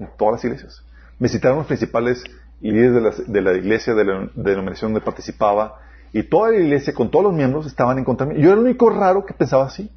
[0.00, 0.82] en todas las iglesias.
[1.20, 2.24] Me citaron los principales
[2.60, 5.78] líderes de la, de la iglesia, de la denominación donde participaba,
[6.12, 8.34] y toda la iglesia, con todos los miembros, estaban en contra mí.
[8.34, 9.88] Yo era el único raro que pensaba así.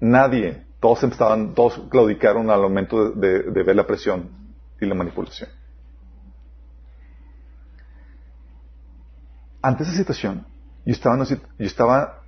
[0.00, 4.40] Nadie, todos estaban, todos claudicaron al momento de ver la presión
[4.80, 5.50] y la manipulación.
[9.62, 10.46] Ante esa situación,
[10.86, 12.22] yo estaba, una yo estaba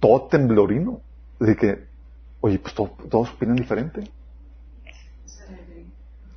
[0.00, 1.00] todo temblorino,
[1.40, 1.86] de que,
[2.40, 4.10] oye, pues to- todos opinan diferente.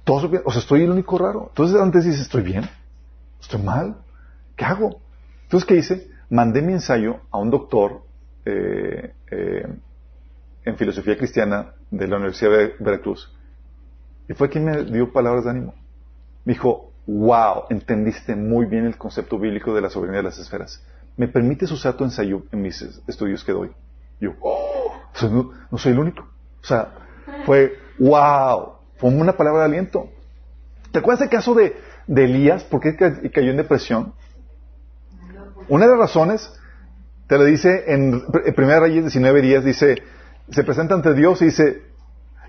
[0.05, 1.47] Todos opinan, o sea, estoy el único raro.
[1.49, 2.69] Entonces antes dices, ¿estoy bien?
[3.41, 3.97] ¿Estoy mal?
[4.55, 5.01] ¿Qué hago?
[5.43, 6.07] Entonces, ¿qué hice?
[6.29, 8.03] Mandé mi ensayo a un doctor
[8.45, 9.67] eh, eh,
[10.65, 13.34] en filosofía cristiana de la Universidad de Veracruz.
[14.27, 15.73] Y fue quien me dio palabras de ánimo.
[16.45, 20.83] Me dijo, wow, entendiste muy bien el concepto bíblico de la soberanía de las esferas.
[21.17, 23.71] ¿Me permites usar tu ensayo en mis es- estudios que doy?
[24.19, 26.23] Yo, oh, sea, no, soy el único.
[26.61, 26.93] O sea,
[27.45, 30.09] fue, wow, fue una palabra de aliento.
[30.91, 31.75] ¿Te acuerdas el caso de,
[32.07, 32.63] de Elías?
[32.63, 34.13] ¿Por qué ca- cayó en depresión?
[35.67, 36.51] Una de las razones,
[37.27, 40.03] te lo dice en, en 1 Reyes 19 días, dice,
[40.49, 41.81] se presenta ante Dios y dice,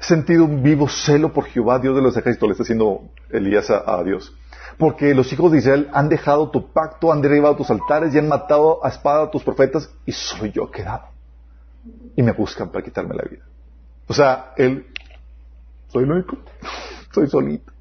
[0.00, 3.70] he sentido un vivo celo por Jehová, Dios de los ejércitos, le está haciendo Elías
[3.70, 4.34] a, Dios.
[4.78, 8.28] Porque los hijos de Israel han dejado tu pacto, han derribado tus altares y han
[8.28, 11.06] matado a espada a tus profetas y soy yo quedado.
[12.14, 13.44] Y me buscan para quitarme la vida.
[14.06, 14.86] O sea, él,
[15.88, 16.36] soy el único,
[17.12, 17.72] soy solito.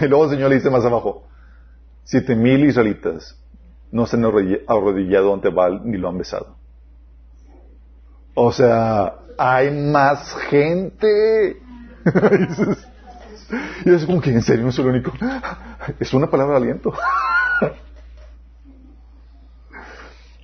[0.00, 1.24] Y luego el Señor le dice más abajo,
[2.04, 3.36] siete mil israelitas
[3.92, 6.56] no se han arrodilla- arrodillado ante Baal ni lo han besado.
[8.34, 11.56] O sea, hay más gente.
[13.84, 15.12] Y es como que, ¿en serio no soy el único?
[15.98, 16.92] Es una palabra de aliento.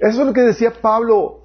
[0.01, 1.43] Eso es lo que decía Pablo.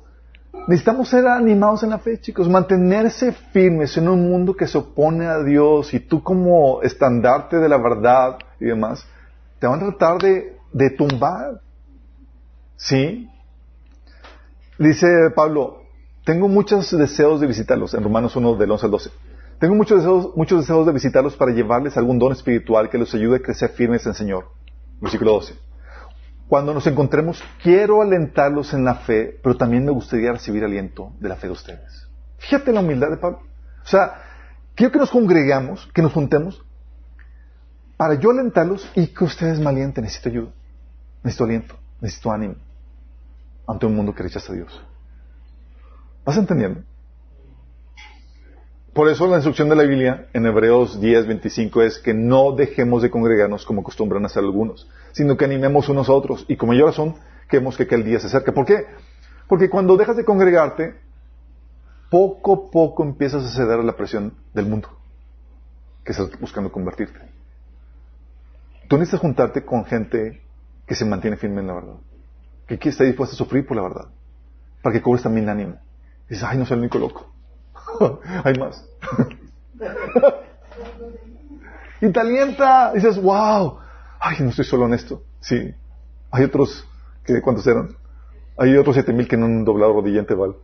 [0.67, 5.27] Necesitamos ser animados en la fe, chicos, mantenerse firmes en un mundo que se opone
[5.27, 9.05] a Dios y tú como estandarte de la verdad y demás,
[9.59, 11.61] te van a tratar de, de tumbar.
[12.75, 13.29] ¿Sí?
[14.79, 15.80] Dice Pablo,
[16.23, 19.09] tengo muchos deseos de visitarlos, en Romanos 1 del 11 al 12.
[19.59, 23.37] Tengo muchos deseos, muchos deseos de visitarlos para llevarles algún don espiritual que los ayude
[23.37, 24.45] a crecer firmes en el Señor.
[24.99, 25.55] Versículo 12.
[26.47, 31.29] Cuando nos encontremos, quiero alentarlos en la fe, pero también me gustaría recibir aliento de
[31.29, 32.07] la fe de ustedes.
[32.37, 33.39] Fíjate la humildad de Pablo.
[33.83, 34.21] O sea,
[34.75, 36.63] quiero que nos congregamos, que nos juntemos,
[37.97, 40.03] para yo alentarlos y que ustedes me alienten.
[40.03, 40.51] Necesito ayuda,
[41.23, 42.55] necesito aliento, necesito ánimo.
[43.67, 44.83] ante un mundo que rechaza a Dios.
[46.25, 46.81] ¿Vas entendiendo?
[48.93, 53.01] Por eso la instrucción de la Biblia en Hebreos 10, 25 es que no dejemos
[53.01, 56.45] de congregarnos como acostumbran a hacer algunos, sino que animemos unos a otros.
[56.49, 57.15] Y como mayor razón,
[57.49, 58.51] queremos que aquel día se acerque.
[58.51, 58.85] ¿Por qué?
[59.47, 60.95] Porque cuando dejas de congregarte,
[62.09, 64.89] poco a poco empiezas a ceder a la presión del mundo
[66.03, 67.19] que estás buscando convertirte.
[68.89, 70.41] Tú necesitas juntarte con gente
[70.85, 71.95] que se mantiene firme en la verdad,
[72.67, 74.09] que está dispuesta a sufrir por la verdad,
[74.81, 75.77] para que cobres también ánimo.
[76.31, 77.29] Dices, ay, no soy el único loco.
[78.45, 78.87] hay más.
[82.01, 82.93] y te alienta.
[82.93, 83.79] Dices, wow.
[84.17, 85.23] Ay, no estoy solo en esto.
[85.41, 85.73] Sí.
[86.31, 86.87] Hay otros,
[87.25, 87.89] que ¿cuántos eran?
[88.57, 90.55] Hay otros siete mil que no han doblado rodilla en Tebal.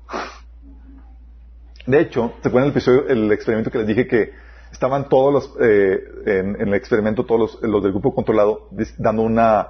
[1.85, 4.31] De hecho, se en el episodio, el experimento que les dije que
[4.72, 9.68] estaban todos los, eh, en, el experimento, todos los, del grupo controlado, dando una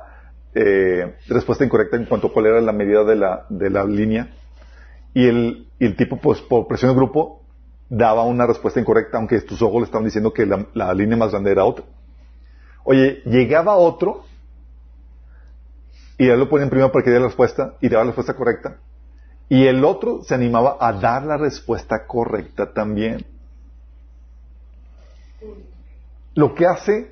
[0.53, 4.29] eh, respuesta incorrecta en cuanto a cuál era la medida de la, de la línea.
[5.18, 7.41] Y el, tipo, pues, por presión del grupo,
[7.89, 11.31] daba una respuesta incorrecta, aunque tus ojos le estaban diciendo que la, la línea más
[11.31, 11.85] grande era otra.
[12.84, 14.26] Oye, llegaba otro,
[16.19, 18.35] y él lo ponía en primero para que diera la respuesta, y daba la respuesta
[18.35, 18.77] correcta,
[19.49, 23.26] y el otro se animaba a dar la respuesta correcta también.
[26.35, 27.11] Lo que hace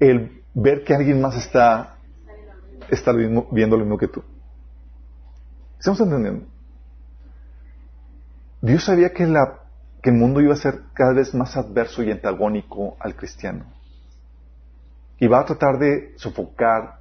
[0.00, 1.94] el ver que alguien más está,
[2.90, 4.24] está viendo lo mismo que tú.
[5.78, 6.55] ¿Estamos entendiendo?
[8.66, 13.14] Dios sabía que, el mundo iba a ser cada vez más adverso y antagónico al
[13.14, 13.64] cristiano.
[15.20, 16.98] Y va a tratar de sofocar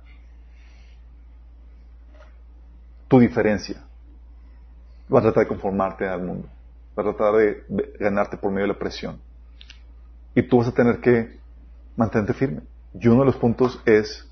[3.08, 3.82] tu diferencia.
[5.12, 6.48] Va a tratar de conformarte al mundo.
[6.96, 7.64] Va a tratar de
[8.00, 9.20] ganarte por medio de la presión.
[10.36, 11.40] Y tú vas a tener que
[11.96, 12.62] mantenerte firme.
[12.94, 14.24] Y uno de los puntos es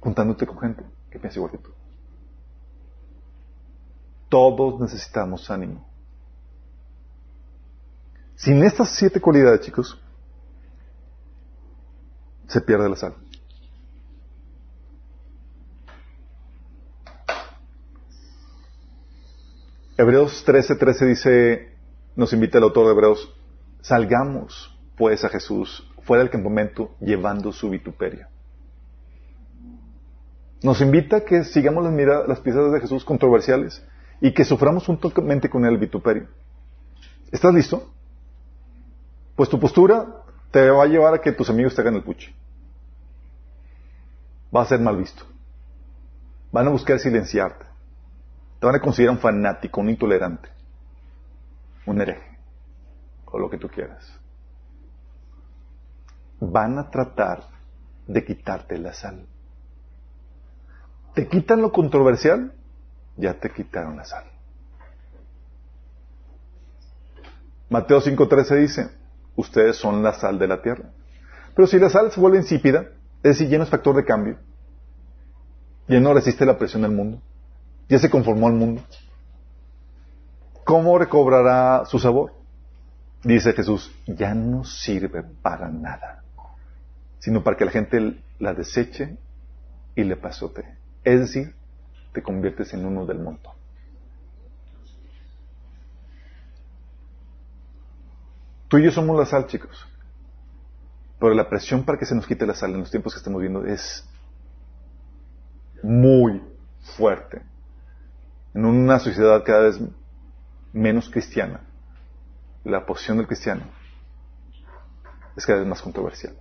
[0.00, 1.70] juntándote con gente que piensa igual que tú.
[4.30, 5.95] Todos necesitamos ánimo.
[8.36, 9.98] Sin estas siete cualidades, chicos,
[12.46, 13.14] se pierde la sal.
[19.96, 21.76] Hebreos 13:13 13 dice,
[22.14, 23.34] nos invita el autor de Hebreos,
[23.80, 28.28] salgamos pues a Jesús fuera del campamento llevando su vituperio.
[30.62, 33.82] Nos invita a que sigamos las, miradas, las pisadas de Jesús controversiales
[34.20, 36.28] y que suframos juntamente con él el vituperio.
[37.32, 37.95] ¿Estás listo?
[39.36, 40.06] Pues tu postura
[40.50, 42.34] te va a llevar a que tus amigos te hagan el puche.
[44.54, 45.24] Va a ser mal visto.
[46.50, 47.66] Van a buscar silenciarte.
[48.58, 50.48] Te van a considerar un fanático, un intolerante,
[51.84, 52.38] un hereje,
[53.26, 54.10] o lo que tú quieras.
[56.40, 57.42] Van a tratar
[58.06, 59.26] de quitarte la sal.
[61.14, 62.54] Te quitan lo controversial,
[63.16, 64.24] ya te quitaron la sal.
[67.68, 68.90] Mateo 5.13 dice,
[69.36, 70.90] ustedes son la sal de la tierra.
[71.54, 72.86] Pero si la sal se vuelve insípida,
[73.22, 74.38] es decir, ya no es factor de cambio,
[75.88, 77.20] ya no resiste la presión del mundo,
[77.88, 78.82] ya se conformó al mundo.
[80.64, 82.32] ¿Cómo recobrará su sabor?
[83.22, 86.22] Dice Jesús, ya no sirve para nada,
[87.18, 89.16] sino para que la gente la deseche
[89.94, 90.64] y le pasote.
[91.04, 91.54] Es decir,
[92.12, 93.54] te conviertes en uno del montón.
[98.68, 99.86] Tú y yo somos la sal, chicos.
[101.18, 103.40] Pero la presión para que se nos quite la sal en los tiempos que estamos
[103.40, 104.08] viendo es
[105.82, 106.42] muy
[106.96, 107.42] fuerte
[108.56, 109.78] en una sociedad cada vez
[110.72, 111.60] menos cristiana,
[112.64, 113.64] la posición del cristiano
[115.36, 116.34] es cada vez más controversial.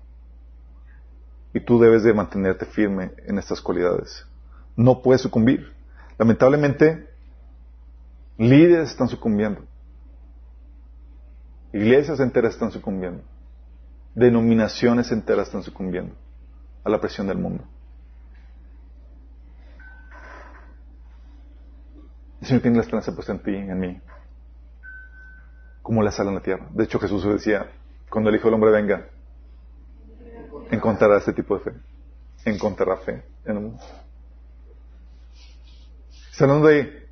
[1.53, 4.25] Y tú debes de mantenerte firme en estas cualidades.
[4.77, 5.73] No puedes sucumbir.
[6.17, 7.09] Lamentablemente,
[8.37, 9.65] líderes están sucumbiendo.
[11.75, 13.21] Iglesias enteras están sucumbiendo.
[14.13, 16.15] Denominaciones enteras están sucumbiendo
[16.85, 17.65] a la presión del mundo.
[22.39, 24.01] El Señor tiene la esperanza puesta en ti, en mí,
[25.81, 26.65] como la sal en la tierra.
[26.71, 27.69] De hecho, Jesús decía,
[28.09, 29.09] cuando el Hijo del Hombre venga,
[30.71, 31.71] encontrará este tipo de fe.
[32.45, 33.83] Encontrará fe en el mundo.
[36.31, 37.05] Está de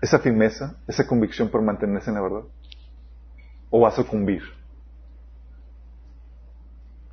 [0.00, 2.42] esa firmeza, esa convicción por mantenerse en la verdad.
[3.70, 4.42] O va a sucumbir.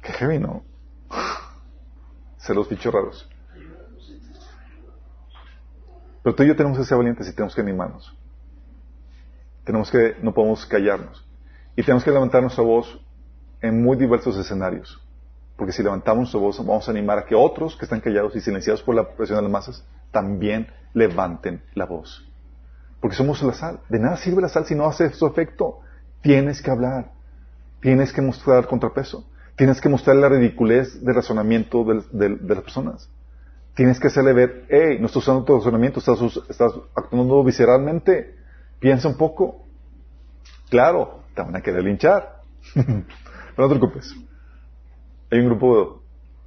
[0.02, 0.64] Qué heavy, ¿no?
[2.38, 3.30] Ser los bichos raros.
[6.26, 8.12] Pero tú y yo tenemos que ser valientes y tenemos que animarnos.
[9.64, 11.24] Tenemos que, no podemos callarnos.
[11.76, 13.00] Y tenemos que levantar nuestra voz
[13.62, 15.00] en muy diversos escenarios.
[15.56, 18.42] Porque si levantamos nuestra voz, vamos a animar a que otros que están callados y
[18.42, 22.28] silenciados por la presión de las masas también levanten la voz.
[23.00, 23.80] Porque somos la sal.
[23.88, 25.82] De nada sirve la sal si no hace su efecto.
[26.26, 27.12] Tienes que hablar.
[27.82, 29.30] Tienes que mostrar contrapeso.
[29.56, 33.12] Tienes que mostrar la ridiculez del razonamiento de, las personas.
[33.76, 38.34] Tienes que hacerle ver, hey, no estás usando tu razonamiento, estás, actuando visceralmente.
[38.80, 39.68] Piensa un poco.
[40.72, 42.42] Claro, te van a querer linchar.
[42.74, 42.88] Pero
[43.58, 44.16] no te preocupes.
[45.30, 46.02] Hay un grupo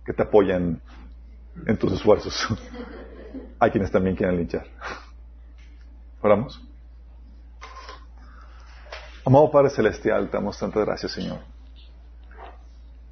[0.05, 0.81] que te apoya en,
[1.79, 2.35] tus esfuerzos.
[3.61, 4.67] Hay quienes también quieren linchar.
[6.21, 6.68] Oramos.
[9.29, 11.41] Amado Padre Celestial, te damos tanta gracias, Señor.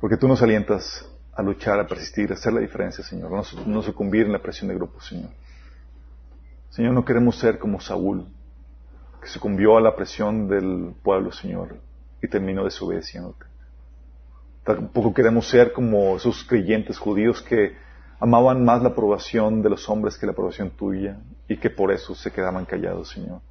[0.01, 3.31] Porque tú nos alientas a luchar, a persistir, a hacer la diferencia, Señor.
[3.31, 5.29] No, no sucumbir en la presión de grupos, Señor.
[6.71, 8.27] Señor, no queremos ser como Saúl,
[9.21, 11.77] que sucumbió a la presión del pueblo, Señor,
[12.23, 13.45] y terminó desobedeciéndote.
[14.65, 17.77] Tampoco queremos ser como esos creyentes judíos que
[18.21, 22.15] amaban más la aprobación de los hombres que la aprobación tuya y que por eso
[22.15, 23.43] se quedaban callados, Señor.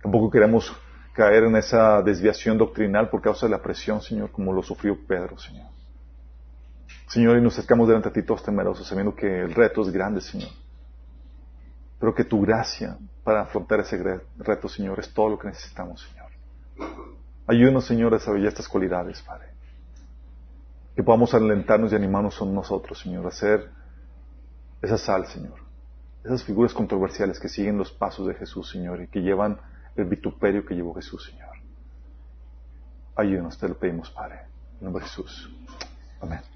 [0.00, 0.74] Tampoco queremos
[1.16, 5.38] caer en esa desviación doctrinal por causa de la presión, Señor, como lo sufrió Pedro,
[5.38, 5.68] Señor.
[7.08, 10.20] Señor, y nos acercamos delante de ti todos temerosos, sabiendo que el reto es grande,
[10.20, 10.50] Señor.
[11.98, 16.26] Pero que tu gracia para afrontar ese reto, Señor, es todo lo que necesitamos, Señor.
[17.46, 19.46] Ayúdanos, Señor, a desarrollar estas cualidades, Padre.
[20.94, 23.70] Que podamos alentarnos y animarnos a nosotros, Señor, a hacer
[24.82, 25.60] esa sal, Señor.
[26.22, 29.58] Esas figuras controversiales que siguen los pasos de Jesús, Señor, y que llevan
[29.96, 31.56] el vituperio que llevó Jesús, Señor.
[33.16, 34.40] Ayúdanos, te lo pedimos, Padre.
[34.78, 35.50] En nombre de Jesús.
[36.20, 36.55] Amén.